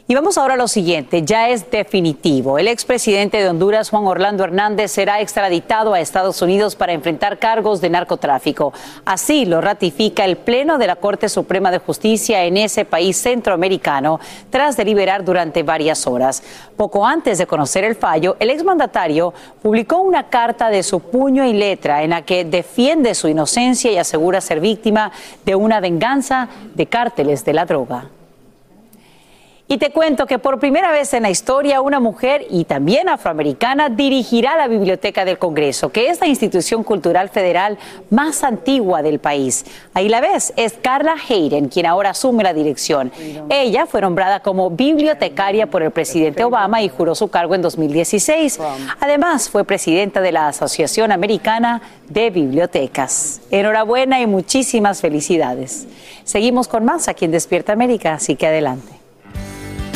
Y 0.06 0.16
vamos 0.16 0.38
ahora 0.38 0.56
a 0.56 0.58
lo 0.58 0.68
siguiente, 0.68 1.22
ya 1.22 1.48
es 1.48 1.72
definitivo. 1.72 2.60
El 2.60 2.68
expresidente 2.68 3.38
de 3.38 3.48
Honduras, 3.48 3.90
Juan 3.90 4.06
Orlando 4.06 4.44
Hernández, 4.44 4.92
será 4.92 5.22
extraditado 5.22 5.94
a 5.94 6.02
Estados 6.02 6.42
Unidos 6.42 6.76
para 6.76 6.92
enfrentar 6.92 7.40
cargos 7.40 7.80
de 7.80 7.90
narcotráfico. 7.90 8.74
Así 9.06 9.46
lo 9.46 9.62
ratifica 9.62 10.26
el 10.26 10.36
Pleno 10.36 10.78
de 10.78 10.88
la 10.88 10.98
Corte 10.98 11.30
Suprema 11.30 11.72
de 11.72 11.78
Justicia 11.78 12.44
en 12.44 12.58
ese 12.58 12.84
país 12.84 13.16
centroamericano, 13.16 14.20
tras 14.50 14.76
deliberar 14.76 15.24
durante 15.24 15.64
varias 15.64 16.06
horas. 16.06 16.44
Poco 16.76 17.06
antes 17.06 17.38
de 17.38 17.48
conocer 17.48 17.86
el 17.86 17.96
fallo, 17.96 18.36
el 18.42 18.50
exmandatario 18.50 19.34
publicó 19.62 20.02
una 20.02 20.28
carta 20.28 20.70
de 20.70 20.84
su 20.84 21.00
puño 21.00 21.46
y 21.46 21.54
letra 21.54 22.04
en 22.04 22.10
la 22.10 22.24
que 22.24 22.44
defiende 22.44 23.16
su 23.16 23.30
inocencia 23.30 23.90
y 23.90 23.98
asegura 23.98 24.42
ser 24.42 24.60
víctima 24.60 25.14
de 25.46 25.56
una 25.56 25.80
venganza 25.80 26.50
de 26.76 26.88
cárteles 26.88 27.46
de 27.46 27.54
la 27.54 27.64
droga. 27.64 28.10
Y 29.66 29.78
te 29.78 29.92
cuento 29.92 30.26
que 30.26 30.40
por 30.40 30.60
primera 30.60 30.92
vez 30.92 31.14
en 31.14 31.24
la 31.24 31.30
historia 31.30 31.80
una 31.80 32.02
mujer 32.02 32.46
y 32.50 32.66
también 32.66 33.08
afroamericana 33.08 33.88
dirigirá 33.88 34.58
la 34.58 34.68
Biblioteca 34.68 35.24
del 35.24 35.38
Congreso, 35.38 35.90
que 35.90 36.08
es 36.08 36.20
la 36.20 36.28
institución 36.28 36.84
cultural 36.84 37.30
federal 37.30 37.78
más 38.10 38.44
antigua 38.44 39.02
del 39.02 39.20
país. 39.20 39.66
Ahí 39.94 40.10
la 40.10 40.20
ves, 40.20 40.54
es 40.58 40.74
Carla 40.74 41.16
Hayden 41.30 41.70
quien 41.70 41.86
ahora 41.86 42.10
asume 42.10 42.44
la 42.44 42.54
dirección. 42.54 43.12
Ella 43.50 43.86
fue 43.86 44.02
nombrada 44.02 44.42
como 44.42 44.70
bibliotecaria 44.70 45.68
por 45.68 45.82
el 45.82 45.92
presidente 45.92 46.44
Obama 46.44 46.82
y 46.82 46.90
juró 46.90 47.16
su 47.16 47.30
cargo 47.30 47.56
en 47.56 47.62
2016. 47.62 48.60
Además, 49.00 49.50
fue 49.50 49.64
presidenta 49.64 50.20
de 50.20 50.34
la 50.34 50.50
Asociación 50.50 51.14
Americana 51.14 51.82
de 52.10 52.30
Bibliotecas. 52.32 53.42
Enhorabuena 53.50 54.20
y 54.20 54.28
muchísimas 54.28 55.00
felicidades. 55.00 55.88
Seguimos 56.26 56.68
con 56.68 56.84
más 56.84 57.08
aquí 57.08 57.24
en 57.26 57.32
Despierta 57.32 57.72
América, 57.72 58.16
así 58.16 58.36
que 58.36 58.48
adelante. 58.48 59.03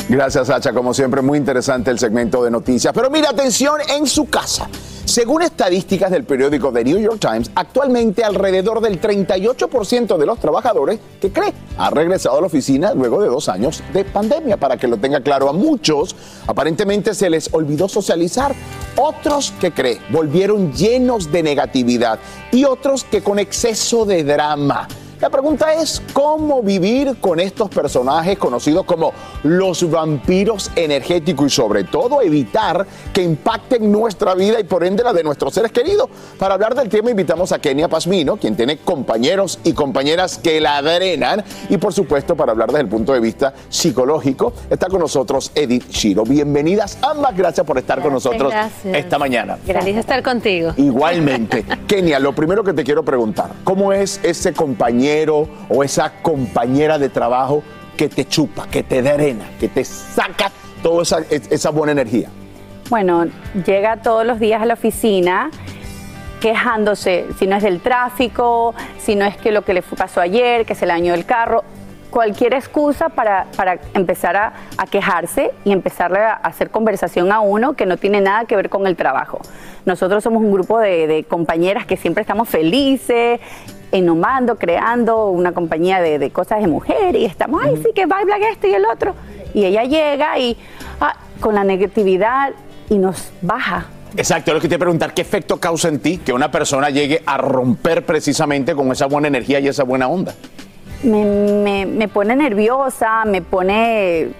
Gracias, 0.08 0.46
Sacha. 0.46 0.72
Como 0.72 0.94
siempre, 0.94 1.20
muy 1.20 1.36
interesante 1.36 1.90
el 1.90 1.98
segmento 1.98 2.42
de 2.42 2.50
noticias. 2.50 2.94
Pero 2.94 3.10
mira, 3.10 3.28
atención 3.28 3.76
en 3.94 4.06
su 4.06 4.26
casa. 4.26 4.66
Según 5.04 5.42
estadísticas 5.42 6.10
del 6.10 6.24
periódico 6.24 6.72
The 6.72 6.84
New 6.84 6.98
York 6.98 7.18
Times, 7.20 7.50
actualmente 7.54 8.24
alrededor 8.24 8.80
del 8.80 9.00
38% 9.00 10.16
de 10.16 10.26
los 10.26 10.38
trabajadores 10.38 10.98
que 11.20 11.30
cree 11.30 11.52
ha 11.76 11.90
regresado 11.90 12.38
a 12.38 12.40
la 12.40 12.46
oficina 12.46 12.94
luego 12.94 13.20
de 13.20 13.28
dos 13.28 13.50
años 13.50 13.82
de 13.92 14.04
pandemia. 14.04 14.56
Para 14.56 14.78
que 14.78 14.88
lo 14.88 14.96
tenga 14.96 15.20
claro, 15.20 15.50
a 15.50 15.52
muchos 15.52 16.16
aparentemente 16.46 17.14
se 17.14 17.28
les 17.28 17.52
olvidó 17.52 17.86
socializar. 17.86 18.54
Otros 18.96 19.52
que 19.60 19.72
cree 19.72 20.00
volvieron 20.10 20.72
llenos 20.72 21.30
de 21.30 21.42
negatividad 21.42 22.18
y 22.50 22.64
otros 22.64 23.04
que 23.04 23.22
con 23.22 23.38
exceso 23.38 24.06
de 24.06 24.24
drama. 24.24 24.88
La 25.20 25.30
pregunta 25.30 25.72
es 25.74 26.00
cómo 26.12 26.62
vivir 26.62 27.16
con 27.20 27.40
estos 27.40 27.68
personajes 27.70 28.38
conocidos 28.38 28.84
como 28.84 29.12
los 29.42 29.90
vampiros 29.90 30.70
energéticos 30.76 31.46
y 31.46 31.50
sobre 31.50 31.82
todo 31.82 32.22
evitar 32.22 32.86
que 33.12 33.24
impacten 33.24 33.90
nuestra 33.90 34.36
vida 34.36 34.60
y 34.60 34.64
por 34.64 34.84
ende 34.84 35.02
la 35.02 35.12
de 35.12 35.24
nuestros 35.24 35.54
seres 35.54 35.72
queridos. 35.72 36.08
Para 36.38 36.54
hablar 36.54 36.76
del 36.76 36.88
tema 36.88 37.10
invitamos 37.10 37.50
a 37.50 37.58
Kenia 37.58 37.88
Pasmino, 37.88 38.36
quien 38.36 38.54
tiene 38.54 38.78
compañeros 38.78 39.58
y 39.64 39.72
compañeras 39.72 40.38
que 40.38 40.60
la 40.60 40.80
drenan 40.82 41.42
y 41.68 41.78
por 41.78 41.92
supuesto 41.92 42.36
para 42.36 42.52
hablar 42.52 42.68
desde 42.68 42.82
el 42.82 42.88
punto 42.88 43.12
de 43.12 43.18
vista 43.18 43.52
psicológico 43.68 44.52
está 44.70 44.86
con 44.86 45.00
nosotros 45.00 45.50
Edith 45.56 45.90
Shiro. 45.90 46.22
Bienvenidas 46.22 46.96
ambas, 47.02 47.36
gracias 47.36 47.66
por 47.66 47.76
estar 47.76 48.00
con 48.00 48.12
nosotros 48.12 48.52
gracias. 48.52 48.94
esta 48.94 49.18
mañana. 49.18 49.58
De 49.66 49.98
estar 49.98 50.22
contigo. 50.22 50.74
Igualmente. 50.76 51.64
Kenia, 51.88 52.20
lo 52.20 52.34
primero 52.34 52.62
que 52.62 52.72
te 52.72 52.84
quiero 52.84 53.04
preguntar, 53.04 53.50
¿cómo 53.64 53.92
es 53.92 54.20
ese 54.22 54.52
compañero 54.52 55.07
o 55.68 55.82
esa 55.82 56.12
compañera 56.22 56.98
de 56.98 57.08
trabajo 57.08 57.62
que 57.96 58.08
te 58.08 58.26
chupa, 58.26 58.66
que 58.68 58.82
te 58.82 59.02
drena, 59.02 59.46
que 59.58 59.68
te 59.68 59.84
saca 59.84 60.50
toda 60.82 61.02
esa, 61.02 61.18
esa 61.30 61.70
buena 61.70 61.92
energía? 61.92 62.28
Bueno, 62.90 63.26
llega 63.66 63.96
todos 63.98 64.24
los 64.24 64.38
días 64.38 64.62
a 64.62 64.66
la 64.66 64.74
oficina 64.74 65.50
quejándose, 66.40 67.26
si 67.38 67.46
no 67.46 67.56
es 67.56 67.62
del 67.62 67.80
tráfico, 67.80 68.74
si 68.98 69.16
no 69.16 69.24
es 69.24 69.36
que 69.36 69.50
lo 69.50 69.62
que 69.62 69.74
le 69.74 69.82
pasó 69.82 70.20
ayer, 70.20 70.64
que 70.64 70.74
se 70.74 70.86
le 70.86 70.92
dañó 70.92 71.14
el 71.14 71.24
carro, 71.24 71.64
cualquier 72.10 72.54
excusa 72.54 73.08
para, 73.08 73.46
para 73.56 73.78
empezar 73.94 74.36
a, 74.36 74.52
a, 74.76 74.86
quejarse 74.86 75.52
y 75.64 75.72
empezarle 75.72 76.20
a 76.20 76.32
hacer 76.32 76.70
conversación 76.70 77.32
a 77.32 77.40
uno 77.40 77.74
que 77.74 77.86
no 77.86 77.96
tiene 77.96 78.20
nada 78.20 78.44
que 78.44 78.56
ver 78.56 78.68
con 78.68 78.86
el 78.86 78.96
trabajo. 78.96 79.40
Nosotros 79.84 80.24
somos 80.24 80.42
un 80.42 80.52
grupo 80.52 80.78
de, 80.78 81.06
de 81.06 81.24
compañeras 81.24 81.86
que 81.86 81.96
siempre 81.96 82.22
estamos 82.22 82.48
felices, 82.48 83.40
innovando, 83.92 84.56
creando 84.56 85.30
una 85.30 85.52
compañía 85.52 86.00
de, 86.00 86.18
de, 86.18 86.30
cosas 86.30 86.60
de 86.60 86.66
mujer 86.66 87.16
y 87.16 87.24
estamos, 87.24 87.62
ay, 87.64 87.76
sí, 87.82 87.90
que 87.94 88.06
baila 88.06 88.36
esto 88.50 88.66
y 88.66 88.74
el 88.74 88.84
otro. 88.84 89.14
Y 89.54 89.64
ella 89.64 89.84
llega 89.84 90.38
y 90.38 90.56
ah, 91.00 91.16
con 91.40 91.54
la 91.54 91.64
negatividad 91.64 92.52
y 92.90 92.98
nos 92.98 93.30
baja. 93.40 93.86
Exacto, 94.16 94.54
lo 94.54 94.60
que 94.60 94.68
te 94.68 94.76
a 94.76 94.78
preguntar, 94.78 95.12
¿qué 95.12 95.22
efecto 95.22 95.58
causa 95.58 95.88
en 95.88 96.00
ti 96.00 96.18
que 96.18 96.32
una 96.32 96.50
persona 96.50 96.90
llegue 96.90 97.22
a 97.26 97.36
romper 97.36 98.04
precisamente 98.04 98.74
con 98.74 98.90
esa 98.90 99.06
buena 99.06 99.28
energía 99.28 99.60
y 99.60 99.68
esa 99.68 99.84
buena 99.84 100.08
onda? 100.08 100.34
Me, 101.02 101.24
me, 101.24 101.86
me 101.86 102.08
pone 102.08 102.34
nerviosa, 102.34 103.24
me 103.24 103.40
pone 103.40 104.30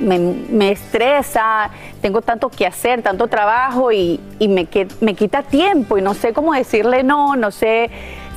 me, 0.00 0.18
me, 0.18 0.72
estresa, 0.72 1.70
tengo 2.00 2.22
tanto 2.22 2.48
que 2.48 2.66
hacer, 2.66 3.02
tanto 3.02 3.28
trabajo 3.28 3.92
y, 3.92 4.18
y 4.38 4.48
me, 4.48 4.66
me, 5.00 5.14
quita 5.14 5.42
tiempo 5.42 5.98
y 5.98 6.02
no 6.02 6.14
sé 6.14 6.32
cómo 6.32 6.54
decirle 6.54 7.02
no, 7.02 7.36
no 7.36 7.50
sé 7.50 7.90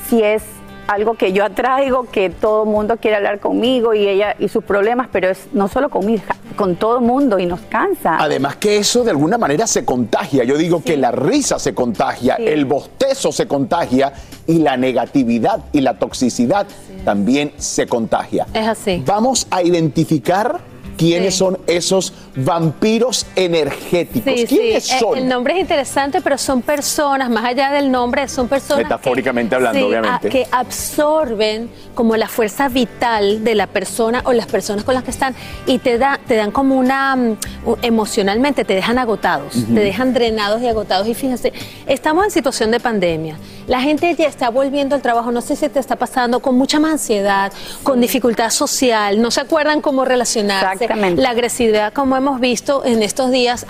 si 0.07 0.21
es 0.21 0.43
algo 0.87 1.15
que 1.15 1.33
yo 1.33 1.43
atraigo, 1.43 2.09
que 2.09 2.29
todo 2.29 2.63
el 2.63 2.69
mundo 2.69 2.97
quiere 2.97 3.17
hablar 3.17 3.39
conmigo 3.39 3.93
y 3.93 4.07
ella 4.07 4.35
y 4.39 4.47
sus 4.49 4.63
problemas, 4.63 5.07
pero 5.11 5.29
es 5.29 5.47
no 5.53 5.67
solo 5.67 5.89
conmigo, 5.89 6.23
con 6.55 6.75
todo 6.75 6.99
el 6.99 7.05
mundo 7.05 7.39
y 7.39 7.45
nos 7.45 7.61
cansa. 7.61 8.17
Además 8.19 8.57
que 8.57 8.77
eso 8.77 9.03
de 9.03 9.11
alguna 9.11 9.37
manera 9.37 9.67
se 9.67 9.85
contagia. 9.85 10.43
Yo 10.43 10.57
digo 10.57 10.79
sí. 10.79 10.83
que 10.85 10.97
la 10.97 11.11
risa 11.11 11.59
se 11.59 11.73
contagia, 11.73 12.37
sí. 12.37 12.47
el 12.47 12.65
bostezo 12.65 13.31
se 13.31 13.47
contagia 13.47 14.13
y 14.47 14.59
la 14.59 14.77
negatividad 14.77 15.63
y 15.71 15.81
la 15.81 15.97
toxicidad 15.97 16.67
sí. 16.67 17.01
también 17.05 17.53
se 17.57 17.87
contagia. 17.87 18.47
Es 18.53 18.67
así. 18.67 19.03
Vamos 19.05 19.47
a 19.51 19.61
identificar 19.63 20.72
quiénes 20.97 21.33
sí. 21.33 21.39
son 21.39 21.59
esos 21.67 22.13
vampiros 22.35 23.25
energéticos. 23.35 24.33
Sí, 24.33 24.45
¿Quiénes 24.47 24.83
sí. 24.85 24.99
son? 24.99 25.17
El 25.17 25.27
nombre 25.27 25.53
es 25.55 25.59
interesante, 25.61 26.21
pero 26.21 26.37
son 26.37 26.61
personas, 26.61 27.29
más 27.29 27.45
allá 27.45 27.71
del 27.71 27.91
nombre, 27.91 28.27
son 28.27 28.47
personas. 28.47 28.83
Metafóricamente 28.83 29.49
que, 29.49 29.55
hablando, 29.55 29.87
obviamente. 29.87 30.27
A, 30.27 30.31
que 30.31 30.47
absorben 30.51 31.69
como 31.95 32.15
la 32.17 32.27
fuerza 32.27 32.69
vital 32.69 33.43
de 33.43 33.55
la 33.55 33.67
persona 33.67 34.21
o 34.25 34.33
las 34.33 34.47
personas 34.47 34.83
con 34.83 34.95
las 34.95 35.03
que 35.03 35.11
están 35.11 35.35
y 35.67 35.77
te, 35.79 35.97
da, 35.97 36.19
te 36.27 36.35
dan 36.35 36.51
como 36.51 36.75
una. 36.75 37.15
Um, 37.15 37.35
emocionalmente, 37.81 38.65
te 38.65 38.75
dejan 38.75 38.97
agotados, 38.97 39.55
uh 39.55 39.59
-huh. 39.59 39.73
te 39.75 39.79
dejan 39.79 40.13
drenados 40.13 40.61
y 40.61 40.67
agotados. 40.67 41.07
Y 41.07 41.13
fíjense, 41.13 41.53
estamos 41.87 42.25
en 42.25 42.31
situación 42.31 42.71
de 42.71 42.79
pandemia. 42.79 43.37
La 43.67 43.79
gente 43.79 44.13
ya 44.15 44.27
está 44.27 44.49
volviendo 44.49 44.95
al 44.95 45.01
trabajo, 45.01 45.31
no 45.31 45.41
sé 45.41 45.55
si 45.55 45.69
te 45.69 45.79
está 45.79 45.95
pasando, 45.95 46.41
con 46.41 46.55
mucha 46.55 46.79
más 46.79 46.93
ansiedad, 46.93 47.51
con 47.83 48.01
dificultad 48.01 48.49
social, 48.49 49.21
no 49.21 49.31
se 49.31 49.41
acuerdan 49.41 49.79
cómo 49.79 50.03
relacionarse. 50.03 50.82
La 50.87 51.29
agresividad, 51.29 51.93
como 51.93 52.15
hemos 52.15 52.39
visto 52.39 52.83
en 52.85 53.03
estos 53.03 53.31
días, 53.31 53.65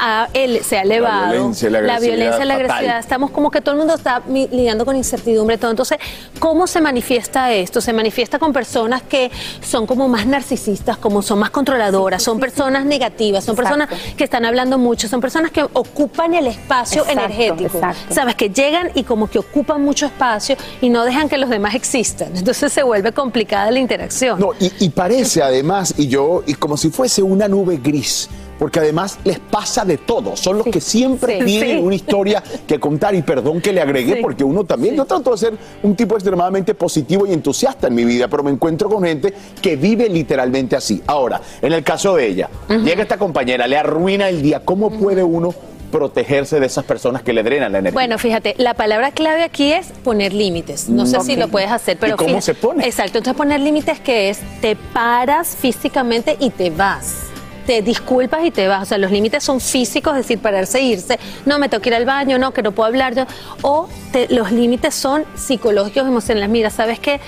se 0.63 0.77
ha 0.77 0.81
elevado. 0.81 1.27
La 1.27 1.31
violencia, 1.33 1.69
la 1.69 1.79
agresividad. 1.79 1.93
La 1.93 2.15
violencia, 2.15 2.45
la 2.45 2.53
agresividad. 2.55 2.99
Estamos 2.99 3.31
como 3.31 3.51
que 3.51 3.61
todo 3.61 3.73
el 3.73 3.79
mundo 3.79 3.95
está 3.95 4.21
lidiando 4.27 4.85
con 4.85 4.95
incertidumbre. 4.95 5.57
Todo. 5.57 5.71
Entonces, 5.71 5.97
¿cómo 6.39 6.67
se 6.67 6.81
manifiesta 6.81 7.51
esto? 7.53 7.81
Se 7.81 7.93
manifiesta 7.93 8.39
con 8.39 8.53
personas 8.53 9.01
que 9.03 9.31
son 9.61 9.85
como 9.85 10.07
más 10.07 10.25
narcisistas, 10.25 10.97
como 10.97 11.21
son 11.21 11.39
más 11.39 11.49
controladoras, 11.49 12.21
sí, 12.21 12.25
sí, 12.25 12.31
son 12.31 12.39
personas 12.39 12.85
negativas, 12.85 13.43
son 13.43 13.55
personas 13.55 13.89
que 14.17 14.23
están 14.23 14.45
hablando 14.45 14.77
mucho, 14.77 15.07
son 15.07 15.21
personas 15.21 15.51
que 15.51 15.63
ocupan 15.63 16.33
el 16.33 16.47
espacio 16.47 17.03
exacto, 17.03 17.23
energético. 17.23 17.77
exacto. 17.77 18.13
Sabes, 18.13 18.35
que 18.35 18.49
llegan 18.49 18.89
y 18.93 19.03
como 19.03 19.29
que 19.29 19.39
ocupan 19.39 19.81
mucho 19.81 20.05
espacio 20.05 20.55
y 20.81 20.89
no 20.89 21.05
dejan 21.05 21.29
que 21.29 21.37
los 21.37 21.49
demás 21.49 21.75
existan. 21.75 22.35
Entonces 22.35 22.71
se 22.73 22.83
vuelve 22.83 23.11
complicada 23.11 23.69
la 23.71 23.79
interacción. 23.79 24.39
No, 24.39 24.51
y, 24.59 24.71
y 24.79 24.89
parece 24.89 25.41
además, 25.41 25.93
y 25.97 26.07
yo, 26.07 26.43
y 26.45 26.55
como 26.55 26.77
si 26.77 26.89
fuese 27.03 27.21
una 27.21 27.49
nube 27.49 27.81
gris 27.83 28.29
porque 28.57 28.79
además 28.79 29.19
les 29.25 29.39
pasa 29.39 29.83
de 29.83 29.97
todo. 29.97 30.37
Son 30.37 30.55
los 30.55 30.63
sí, 30.63 30.71
que 30.71 30.79
siempre 30.79 31.39
sí, 31.39 31.45
tienen 31.45 31.79
sí. 31.79 31.83
una 31.83 31.95
historia 31.95 32.41
que 32.65 32.79
contar. 32.79 33.13
Y 33.13 33.21
perdón 33.21 33.59
que 33.59 33.73
le 33.73 33.81
agregué, 33.81 34.21
porque 34.21 34.45
uno 34.45 34.63
también, 34.63 34.95
yo 34.95 35.03
trato 35.03 35.31
de 35.31 35.37
ser 35.37 35.53
un 35.81 35.97
tipo 35.97 36.15
extremadamente 36.15 36.73
positivo 36.73 37.25
y 37.25 37.33
entusiasta 37.33 37.87
en 37.87 37.95
mi 37.95 38.05
vida, 38.05 38.29
pero 38.29 38.41
me 38.41 38.51
encuentro 38.51 38.87
con 38.87 39.03
gente 39.03 39.33
que 39.61 39.75
vive 39.75 40.07
literalmente 40.07 40.77
así. 40.77 41.03
Ahora, 41.07 41.41
en 41.61 41.73
el 41.73 41.83
caso 41.83 42.15
de 42.15 42.25
ella, 42.25 42.49
uh 42.69 42.73
-huh. 42.73 42.83
llega 42.85 43.01
esta 43.01 43.17
compañera, 43.17 43.67
le 43.67 43.75
arruina 43.75 44.29
el 44.29 44.41
día. 44.41 44.61
¿Cómo 44.63 44.91
puede 44.91 45.23
uno 45.23 45.53
protegerse 45.93 46.59
de 46.59 46.65
esas 46.65 46.83
personas 46.85 47.21
que 47.21 47.33
le 47.33 47.43
drenan 47.43 47.71
la 47.71 47.77
energía? 47.77 47.93
Bueno, 47.93 48.17
fíjate, 48.17 48.55
la 48.57 48.73
palabra 48.73 49.11
clave 49.11 49.43
aquí 49.43 49.71
es 49.71 49.91
poner 50.03 50.33
límites. 50.33 50.89
No 50.89 51.05
sé 51.05 51.17
okay. 51.17 51.35
si 51.35 51.39
lo 51.39 51.49
puedes 51.49 51.69
hacer, 51.69 51.97
pero 51.99 52.15
¿Y 52.15 52.17
cómo 52.17 52.29
fíjate, 52.29 52.45
se 52.45 52.55
pone? 52.55 52.83
Exacto, 52.83 53.19
entonces 53.19 53.37
poner 53.37 53.59
límites 53.59 53.99
que 53.99 54.31
es 54.31 54.39
te 54.59 54.75
paras 54.75 55.55
físicamente 55.55 56.35
y 56.39 56.49
te 56.49 56.71
vas 56.71 57.27
te 57.67 57.81
disculpas 57.81 58.43
y 58.43 58.51
te 58.51 58.67
vas. 58.67 58.81
O 58.81 58.85
sea, 58.85 58.97
los 58.97 59.09
límites 59.09 59.41
son 59.41 59.61
físicos, 59.61 60.11
es 60.17 60.23
decir, 60.23 60.39
pararse 60.39 60.79
e 60.79 60.83
irse. 60.83 61.17
No, 61.45 61.59
me 61.59 61.69
tengo 61.69 61.81
que 61.81 61.89
ir 61.89 61.95
al 61.95 62.03
baño, 62.03 62.37
no, 62.37 62.51
que 62.51 62.61
no 62.61 62.73
puedo 62.73 62.87
hablar. 62.87 63.15
Yo. 63.15 63.25
O 63.61 63.87
te, 64.11 64.27
los 64.27 64.51
límites 64.51 64.93
son 64.93 65.23
psicológicos, 65.35 66.05
emocionales. 66.05 66.49
Mira, 66.49 66.69
¿sabes 66.69 66.99
qué? 66.99 67.21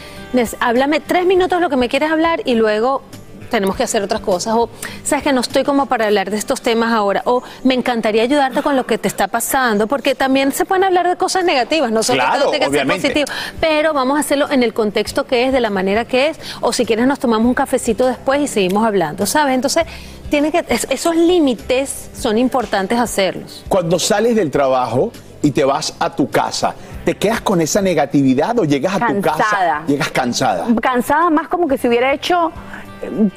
Háblame 0.59 0.99
tres 0.99 1.25
minutos 1.25 1.61
lo 1.61 1.69
que 1.69 1.77
me 1.77 1.87
quieres 1.87 2.11
hablar 2.11 2.41
y 2.43 2.55
luego 2.55 3.01
tenemos 3.49 3.75
que 3.75 3.83
hacer 3.83 4.01
otras 4.03 4.21
cosas, 4.21 4.53
o 4.55 4.69
sabes 5.03 5.23
que 5.23 5.33
no 5.33 5.41
estoy 5.41 5.63
como 5.63 5.85
para 5.85 6.05
hablar 6.05 6.29
de 6.31 6.37
estos 6.37 6.61
temas 6.61 6.91
ahora, 6.93 7.21
o 7.25 7.43
me 7.63 7.73
encantaría 7.73 8.23
ayudarte 8.23 8.61
con 8.61 8.75
lo 8.75 8.85
que 8.85 8.97
te 8.97 9.07
está 9.07 9.27
pasando, 9.27 9.87
porque 9.87 10.15
también 10.15 10.51
se 10.51 10.65
pueden 10.65 10.83
hablar 10.83 11.07
de 11.07 11.15
cosas 11.15 11.43
negativas, 11.43 11.91
no 11.91 12.03
solo 12.03 12.21
Claro, 12.23 12.41
todo 12.43 12.51
tiene 12.51 12.69
que 12.69 12.77
ser 12.77 12.87
positivo, 12.87 13.25
pero 13.59 13.93
vamos 13.93 14.17
a 14.17 14.19
hacerlo 14.21 14.49
en 14.51 14.63
el 14.63 14.73
contexto 14.73 15.25
que 15.25 15.45
es, 15.45 15.53
de 15.53 15.59
la 15.59 15.69
manera 15.69 16.05
que 16.05 16.29
es, 16.29 16.39
o 16.61 16.73
si 16.73 16.85
quieres 16.85 17.07
nos 17.07 17.19
tomamos 17.19 17.47
un 17.47 17.53
cafecito 17.53 18.07
después 18.07 18.41
y 18.41 18.47
seguimos 18.47 18.85
hablando, 18.85 19.25
¿sabes? 19.25 19.55
Entonces, 19.55 19.85
tiene 20.29 20.51
que, 20.51 20.65
es- 20.69 20.87
esos 20.89 21.15
límites 21.15 22.09
son 22.17 22.37
importantes 22.37 22.99
hacerlos. 22.99 23.63
Cuando 23.69 23.99
sales 23.99 24.35
del 24.35 24.49
trabajo 24.51 25.11
y 25.41 25.51
te 25.51 25.63
vas 25.63 25.93
a 25.99 26.15
tu 26.15 26.29
casa, 26.29 26.73
¿te 27.05 27.15
quedas 27.15 27.41
con 27.41 27.61
esa 27.61 27.79
negatividad 27.81 28.57
o 28.57 28.65
llegas 28.65 28.95
a 28.99 29.07
tu 29.07 29.21
casa? 29.21 29.37
Cansada. 29.37 29.83
Llegas 29.87 30.09
cansada. 30.11 30.65
Cansada 30.81 31.29
más 31.29 31.47
como 31.47 31.67
que 31.67 31.77
si 31.77 31.87
hubiera 31.87 32.11
hecho 32.13 32.51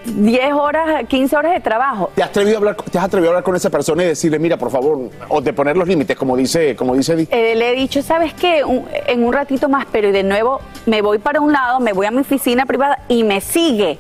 10 0.05 0.53
horas, 0.53 1.05
15 1.09 1.37
horas 1.37 1.53
de 1.53 1.61
trabajo. 1.61 2.11
¿Te 2.15 2.23
has, 2.23 2.29
atrevido 2.31 2.57
a 2.57 2.59
hablar, 2.59 2.77
¿Te 2.77 2.99
has 2.99 3.05
atrevido 3.05 3.31
a 3.31 3.33
hablar 3.33 3.45
con 3.45 3.57
esa 3.57 3.71
persona 3.71 4.03
y 4.05 4.07
decirle, 4.07 4.39
mira, 4.39 4.57
por 4.57 4.71
favor, 4.71 5.11
o 5.29 5.41
de 5.41 5.53
poner 5.53 5.77
los 5.77 5.87
límites, 5.89 6.17
como 6.17 6.37
dice, 6.37 6.77
como 6.77 6.95
dice 6.95 7.17
Di? 7.17 7.29
Eh, 7.31 7.55
le 7.55 7.71
he 7.71 7.75
dicho, 7.75 8.03
¿sabes 8.03 8.35
qué? 8.35 8.65
Un- 8.65 8.87
en 9.07 9.25
un 9.25 9.33
ratito 9.33 9.69
más, 9.69 9.87
pero 9.91 10.09
y 10.09 10.13
de 10.13 10.23
nuevo 10.23 10.61
me 10.87 11.03
voy 11.03 11.19
para 11.19 11.41
un 11.41 11.53
lado, 11.53 11.81
me 11.81 11.93
voy 11.93 12.07
a 12.07 12.11
mi 12.11 12.21
oficina 12.21 12.67
privada 12.67 12.99
y 13.09 13.25
me 13.25 13.41
sigue. 13.41 13.99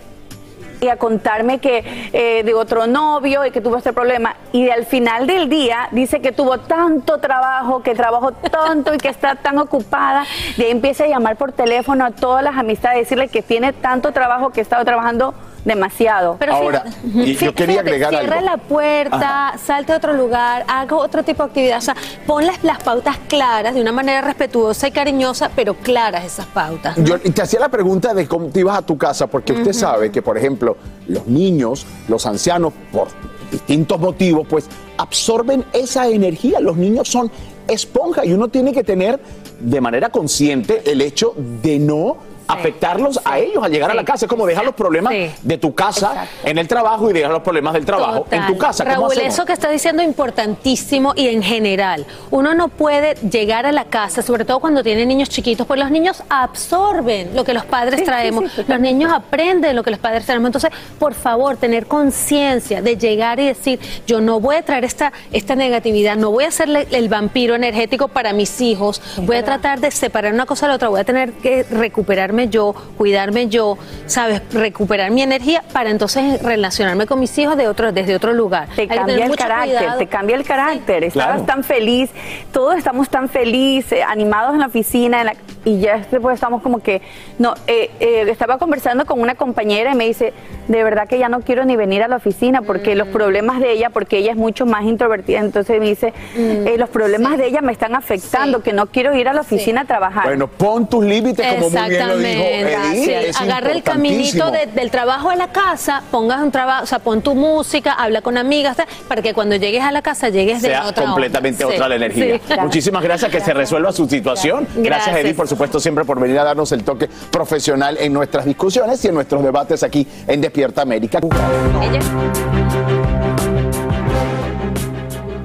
Y 0.80 0.86
a 0.86 0.96
contarme 0.96 1.58
que 1.58 1.82
eh, 2.12 2.44
de 2.44 2.54
otro 2.54 2.86
novio 2.86 3.44
y 3.44 3.50
que 3.50 3.60
tuvo 3.60 3.78
este 3.78 3.92
problema. 3.92 4.36
Y 4.52 4.68
al 4.70 4.86
final 4.86 5.26
del 5.26 5.48
día 5.48 5.88
dice 5.90 6.20
que 6.20 6.30
tuvo 6.30 6.58
tanto 6.58 7.18
trabajo, 7.18 7.82
que 7.82 7.96
trabajó 7.96 8.30
tanto 8.30 8.94
y 8.94 8.98
que 8.98 9.08
está 9.08 9.34
tan 9.34 9.58
ocupada. 9.58 10.24
Y 10.56 10.62
ahí 10.62 10.70
empieza 10.70 11.02
a 11.02 11.08
llamar 11.08 11.34
por 11.34 11.50
teléfono 11.50 12.04
a 12.04 12.12
todas 12.12 12.44
las 12.44 12.56
amistades, 12.56 13.00
decirle 13.00 13.26
que 13.26 13.42
tiene 13.42 13.72
tanto 13.72 14.12
trabajo 14.12 14.50
que 14.50 14.60
ha 14.60 14.62
estado 14.62 14.84
trabajando 14.84 15.34
demasiado. 15.68 16.36
Pero 16.38 16.54
Ahora, 16.54 16.84
yo 17.04 17.54
quería 17.54 17.80
agregar 17.80 18.10
Cierra 18.10 18.38
algo. 18.38 18.50
la 18.50 18.56
puerta, 18.56 19.54
salte 19.64 19.92
a 19.92 19.98
otro 19.98 20.14
lugar, 20.14 20.64
haga 20.66 20.96
otro 20.96 21.22
tipo 21.22 21.44
de 21.44 21.48
actividad. 21.48 21.78
O 21.78 21.82
sea, 21.82 21.96
pon 22.26 22.44
las, 22.44 22.64
las 22.64 22.82
pautas 22.82 23.18
claras, 23.28 23.74
de 23.74 23.80
una 23.80 23.92
manera 23.92 24.20
respetuosa 24.20 24.88
y 24.88 24.90
cariñosa, 24.90 25.50
pero 25.54 25.74
claras 25.74 26.24
esas 26.24 26.46
pautas. 26.46 26.98
¿no? 26.98 27.04
Yo 27.04 27.20
te 27.20 27.42
hacía 27.42 27.60
la 27.60 27.68
pregunta 27.68 28.12
de 28.14 28.26
cómo 28.26 28.48
te 28.48 28.60
ibas 28.60 28.78
a 28.78 28.82
tu 28.82 28.98
casa, 28.98 29.28
porque 29.28 29.52
usted 29.52 29.72
sabe 29.72 30.10
que, 30.10 30.22
por 30.22 30.36
ejemplo, 30.36 30.76
los 31.06 31.26
niños, 31.26 31.86
los 32.08 32.26
ancianos, 32.26 32.72
por 32.90 33.08
distintos 33.52 34.00
motivos, 34.00 34.46
pues 34.48 34.66
absorben 34.96 35.64
esa 35.72 36.08
energía. 36.08 36.60
Los 36.60 36.76
niños 36.76 37.08
son 37.08 37.30
esponja 37.68 38.24
y 38.24 38.32
uno 38.32 38.48
tiene 38.48 38.72
que 38.72 38.82
tener 38.82 39.20
de 39.60 39.80
manera 39.80 40.10
consciente 40.10 40.90
el 40.90 41.00
hecho 41.02 41.34
de 41.36 41.78
no 41.78 42.16
afectarlos 42.48 43.20
a 43.24 43.38
ellos 43.38 43.62
al 43.62 43.70
llegar 43.70 43.90
a 43.90 43.94
la 43.94 44.04
casa. 44.04 44.24
Es 44.24 44.28
como 44.28 44.46
dejar 44.46 44.64
los 44.64 44.74
problemas 44.74 45.12
de 45.42 45.58
tu 45.58 45.74
casa 45.74 46.26
en 46.42 46.58
el 46.58 46.66
trabajo 46.66 47.10
y 47.10 47.12
dejar 47.12 47.30
los 47.30 47.42
problemas 47.42 47.74
del 47.74 47.84
trabajo 47.84 48.26
en 48.30 48.46
tu 48.46 48.56
casa. 48.56 48.84
¿Cómo 48.84 48.96
Raúl, 48.96 49.12
hacemos? 49.12 49.34
eso 49.34 49.44
que 49.44 49.52
está 49.52 49.70
diciendo 49.70 50.02
es 50.02 50.08
importantísimo 50.08 51.12
y 51.14 51.28
en 51.28 51.42
general. 51.42 52.06
Uno 52.30 52.54
no 52.54 52.68
puede 52.68 53.14
llegar 53.16 53.66
a 53.66 53.72
la 53.72 53.84
casa, 53.84 54.22
sobre 54.22 54.44
todo 54.44 54.60
cuando 54.60 54.82
tiene 54.82 55.04
niños 55.06 55.28
chiquitos, 55.28 55.66
pues 55.66 55.78
los 55.78 55.90
niños 55.90 56.22
absorben 56.28 57.36
lo 57.36 57.44
que 57.44 57.52
los 57.52 57.66
padres 57.66 58.02
traemos. 58.04 58.44
los 58.66 58.80
niños 58.80 59.12
aprenden 59.12 59.76
lo 59.76 59.82
que 59.82 59.90
los 59.90 60.00
padres 60.00 60.24
traemos. 60.24 60.48
Entonces, 60.48 60.70
por 60.98 61.14
favor, 61.14 61.56
tener 61.56 61.86
conciencia 61.86 62.80
de 62.80 62.96
llegar 62.96 63.40
y 63.40 63.46
decir, 63.46 63.78
yo 64.06 64.20
no 64.20 64.40
voy 64.40 64.56
a 64.56 64.62
traer 64.62 64.84
esta, 64.84 65.12
esta 65.32 65.54
negatividad, 65.54 66.16
no 66.16 66.30
voy 66.30 66.44
a 66.44 66.50
ser 66.50 66.68
el 66.90 67.08
vampiro 67.08 67.54
energético 67.54 68.08
para 68.08 68.32
mis 68.32 68.60
hijos, 68.60 69.02
voy 69.18 69.36
a 69.36 69.44
tratar 69.44 69.80
de 69.80 69.90
separar 69.90 70.32
una 70.32 70.46
cosa 70.46 70.66
de 70.66 70.70
la 70.70 70.76
otra, 70.76 70.88
voy 70.88 71.00
a 71.00 71.04
tener 71.04 71.32
que 71.32 71.64
recuperarme 71.64 72.37
yo, 72.46 72.74
cuidarme 72.96 73.48
yo, 73.48 73.76
¿sabes? 74.06 74.40
Recuperar 74.52 75.10
mi 75.10 75.22
energía 75.22 75.64
para 75.72 75.90
entonces 75.90 76.40
relacionarme 76.42 77.06
con 77.06 77.18
mis 77.20 77.36
hijos 77.38 77.56
de 77.56 77.66
otro, 77.68 77.92
desde 77.92 78.14
otro 78.14 78.32
lugar. 78.32 78.68
Te 78.76 78.82
Hay 78.82 78.88
cambia 78.88 79.26
el 79.26 79.36
carácter, 79.36 79.76
cuidado. 79.78 79.98
te 79.98 80.06
cambia 80.06 80.36
el 80.36 80.44
carácter. 80.44 81.04
Estabas 81.04 81.28
Claro. 81.36 81.44
tan 81.46 81.64
feliz, 81.64 82.10
todos 82.52 82.76
estamos 82.76 83.08
tan 83.08 83.28
felices, 83.28 84.00
animados 84.06 84.54
en 84.54 84.60
la 84.60 84.66
oficina, 84.66 85.20
en 85.20 85.26
la- 85.26 85.34
y 85.64 85.80
ya 85.80 85.98
después 86.10 86.34
estamos 86.34 86.62
como 86.62 86.78
que, 86.80 87.02
no, 87.38 87.54
eh, 87.66 87.90
eh, 88.00 88.24
estaba 88.30 88.58
conversando 88.58 89.04
con 89.04 89.20
una 89.20 89.34
compañera 89.34 89.92
y 89.92 89.94
me 89.96 90.06
dice, 90.06 90.32
de 90.68 90.84
verdad 90.84 91.08
que 91.08 91.18
ya 91.18 91.28
no 91.28 91.40
quiero 91.40 91.64
ni 91.64 91.76
venir 91.76 92.02
a 92.02 92.08
la 92.08 92.16
oficina 92.16 92.62
porque 92.62 92.94
Mm. 92.94 92.98
los 92.98 93.08
problemas 93.08 93.60
de 93.60 93.72
ella, 93.72 93.90
porque 93.90 94.18
ella 94.18 94.30
es 94.32 94.36
mucho 94.36 94.66
más 94.66 94.84
introvertida, 94.84 95.40
entonces 95.40 95.78
me 95.80 95.86
dice, 95.86 96.12
Mm. 96.36 96.66
eh, 96.68 96.74
los 96.78 96.88
problemas 96.88 97.38
de 97.38 97.46
ella 97.46 97.60
me 97.60 97.72
están 97.72 97.94
afectando, 97.94 98.62
que 98.62 98.72
no 98.72 98.86
quiero 98.86 99.14
ir 99.14 99.28
a 99.28 99.32
la 99.32 99.40
oficina 99.42 99.82
a 99.82 99.84
trabajar. 99.84 100.24
Bueno, 100.24 100.46
pon 100.48 100.88
tus 100.88 101.04
límites 101.04 101.46
como 101.46 101.70
muy 101.70 101.88
bien 101.90 102.08
lo. 102.08 102.14
Gracias. 102.60 103.40
Agarra 103.40 103.72
el 103.72 103.82
caminito 103.82 104.50
de- 104.50 104.66
del 104.66 104.90
trabajo 104.90 105.30
a 105.30 105.36
la 105.36 105.48
casa, 105.48 106.02
pongas 106.10 106.40
un 106.42 106.50
trabajo, 106.50 106.84
o 106.84 106.86
sea, 106.86 106.98
pon 106.98 107.22
tu 107.22 107.34
música, 107.34 107.92
habla 107.92 108.20
con 108.22 108.36
amigas, 108.38 108.76
para 109.08 109.22
que 109.22 109.34
cuando 109.34 109.56
llegues 109.56 109.82
a 109.82 109.92
la 109.92 110.02
casa 110.02 110.28
llegues 110.28 110.62
de 110.62 110.68
sea 110.68 110.86
otra 110.86 111.04
onda. 111.04 111.12
completamente 111.14 111.64
Sí, 111.64 111.72
otra 111.72 111.88
la 111.88 111.96
energía. 111.96 112.34
sí, 112.34 112.40
claro. 112.46 112.62
Muchísimas 112.64 113.02
gracias, 113.02 113.30
que 113.30 113.40
se 113.40 113.54
resuelva 113.54 113.92
su 113.92 114.08
situación. 114.08 114.64
Gracias, 114.76 114.84
Gracias. 115.06 115.16
Edith, 115.16 115.36
por 115.36 115.48
supuesto, 115.48 115.80
siempre 115.80 116.04
por 116.04 116.20
venir 116.20 116.38
a 116.38 116.44
darnos 116.44 116.70
el 116.72 116.84
toque 116.84 117.08
profesional 117.30 117.96
en 118.00 118.12
nuestras 118.12 118.44
discusiones 118.44 119.04
y 119.04 119.08
en 119.08 119.14
nuestros 119.14 119.42
debates 119.42 119.82
aquí 119.82 120.06
en 120.26 120.40
Despierta 120.40 120.82
América. 120.82 121.20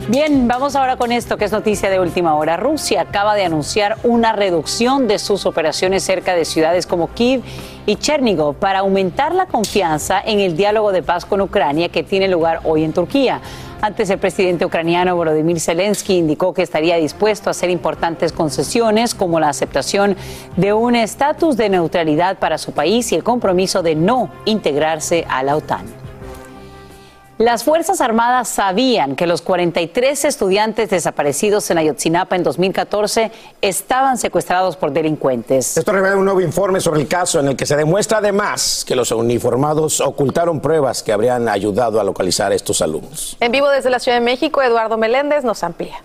Bien, 0.09 0.49
vamos 0.49 0.75
ahora 0.75 0.97
con 0.97 1.13
esto 1.13 1.37
que 1.37 1.45
es 1.45 1.53
noticia 1.53 1.89
de 1.89 1.97
última 1.97 2.35
hora. 2.35 2.57
Rusia 2.57 3.01
acaba 3.01 3.35
de 3.35 3.45
anunciar 3.45 3.97
una 4.03 4.33
reducción 4.33 5.07
de 5.07 5.17
sus 5.17 5.45
operaciones 5.45 6.03
cerca 6.03 6.35
de 6.35 6.43
ciudades 6.43 6.85
como 6.85 7.07
Kiev 7.13 7.41
y 7.85 7.95
Chernigov 7.95 8.55
para 8.55 8.79
aumentar 8.79 9.33
la 9.33 9.45
confianza 9.45 10.21
en 10.21 10.41
el 10.41 10.57
diálogo 10.57 10.91
de 10.91 11.03
paz 11.03 11.23
con 11.23 11.39
Ucrania 11.39 11.87
que 11.87 12.03
tiene 12.03 12.27
lugar 12.27 12.59
hoy 12.65 12.83
en 12.83 12.91
Turquía. 12.91 13.39
Antes 13.79 14.09
el 14.09 14.19
presidente 14.19 14.65
ucraniano 14.65 15.15
Volodymyr 15.15 15.61
Zelensky 15.61 16.17
indicó 16.17 16.53
que 16.53 16.63
estaría 16.63 16.97
dispuesto 16.97 17.49
a 17.49 17.51
hacer 17.51 17.69
importantes 17.69 18.33
concesiones 18.33 19.15
como 19.15 19.39
la 19.39 19.47
aceptación 19.47 20.17
de 20.57 20.73
un 20.73 20.95
estatus 20.95 21.55
de 21.55 21.69
neutralidad 21.69 22.39
para 22.39 22.57
su 22.57 22.73
país 22.73 23.09
y 23.13 23.15
el 23.15 23.23
compromiso 23.23 23.81
de 23.81 23.95
no 23.95 24.29
integrarse 24.43 25.25
a 25.29 25.43
la 25.43 25.55
OTAN. 25.55 26.02
Las 27.39 27.63
Fuerzas 27.63 27.99
Armadas 27.99 28.47
sabían 28.47 29.15
que 29.15 29.25
los 29.25 29.41
43 29.41 30.25
estudiantes 30.25 30.91
desaparecidos 30.91 31.67
en 31.71 31.79
Ayotzinapa 31.79 32.35
en 32.35 32.43
2014 32.43 33.31
estaban 33.59 34.19
secuestrados 34.19 34.77
por 34.77 34.91
delincuentes. 34.91 35.75
Esto 35.75 35.91
revela 35.91 36.15
un 36.15 36.25
nuevo 36.25 36.41
informe 36.41 36.79
sobre 36.79 37.01
el 37.01 37.07
caso 37.07 37.39
en 37.39 37.47
el 37.47 37.55
que 37.55 37.65
se 37.65 37.75
demuestra 37.75 38.19
además 38.19 38.85
que 38.87 38.95
los 38.95 39.11
uniformados 39.11 39.99
ocultaron 39.99 40.59
pruebas 40.59 41.01
que 41.01 41.11
habrían 41.11 41.49
ayudado 41.49 41.99
a 41.99 42.03
localizar 42.03 42.51
a 42.51 42.55
estos 42.55 42.83
alumnos. 42.83 43.35
En 43.39 43.51
vivo 43.51 43.67
desde 43.69 43.89
la 43.89 43.97
Ciudad 43.97 44.19
de 44.19 44.23
México, 44.23 44.61
Eduardo 44.61 44.97
Meléndez 44.97 45.43
nos 45.43 45.63
amplía. 45.63 46.03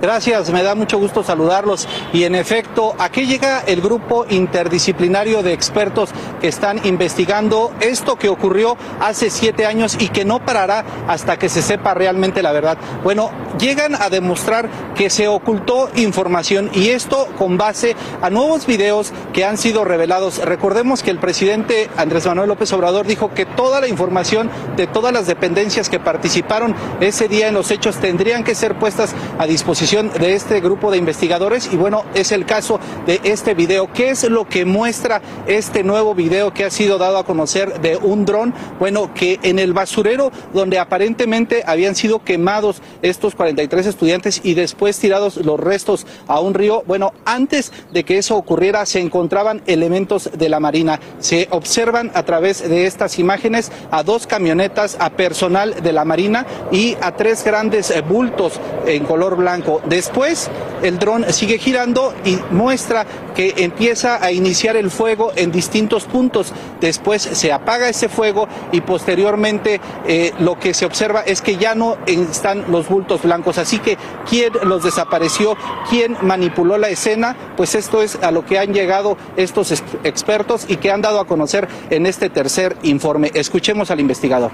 Gracias, 0.00 0.50
me 0.50 0.62
da 0.62 0.74
mucho 0.74 0.98
gusto 0.98 1.22
saludarlos. 1.22 1.88
Y 2.12 2.24
en 2.24 2.34
efecto, 2.34 2.94
aquí 2.98 3.26
llega 3.26 3.60
el 3.66 3.80
grupo 3.80 4.26
interdisciplinario 4.28 5.42
de 5.42 5.52
expertos 5.52 6.10
que 6.40 6.48
están 6.48 6.84
investigando 6.86 7.72
esto 7.80 8.16
que 8.16 8.28
ocurrió 8.28 8.76
hace 9.00 9.30
siete 9.30 9.66
años 9.66 9.96
y 9.98 10.08
que 10.08 10.24
no 10.24 10.44
parará 10.44 10.84
hasta 11.08 11.38
que 11.38 11.48
se 11.48 11.62
sepa 11.62 11.94
realmente 11.94 12.42
la 12.42 12.52
verdad. 12.52 12.78
Bueno, 13.02 13.30
llegan 13.58 13.94
a 13.94 14.10
demostrar 14.10 14.68
que 14.94 15.10
se 15.10 15.28
ocultó 15.28 15.90
información 15.96 16.70
y 16.72 16.90
esto 16.90 17.28
con 17.38 17.58
base 17.58 17.96
a 18.22 18.30
nuevos 18.30 18.66
videos 18.66 19.12
que 19.32 19.44
han 19.44 19.58
sido 19.58 19.84
revelados. 19.84 20.38
Recordemos 20.38 21.02
que 21.02 21.10
el 21.10 21.18
presidente 21.18 21.90
Andrés 21.96 22.26
Manuel 22.26 22.48
López 22.48 22.72
Obrador 22.72 23.06
dijo 23.06 23.32
que 23.34 23.46
toda 23.46 23.80
la 23.80 23.88
información 23.88 24.50
de 24.76 24.86
todas 24.86 25.12
las 25.12 25.26
dependencias 25.26 25.88
que 25.88 26.00
participaron 26.00 26.74
ese 27.00 27.28
día 27.28 27.48
en 27.48 27.54
los 27.54 27.70
hechos 27.70 27.96
tendrían 27.96 28.44
que 28.44 28.54
ser 28.54 28.78
puestas 28.78 29.14
a 29.38 29.46
disposición 29.46 29.55
de 29.56 30.34
este 30.34 30.60
grupo 30.60 30.90
de 30.90 30.98
investigadores 30.98 31.70
y 31.72 31.76
bueno, 31.76 32.04
es 32.14 32.30
el 32.30 32.44
caso 32.44 32.78
de 33.06 33.20
este 33.24 33.54
video. 33.54 33.90
¿Qué 33.92 34.10
es 34.10 34.22
lo 34.24 34.46
que 34.46 34.64
muestra 34.64 35.22
este 35.46 35.82
nuevo 35.82 36.14
video 36.14 36.52
que 36.52 36.64
ha 36.64 36.70
sido 36.70 36.98
dado 36.98 37.16
a 37.16 37.24
conocer 37.24 37.80
de 37.80 37.96
un 37.96 38.26
dron? 38.26 38.52
Bueno, 38.78 39.14
que 39.14 39.40
en 39.42 39.58
el 39.58 39.72
basurero 39.72 40.30
donde 40.52 40.78
aparentemente 40.78 41.64
habían 41.66 41.96
sido 41.96 42.22
quemados 42.22 42.82
estos 43.00 43.34
43 43.34 43.86
estudiantes 43.86 44.40
y 44.44 44.54
después 44.54 44.98
tirados 44.98 45.36
los 45.38 45.58
restos 45.58 46.06
a 46.28 46.38
un 46.38 46.52
río, 46.52 46.84
bueno, 46.86 47.14
antes 47.24 47.72
de 47.92 48.04
que 48.04 48.18
eso 48.18 48.36
ocurriera 48.36 48.84
se 48.84 49.00
encontraban 49.00 49.62
elementos 49.66 50.30
de 50.36 50.48
la 50.50 50.60
Marina. 50.60 51.00
Se 51.18 51.48
observan 51.50 52.12
a 52.14 52.24
través 52.24 52.68
de 52.68 52.86
estas 52.86 53.18
imágenes 53.18 53.72
a 53.90 54.02
dos 54.02 54.26
camionetas, 54.26 54.96
a 55.00 55.10
personal 55.10 55.82
de 55.82 55.92
la 55.92 56.04
Marina 56.04 56.46
y 56.70 56.96
a 57.00 57.16
tres 57.16 57.42
grandes 57.42 57.92
bultos 58.06 58.60
en 58.86 59.04
color 59.04 59.34
blanco 59.34 59.45
Después 59.88 60.50
el 60.82 60.98
dron 60.98 61.24
sigue 61.32 61.58
girando 61.58 62.12
y 62.24 62.36
muestra 62.50 63.06
que 63.34 63.54
empieza 63.58 64.24
a 64.24 64.32
iniciar 64.32 64.76
el 64.76 64.90
fuego 64.90 65.30
en 65.36 65.52
distintos 65.52 66.04
puntos. 66.04 66.52
Después 66.80 67.22
se 67.22 67.52
apaga 67.52 67.88
ese 67.88 68.08
fuego 68.08 68.48
y 68.72 68.80
posteriormente 68.80 69.80
eh, 70.08 70.32
lo 70.40 70.58
que 70.58 70.74
se 70.74 70.84
observa 70.84 71.20
es 71.20 71.42
que 71.42 71.56
ya 71.56 71.76
no 71.76 71.96
están 72.06 72.72
los 72.72 72.88
bultos 72.88 73.22
blancos. 73.22 73.58
Así 73.58 73.78
que 73.78 73.96
quién 74.28 74.52
los 74.64 74.82
desapareció, 74.82 75.56
quién 75.88 76.16
manipuló 76.22 76.76
la 76.76 76.88
escena, 76.88 77.36
pues 77.56 77.76
esto 77.76 78.02
es 78.02 78.16
a 78.22 78.32
lo 78.32 78.44
que 78.44 78.58
han 78.58 78.72
llegado 78.72 79.16
estos 79.36 79.70
expertos 80.02 80.66
y 80.68 80.78
que 80.78 80.90
han 80.90 81.02
dado 81.02 81.20
a 81.20 81.26
conocer 81.26 81.68
en 81.90 82.06
este 82.06 82.30
tercer 82.30 82.76
informe. 82.82 83.30
Escuchemos 83.34 83.92
al 83.92 84.00
investigador. 84.00 84.50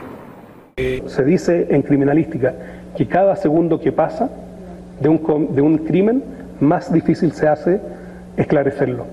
Se 0.77 1.25
dice 1.25 1.67
en 1.71 1.83
criminalística 1.83 2.55
que 2.97 3.07
cada 3.07 3.37
segundo 3.37 3.79
que 3.79 3.93
pasa 3.93 4.31
de 5.01 5.09
un, 5.09 5.55
de 5.55 5.63
un 5.63 5.79
crimen, 5.79 6.23
más 6.61 6.93
difícil 6.93 7.33
se 7.33 7.49
hace 7.49 7.81
esclarecerlo. 8.37 9.07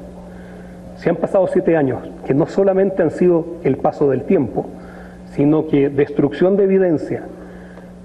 Si 0.98 1.10
han 1.10 1.16
pasado 1.16 1.48
siete 1.48 1.78
años, 1.78 2.00
que 2.26 2.34
no 2.34 2.46
solamente 2.46 3.02
han 3.02 3.12
sido 3.12 3.46
el 3.64 3.78
paso 3.78 4.10
del 4.10 4.24
tiempo, 4.24 4.66
sino 5.34 5.68
que 5.68 5.90
destrucción 5.90 6.58
de 6.58 6.66
evidencia, 6.66 7.24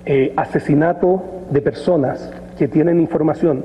eh, 0.07 0.33
asesinato 0.37 1.23
de 1.51 1.61
personas 1.61 2.31
que 2.57 2.69
tienen 2.69 3.01
información, 3.01 3.65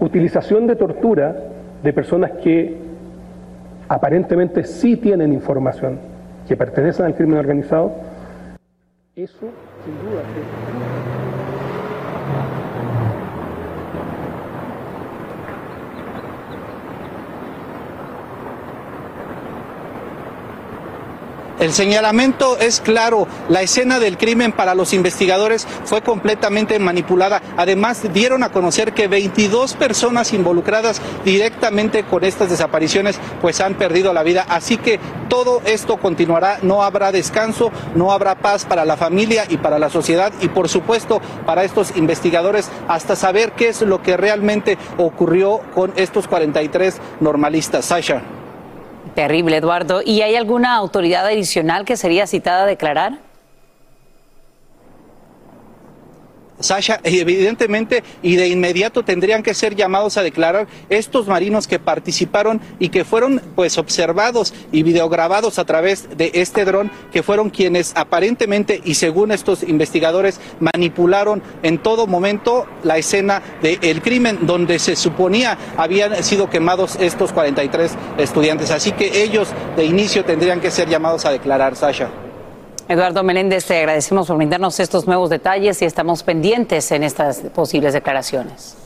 utilización 0.00 0.66
de 0.66 0.76
tortura 0.76 1.36
de 1.82 1.92
personas 1.92 2.32
que 2.42 2.76
aparentemente 3.88 4.64
sí 4.64 4.96
tienen 4.96 5.32
información, 5.32 5.98
que 6.46 6.56
pertenecen 6.56 7.06
al 7.06 7.14
crimen 7.14 7.38
organizado, 7.38 7.92
eso 9.14 9.46
sin 9.84 9.98
duda 9.98 11.17
El 21.60 21.72
señalamiento 21.72 22.56
es 22.56 22.80
claro, 22.80 23.26
la 23.48 23.62
escena 23.62 23.98
del 23.98 24.16
crimen 24.16 24.52
para 24.52 24.76
los 24.76 24.92
investigadores 24.92 25.66
fue 25.84 26.02
completamente 26.02 26.78
manipulada. 26.78 27.42
Además, 27.56 28.02
dieron 28.12 28.44
a 28.44 28.50
conocer 28.50 28.92
que 28.92 29.08
22 29.08 29.74
personas 29.74 30.32
involucradas 30.32 31.02
directamente 31.24 32.04
con 32.04 32.22
estas 32.22 32.50
desapariciones 32.50 33.18
pues 33.42 33.60
han 33.60 33.74
perdido 33.74 34.12
la 34.12 34.22
vida. 34.22 34.46
Así 34.48 34.76
que 34.76 35.00
todo 35.28 35.60
esto 35.64 35.96
continuará, 35.96 36.60
no 36.62 36.84
habrá 36.84 37.10
descanso, 37.10 37.72
no 37.96 38.12
habrá 38.12 38.36
paz 38.36 38.64
para 38.64 38.84
la 38.84 38.96
familia 38.96 39.44
y 39.48 39.56
para 39.56 39.80
la 39.80 39.90
sociedad 39.90 40.32
y 40.40 40.48
por 40.48 40.68
supuesto 40.68 41.20
para 41.44 41.64
estos 41.64 41.96
investigadores 41.96 42.70
hasta 42.86 43.16
saber 43.16 43.52
qué 43.52 43.68
es 43.68 43.82
lo 43.82 44.00
que 44.00 44.16
realmente 44.16 44.78
ocurrió 44.96 45.60
con 45.74 45.92
estos 45.96 46.28
43 46.28 47.00
normalistas. 47.20 47.86
Sasha. 47.86 48.37
Terrible, 49.18 49.56
Eduardo. 49.56 50.00
¿Y 50.04 50.22
hay 50.22 50.36
alguna 50.36 50.76
autoridad 50.76 51.26
adicional 51.26 51.84
que 51.84 51.96
sería 51.96 52.28
citada 52.28 52.62
a 52.62 52.66
declarar? 52.66 53.18
Sasha, 56.60 57.00
evidentemente 57.04 58.02
y 58.22 58.36
de 58.36 58.48
inmediato 58.48 59.04
tendrían 59.04 59.42
que 59.42 59.54
ser 59.54 59.76
llamados 59.76 60.16
a 60.16 60.22
declarar 60.22 60.66
estos 60.88 61.26
marinos 61.26 61.66
que 61.66 61.78
participaron 61.78 62.60
y 62.78 62.88
que 62.88 63.04
fueron 63.04 63.40
pues 63.54 63.78
observados 63.78 64.54
y 64.72 64.82
videograbados 64.82 65.58
a 65.58 65.64
través 65.64 66.08
de 66.16 66.30
este 66.34 66.64
dron, 66.64 66.90
que 67.12 67.22
fueron 67.22 67.50
quienes 67.50 67.92
aparentemente 67.96 68.80
y 68.84 68.94
según 68.94 69.32
estos 69.32 69.62
investigadores 69.62 70.40
manipularon 70.60 71.42
en 71.62 71.78
todo 71.78 72.06
momento 72.06 72.66
la 72.82 72.98
escena 72.98 73.42
del 73.62 74.02
crimen 74.02 74.40
donde 74.42 74.78
se 74.78 74.96
suponía 74.96 75.58
habían 75.76 76.22
sido 76.22 76.50
quemados 76.50 76.96
estos 77.00 77.32
43 77.32 77.92
estudiantes. 78.18 78.70
Así 78.70 78.92
que 78.92 79.22
ellos 79.22 79.48
de 79.76 79.84
inicio 79.84 80.24
tendrían 80.24 80.60
que 80.60 80.70
ser 80.70 80.88
llamados 80.88 81.24
a 81.24 81.30
declarar, 81.30 81.76
Sasha. 81.76 82.27
Eduardo 82.88 83.22
Meléndez, 83.22 83.66
te 83.66 83.76
agradecemos 83.76 84.28
por 84.28 84.38
brindarnos 84.38 84.80
estos 84.80 85.06
nuevos 85.06 85.28
detalles 85.28 85.82
y 85.82 85.84
estamos 85.84 86.22
pendientes 86.22 86.90
en 86.90 87.04
estas 87.04 87.40
posibles 87.54 87.92
declaraciones. 87.92 88.76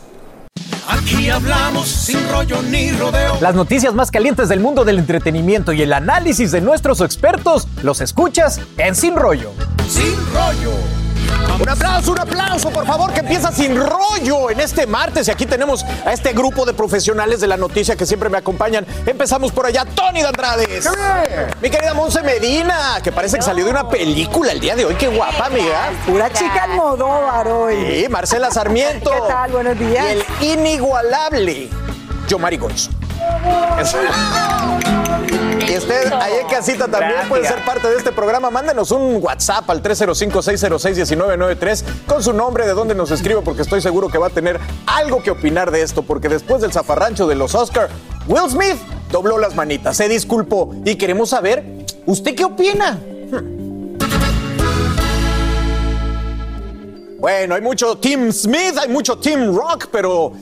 Aquí 0.88 1.30
hablamos 1.30 1.86
sin 1.86 2.18
rollo 2.28 2.60
ni 2.62 2.90
rodeo. 2.90 3.38
Las 3.40 3.54
noticias 3.54 3.94
más 3.94 4.10
calientes 4.10 4.48
del 4.48 4.58
mundo 4.58 4.84
del 4.84 4.98
entretenimiento 4.98 5.72
y 5.72 5.82
el 5.82 5.92
análisis 5.92 6.50
de 6.50 6.60
nuestros 6.60 7.00
expertos 7.00 7.68
los 7.84 8.00
escuchas 8.00 8.60
en 8.76 8.96
Sin 8.96 9.14
Rollo. 9.14 9.52
Sin 9.88 10.16
rollo. 10.34 10.72
Un 11.60 11.68
aplauso, 11.68 12.12
un 12.12 12.18
aplauso, 12.18 12.70
por 12.70 12.86
favor, 12.86 13.12
que 13.12 13.20
empieza 13.20 13.52
sin 13.52 13.76
rollo 13.76 14.50
en 14.50 14.58
este 14.60 14.86
martes. 14.86 15.28
Y 15.28 15.30
aquí 15.30 15.46
tenemos 15.46 15.84
a 16.04 16.12
este 16.12 16.32
grupo 16.32 16.64
de 16.64 16.72
profesionales 16.72 17.40
de 17.40 17.46
la 17.46 17.56
noticia 17.56 17.94
que 17.94 18.04
siempre 18.06 18.28
me 18.28 18.38
acompañan. 18.38 18.86
Empezamos 19.06 19.52
por 19.52 19.66
allá, 19.66 19.84
Tony 19.84 20.22
de 20.22 20.28
Andrades. 20.28 20.88
Mi 21.60 21.70
querida 21.70 21.94
Monse 21.94 22.22
Medina, 22.22 23.00
que 23.02 23.12
parece 23.12 23.36
que 23.36 23.42
salió 23.42 23.64
de 23.64 23.70
una 23.70 23.88
película 23.88 24.52
el 24.52 24.60
día 24.60 24.74
de 24.74 24.84
hoy. 24.84 24.94
Qué 24.96 25.08
guapa, 25.08 25.46
amiga. 25.46 25.90
Pura 26.06 26.32
chica 26.32 26.64
Almodóvar 26.64 27.46
hoy. 27.48 27.76
Sí, 27.76 28.06
Marcela 28.08 28.50
Sarmiento. 28.50 29.10
¿Qué 29.12 29.20
tal? 29.28 29.52
Buenos 29.52 29.78
días. 29.78 30.04
Y 30.40 30.50
el 30.50 30.58
inigualable 30.58 31.68
Yomari 32.28 32.56
Gonzo. 32.56 32.90
Y 35.68 35.76
usted 35.76 36.12
ahí 36.12 36.34
en 36.40 36.48
casita 36.48 36.88
también 36.88 37.28
puede 37.28 37.46
ser 37.46 37.64
parte 37.64 37.88
de 37.88 37.96
este 37.96 38.12
programa. 38.12 38.50
Mándenos 38.50 38.90
un 38.90 39.22
WhatsApp 39.22 39.68
al 39.70 39.82
305-606-1993 39.82 41.84
con 42.06 42.22
su 42.22 42.32
nombre, 42.32 42.66
de 42.66 42.74
dónde 42.74 42.94
nos 42.94 43.10
escribe, 43.10 43.40
porque 43.42 43.62
estoy 43.62 43.80
seguro 43.80 44.08
que 44.08 44.18
va 44.18 44.26
a 44.26 44.30
tener 44.30 44.60
algo 44.86 45.22
que 45.22 45.30
opinar 45.30 45.70
de 45.70 45.82
esto, 45.82 46.02
porque 46.02 46.28
después 46.28 46.60
del 46.60 46.72
zafarrancho 46.72 47.26
de 47.26 47.36
los 47.36 47.54
Oscar, 47.54 47.88
Will 48.26 48.50
Smith 48.50 48.76
dobló 49.10 49.38
las 49.38 49.54
manitas, 49.54 49.96
se 49.96 50.08
disculpó 50.08 50.74
y 50.84 50.96
queremos 50.96 51.30
saber, 51.30 51.64
¿usted 52.06 52.34
qué 52.34 52.44
opina? 52.44 52.98
Bueno, 57.18 57.54
hay 57.54 57.60
mucho 57.60 57.96
Team 57.98 58.32
Smith, 58.32 58.76
hay 58.80 58.88
mucho 58.88 59.16
Team 59.16 59.56
Rock, 59.56 59.88
pero 59.92 60.32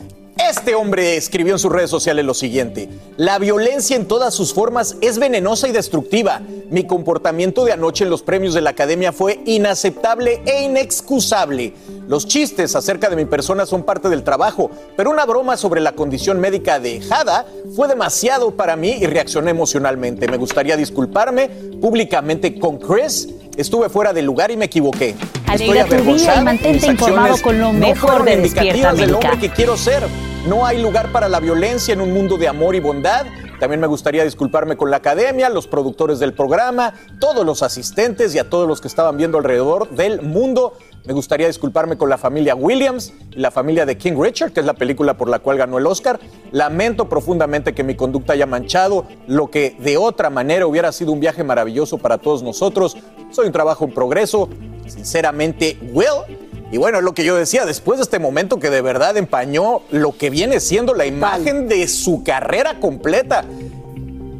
este 0.48 0.74
hombre 0.74 1.16
escribió 1.16 1.52
en 1.54 1.58
sus 1.58 1.70
redes 1.70 1.90
sociales 1.90 2.24
lo 2.24 2.34
siguiente, 2.34 2.88
la 3.16 3.38
violencia 3.38 3.96
en 3.96 4.06
todas 4.06 4.32
sus 4.34 4.54
formas 4.54 4.96
es 5.00 5.18
venenosa 5.18 5.68
y 5.68 5.72
destructiva. 5.72 6.40
Mi 6.70 6.86
comportamiento 6.86 7.64
de 7.64 7.72
anoche 7.72 8.04
en 8.04 8.10
los 8.10 8.22
premios 8.22 8.54
de 8.54 8.60
la 8.60 8.70
Academia 8.70 9.12
fue 9.12 9.40
inaceptable 9.44 10.40
e 10.46 10.62
inexcusable. 10.62 11.74
Los 12.08 12.26
chistes 12.26 12.74
acerca 12.76 13.10
de 13.10 13.16
mi 13.16 13.24
persona 13.24 13.66
son 13.66 13.84
parte 13.84 14.08
del 14.08 14.22
trabajo, 14.22 14.70
pero 14.96 15.10
una 15.10 15.26
broma 15.26 15.56
sobre 15.56 15.80
la 15.80 15.92
condición 15.92 16.40
médica 16.40 16.80
de 16.80 17.02
Hada 17.10 17.46
fue 17.74 17.88
demasiado 17.88 18.52
para 18.52 18.76
mí 18.76 18.90
y 19.00 19.06
reaccioné 19.06 19.50
emocionalmente. 19.50 20.28
Me 20.28 20.36
gustaría 20.36 20.76
disculparme 20.76 21.48
públicamente 21.80 22.58
con 22.58 22.78
Chris. 22.78 23.28
Estuve 23.56 23.88
fuera 23.88 24.12
del 24.12 24.26
lugar 24.26 24.50
y 24.50 24.56
me 24.56 24.66
equivoqué. 24.66 25.14
Alegra 25.46 25.84
tu 25.84 25.96
día 25.96 26.36
y 26.36 26.44
mantente 26.44 26.86
informado 26.86 27.36
con 27.42 27.58
lo 27.58 27.72
mejor 27.72 28.24
de 28.24 28.36
Despierta 28.36 28.92
del 28.92 29.10
América. 29.10 29.32
hombre 29.32 29.48
que 29.48 29.54
quiero 29.54 29.76
ser. 29.76 30.04
No 30.46 30.64
hay 30.64 30.80
lugar 30.80 31.12
para 31.12 31.28
la 31.28 31.38
violencia 31.38 31.92
en 31.92 32.00
un 32.00 32.14
mundo 32.14 32.38
de 32.38 32.48
amor 32.48 32.74
y 32.74 32.80
bondad. 32.80 33.26
También 33.58 33.78
me 33.78 33.86
gustaría 33.86 34.24
disculparme 34.24 34.74
con 34.74 34.90
la 34.90 34.96
academia, 34.96 35.50
los 35.50 35.66
productores 35.66 36.18
del 36.18 36.32
programa, 36.32 36.94
todos 37.18 37.44
los 37.44 37.62
asistentes 37.62 38.34
y 38.34 38.38
a 38.38 38.48
todos 38.48 38.66
los 38.66 38.80
que 38.80 38.88
estaban 38.88 39.18
viendo 39.18 39.36
alrededor 39.36 39.90
del 39.90 40.22
mundo. 40.22 40.78
Me 41.04 41.12
gustaría 41.12 41.46
disculparme 41.46 41.98
con 41.98 42.08
la 42.08 42.16
familia 42.16 42.54
Williams 42.54 43.12
y 43.32 43.38
la 43.38 43.50
familia 43.50 43.84
de 43.84 43.98
King 43.98 44.14
Richard, 44.18 44.52
que 44.52 44.60
es 44.60 44.66
la 44.66 44.72
película 44.72 45.18
por 45.18 45.28
la 45.28 45.40
cual 45.40 45.58
ganó 45.58 45.76
el 45.76 45.86
Oscar. 45.86 46.18
Lamento 46.52 47.06
profundamente 47.06 47.74
que 47.74 47.84
mi 47.84 47.94
conducta 47.94 48.32
haya 48.32 48.46
manchado 48.46 49.04
lo 49.26 49.50
que 49.50 49.76
de 49.78 49.98
otra 49.98 50.30
manera 50.30 50.66
hubiera 50.66 50.90
sido 50.90 51.12
un 51.12 51.20
viaje 51.20 51.44
maravilloso 51.44 51.98
para 51.98 52.16
todos 52.16 52.42
nosotros. 52.42 52.96
Soy 53.30 53.46
un 53.46 53.52
trabajo 53.52 53.84
en 53.84 53.92
progreso. 53.92 54.48
Sinceramente, 54.86 55.78
Will. 55.92 56.49
Y 56.72 56.78
bueno, 56.78 56.98
es 56.98 57.04
lo 57.04 57.14
que 57.14 57.24
yo 57.24 57.34
decía, 57.34 57.66
después 57.66 57.98
de 57.98 58.04
este 58.04 58.18
momento 58.20 58.60
que 58.60 58.70
de 58.70 58.80
verdad 58.80 59.16
empañó 59.16 59.82
lo 59.90 60.16
que 60.16 60.30
viene 60.30 60.60
siendo 60.60 60.94
la 60.94 61.04
imagen 61.04 61.66
de 61.66 61.88
su 61.88 62.22
carrera 62.22 62.78
completa. 62.78 63.44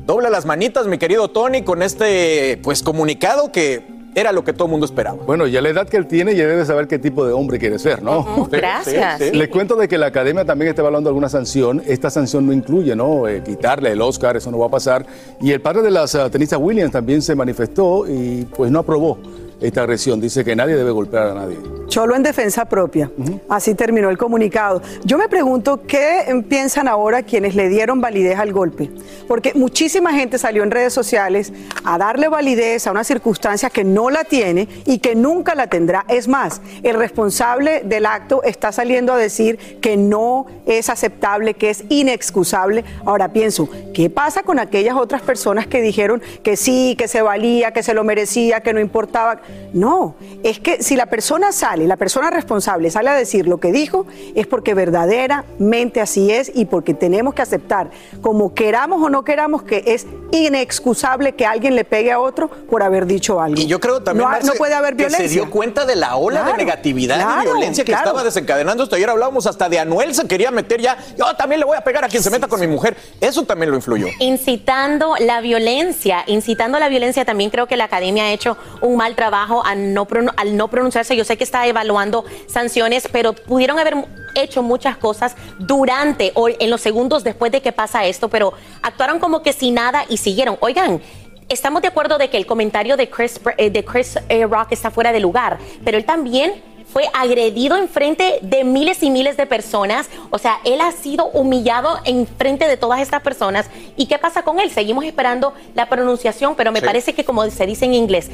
Dobla 0.06 0.30
las 0.30 0.46
manitas, 0.46 0.86
mi 0.86 0.98
querido 0.98 1.28
Tony, 1.28 1.62
con 1.62 1.82
este 1.82 2.58
pues 2.62 2.82
comunicado 2.82 3.50
que 3.50 3.84
era 4.14 4.32
lo 4.32 4.44
que 4.44 4.52
todo 4.52 4.66
el 4.66 4.70
mundo 4.72 4.86
esperaba. 4.86 5.22
Bueno, 5.24 5.46
ya 5.46 5.60
la 5.60 5.68
edad 5.68 5.88
que 5.88 5.96
él 5.96 6.06
tiene, 6.06 6.34
ya 6.34 6.46
debe 6.46 6.64
saber 6.64 6.88
qué 6.88 6.98
tipo 6.98 7.26
de 7.26 7.32
hombre 7.32 7.58
quiere 7.58 7.78
ser, 7.78 8.02
¿no? 8.02 8.48
Gracias. 8.50 9.18
Sí, 9.18 9.30
sí. 9.30 9.36
Les 9.36 9.48
cuento 9.48 9.76
de 9.76 9.88
que 9.88 9.98
la 9.98 10.06
academia 10.06 10.44
también 10.44 10.70
está 10.70 10.82
evaluando 10.82 11.10
alguna 11.10 11.28
sanción. 11.28 11.82
Esta 11.86 12.10
sanción 12.10 12.46
no 12.46 12.52
incluye, 12.52 12.96
¿no? 12.96 13.28
Eh, 13.28 13.42
quitarle 13.44 13.92
el 13.92 14.00
Oscar, 14.00 14.36
eso 14.36 14.50
no 14.50 14.58
va 14.58 14.66
a 14.66 14.70
pasar. 14.70 15.06
Y 15.40 15.52
el 15.52 15.60
padre 15.60 15.82
de 15.82 15.90
las 15.90 16.14
uh, 16.14 16.28
tenistas 16.28 16.58
Williams 16.60 16.92
también 16.92 17.22
se 17.22 17.34
manifestó 17.34 18.04
y 18.08 18.46
pues 18.56 18.70
no 18.70 18.80
aprobó 18.80 19.18
esta 19.60 19.82
agresión. 19.82 20.20
Dice 20.20 20.44
que 20.44 20.56
nadie 20.56 20.76
debe 20.76 20.90
golpear 20.90 21.28
a 21.28 21.34
nadie. 21.34 21.58
Cholo 21.90 22.14
en 22.14 22.22
defensa 22.22 22.66
propia. 22.66 23.10
Así 23.48 23.74
terminó 23.74 24.10
el 24.10 24.16
comunicado. 24.16 24.80
Yo 25.04 25.18
me 25.18 25.28
pregunto 25.28 25.82
qué 25.88 26.44
piensan 26.48 26.86
ahora 26.86 27.24
quienes 27.24 27.56
le 27.56 27.68
dieron 27.68 28.00
validez 28.00 28.38
al 28.38 28.52
golpe. 28.52 28.90
Porque 29.26 29.54
muchísima 29.54 30.12
gente 30.12 30.38
salió 30.38 30.62
en 30.62 30.70
redes 30.70 30.92
sociales 30.92 31.52
a 31.84 31.98
darle 31.98 32.28
validez 32.28 32.86
a 32.86 32.92
una 32.92 33.02
circunstancia 33.02 33.70
que 33.70 33.82
no 33.82 34.08
la 34.08 34.22
tiene 34.22 34.68
y 34.86 34.98
que 34.98 35.16
nunca 35.16 35.56
la 35.56 35.66
tendrá. 35.66 36.04
Es 36.08 36.28
más, 36.28 36.62
el 36.84 36.94
responsable 36.94 37.82
del 37.84 38.06
acto 38.06 38.44
está 38.44 38.70
saliendo 38.70 39.12
a 39.12 39.16
decir 39.16 39.80
que 39.80 39.96
no 39.96 40.46
es 40.66 40.90
aceptable, 40.90 41.54
que 41.54 41.70
es 41.70 41.82
inexcusable. 41.88 42.84
Ahora 43.04 43.32
pienso, 43.32 43.68
¿qué 43.92 44.08
pasa 44.10 44.44
con 44.44 44.60
aquellas 44.60 44.94
otras 44.94 45.22
personas 45.22 45.66
que 45.66 45.82
dijeron 45.82 46.22
que 46.44 46.56
sí, 46.56 46.94
que 46.96 47.08
se 47.08 47.20
valía, 47.20 47.72
que 47.72 47.82
se 47.82 47.94
lo 47.94 48.04
merecía, 48.04 48.60
que 48.60 48.72
no 48.72 48.78
importaba? 48.78 49.40
No, 49.72 50.16
es 50.42 50.58
que 50.58 50.82
si 50.82 50.96
la 50.96 51.06
persona 51.06 51.52
sale, 51.52 51.86
la 51.86 51.96
persona 51.96 52.28
responsable 52.30 52.90
sale 52.90 53.08
a 53.10 53.14
decir 53.14 53.46
lo 53.46 53.60
que 53.60 53.70
dijo, 53.70 54.04
es 54.34 54.48
porque 54.48 54.74
verdaderamente 54.74 56.00
así 56.00 56.30
es 56.32 56.50
y 56.54 56.64
porque 56.64 56.92
tenemos 56.92 57.34
que 57.34 57.42
aceptar, 57.42 57.90
como 58.20 58.52
queramos 58.52 59.00
o 59.02 59.08
no 59.10 59.24
queramos, 59.24 59.62
que 59.62 59.84
es 59.86 60.06
inexcusable 60.32 61.32
que 61.34 61.46
alguien 61.46 61.74
le 61.74 61.84
pegue 61.84 62.12
a 62.12 62.18
otro 62.20 62.48
por 62.48 62.82
haber 62.82 63.06
dicho 63.06 63.40
algo. 63.40 63.60
Y 63.60 63.66
yo 63.66 63.78
creo 63.80 64.02
también 64.02 64.24
no, 64.24 64.30
Marce, 64.32 64.46
no 64.48 64.54
puede 64.54 64.74
haber 64.74 64.90
que 64.96 65.04
violencia. 65.04 65.28
se 65.28 65.32
dio 65.34 65.50
cuenta 65.50 65.84
de 65.86 65.96
la 65.96 66.16
ola 66.16 66.40
Claro, 66.40 66.56
de 66.56 66.64
negatividad 66.64 67.16
y 67.18 67.22
claro, 67.22 67.42
violencia 67.52 67.84
que 67.84 67.92
claro. 67.92 68.06
estaba 68.08 68.24
desencadenando 68.24 68.82
esto. 68.82 68.96
Ayer 68.96 69.08
hablábamos 69.10 69.46
hasta 69.46 69.68
de 69.68 69.78
Anuel 69.78 70.14
se 70.14 70.26
quería 70.26 70.50
meter 70.50 70.80
ya. 70.80 70.96
Yo 71.16 71.24
también 71.36 71.60
le 71.60 71.66
voy 71.66 71.76
a 71.76 71.82
pegar 71.82 72.04
a 72.04 72.08
quien 72.08 72.22
se 72.22 72.30
meta 72.30 72.48
con 72.48 72.58
mi 72.60 72.66
mujer. 72.66 72.96
Eso 73.20 73.42
también 73.44 73.70
lo 73.70 73.76
influyó. 73.76 74.06
incitando 74.18 75.14
la 75.20 75.40
violencia, 75.40 76.24
incitando 76.26 76.78
la 76.78 76.88
violencia, 76.88 77.24
también 77.24 77.50
creo 77.50 77.66
que 77.66 77.76
la 77.76 77.84
academia 77.84 78.24
ha 78.24 78.30
hecho 78.32 78.56
un 78.80 78.96
mal 78.96 79.14
trabajo 79.14 79.39
al 79.64 79.94
no, 79.94 80.06
al 80.36 80.56
no 80.56 80.68
pronunciarse. 80.68 81.16
Yo 81.16 81.24
sé 81.24 81.36
que 81.36 81.44
está 81.44 81.66
evaluando 81.66 82.24
sanciones, 82.46 83.08
pero 83.10 83.32
pudieron 83.32 83.78
haber 83.78 83.94
hecho 84.34 84.62
muchas 84.62 84.96
cosas 84.96 85.36
durante 85.58 86.32
o 86.34 86.48
en 86.48 86.70
los 86.70 86.80
segundos 86.80 87.24
después 87.24 87.52
de 87.52 87.60
que 87.60 87.72
pasa 87.72 88.04
esto, 88.04 88.28
pero 88.28 88.52
actuaron 88.82 89.18
como 89.18 89.42
que 89.42 89.52
si 89.52 89.70
nada 89.70 90.04
y 90.08 90.16
siguieron. 90.16 90.56
Oigan. 90.60 91.00
Estamos 91.48 91.82
de 91.82 91.88
acuerdo 91.88 92.16
de 92.16 92.30
que 92.30 92.36
el 92.36 92.46
comentario 92.46 92.96
de 92.96 93.10
Chris, 93.10 93.40
eh, 93.56 93.70
de 93.70 93.84
Chris 93.84 94.16
eh, 94.28 94.46
Rock 94.46 94.68
está 94.70 94.92
fuera 94.92 95.10
de 95.10 95.18
lugar, 95.18 95.58
pero 95.84 95.98
él 95.98 96.04
también 96.04 96.62
fue 96.92 97.04
agredido 97.14 97.76
en 97.76 97.88
frente 97.88 98.38
de 98.42 98.64
miles 98.64 99.02
y 99.02 99.10
miles 99.10 99.36
de 99.36 99.46
personas. 99.46 100.08
O 100.30 100.38
sea, 100.38 100.58
él 100.64 100.80
ha 100.80 100.92
sido 100.92 101.26
humillado 101.26 101.98
en 102.04 102.26
frente 102.26 102.66
de 102.68 102.76
todas 102.76 103.00
estas 103.00 103.22
personas. 103.22 103.66
¿Y 103.96 104.06
qué 104.06 104.18
pasa 104.18 104.42
con 104.42 104.58
él? 104.60 104.70
Seguimos 104.70 105.04
esperando 105.04 105.52
la 105.74 105.88
pronunciación, 105.88 106.54
pero 106.56 106.72
me 106.72 106.80
Sí. 106.80 106.86
parece 106.86 107.12
que 107.14 107.24
como 107.24 107.48
se 107.50 107.66
dice 107.66 107.84
en 107.84 107.94
inglés, 107.94 108.30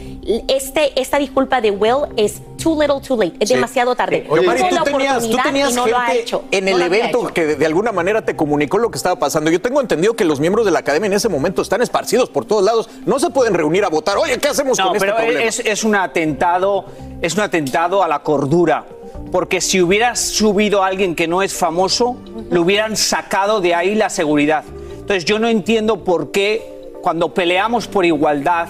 este, 0.49 0.99
esta 1.01 1.19
disculpa 1.19 1.61
de 1.61 1.71
Will 1.71 2.07
es 2.17 2.41
too 2.63 2.81
little 2.81 3.01
too 3.07 3.17
late, 3.17 3.35
es 3.41 3.49
Sí. 3.49 3.55
demasiado 3.55 3.95
tarde. 3.95 4.27
Oye, 4.29 4.47
Mari, 4.47 4.63
tú 4.69 4.75
la 4.75 4.83
tenías, 4.85 5.19
tú 5.23 5.27
oportunidad 5.29 5.43
tenías 5.45 5.71
y 5.71 5.75
no 5.75 5.87
lo 5.87 5.99
ha 5.99 6.07
gente 6.07 6.23
hecho. 6.23 6.45
en 6.51 6.65
No 6.65 6.71
el 6.77 6.83
evento 6.83 7.27
que 7.33 7.45
de, 7.57 7.67
alguna 7.67 7.93
manera 7.93 8.25
te 8.25 8.35
comunicó 8.37 8.79
lo 8.79 8.91
que 8.91 8.97
estaba 8.97 9.17
pasando. 9.19 9.51
Yo 9.51 9.61
tengo 9.61 9.81
entendido 9.81 10.15
que 10.15 10.25
los 10.25 10.41
miembros 10.41 10.65
de 10.65 10.73
la 10.73 10.81
academia 10.81 11.07
en 11.07 11.13
ese 11.13 11.29
momento 11.29 11.63
están 11.63 11.83
esparcidos 11.83 12.29
por 12.31 12.45
todos 12.45 12.65
lados. 12.65 12.89
No 13.05 13.19
se 13.19 13.31
pueden 13.31 13.55
reunir 13.55 13.85
a 13.85 13.89
votar. 13.89 14.17
Oye, 14.19 14.39
¿qué 14.39 14.49
hacemos 14.49 14.79
No, 14.79 14.89
con 14.89 14.97
este 14.97 15.07
pero 15.07 15.17
problema? 15.17 15.43
es, 15.45 15.61
es 15.61 15.85
un 15.85 15.95
atentado, 15.95 16.87
es 17.23 17.35
un 17.35 17.41
atentado 17.41 18.03
a 18.03 18.09
la 18.09 18.21
cordura. 18.47 18.87
Porque 19.33 19.61
si 19.61 19.83
hubieras 19.83 20.21
subido 20.21 20.83
a 20.83 20.87
alguien 20.87 21.15
que 21.15 21.27
no 21.27 21.43
es 21.43 21.53
famoso, 21.53 22.17
le 22.51 22.59
hubieran 22.59 22.97
sacado 22.97 23.61
de 23.61 23.75
ahí 23.75 23.95
la 23.95 24.09
seguridad. 24.09 24.65
Entonces 24.93 25.25
yo 25.25 25.39
no 25.39 25.49
entiendo 25.49 26.05
por 26.05 26.31
qué 26.31 26.91
cuando 27.03 27.35
peleamos 27.35 27.89
por 27.89 28.05
igualdad, 28.05 28.69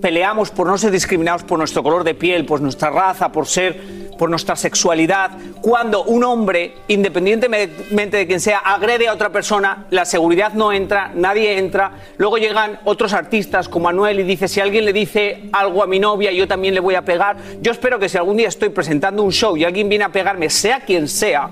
peleamos 0.00 0.50
por 0.50 0.66
no 0.66 0.78
ser 0.78 0.90
discriminados 0.90 1.42
por 1.42 1.58
nuestro 1.58 1.82
color 1.82 2.02
de 2.02 2.14
piel, 2.14 2.46
por 2.46 2.60
nuestra 2.62 2.90
raza, 2.90 3.30
por 3.30 3.46
ser 3.46 4.03
por 4.16 4.30
nuestra 4.30 4.56
sexualidad, 4.56 5.30
cuando 5.60 6.04
un 6.04 6.24
hombre, 6.24 6.74
independientemente 6.88 8.16
de 8.16 8.26
quien 8.26 8.40
sea, 8.40 8.58
agrede 8.58 9.08
a 9.08 9.12
otra 9.12 9.30
persona, 9.30 9.86
la 9.90 10.04
seguridad 10.04 10.52
no 10.52 10.72
entra, 10.72 11.12
nadie 11.14 11.58
entra. 11.58 11.92
Luego 12.16 12.38
llegan 12.38 12.80
otros 12.84 13.12
artistas 13.12 13.68
como 13.68 13.84
Manuel 13.84 14.20
y 14.20 14.22
dice, 14.22 14.48
si 14.48 14.60
alguien 14.60 14.84
le 14.84 14.92
dice 14.92 15.44
algo 15.52 15.82
a 15.82 15.86
mi 15.86 15.98
novia, 16.00 16.32
yo 16.32 16.48
también 16.48 16.74
le 16.74 16.80
voy 16.80 16.94
a 16.94 17.02
pegar. 17.02 17.36
Yo 17.60 17.70
espero 17.70 17.98
que 17.98 18.08
si 18.08 18.16
algún 18.16 18.36
día 18.36 18.48
estoy 18.48 18.70
presentando 18.70 19.22
un 19.22 19.30
show 19.30 19.56
y 19.56 19.64
alguien 19.64 19.88
viene 19.88 20.04
a 20.04 20.08
pegarme, 20.08 20.48
sea 20.48 20.80
quien 20.80 21.06
sea, 21.06 21.50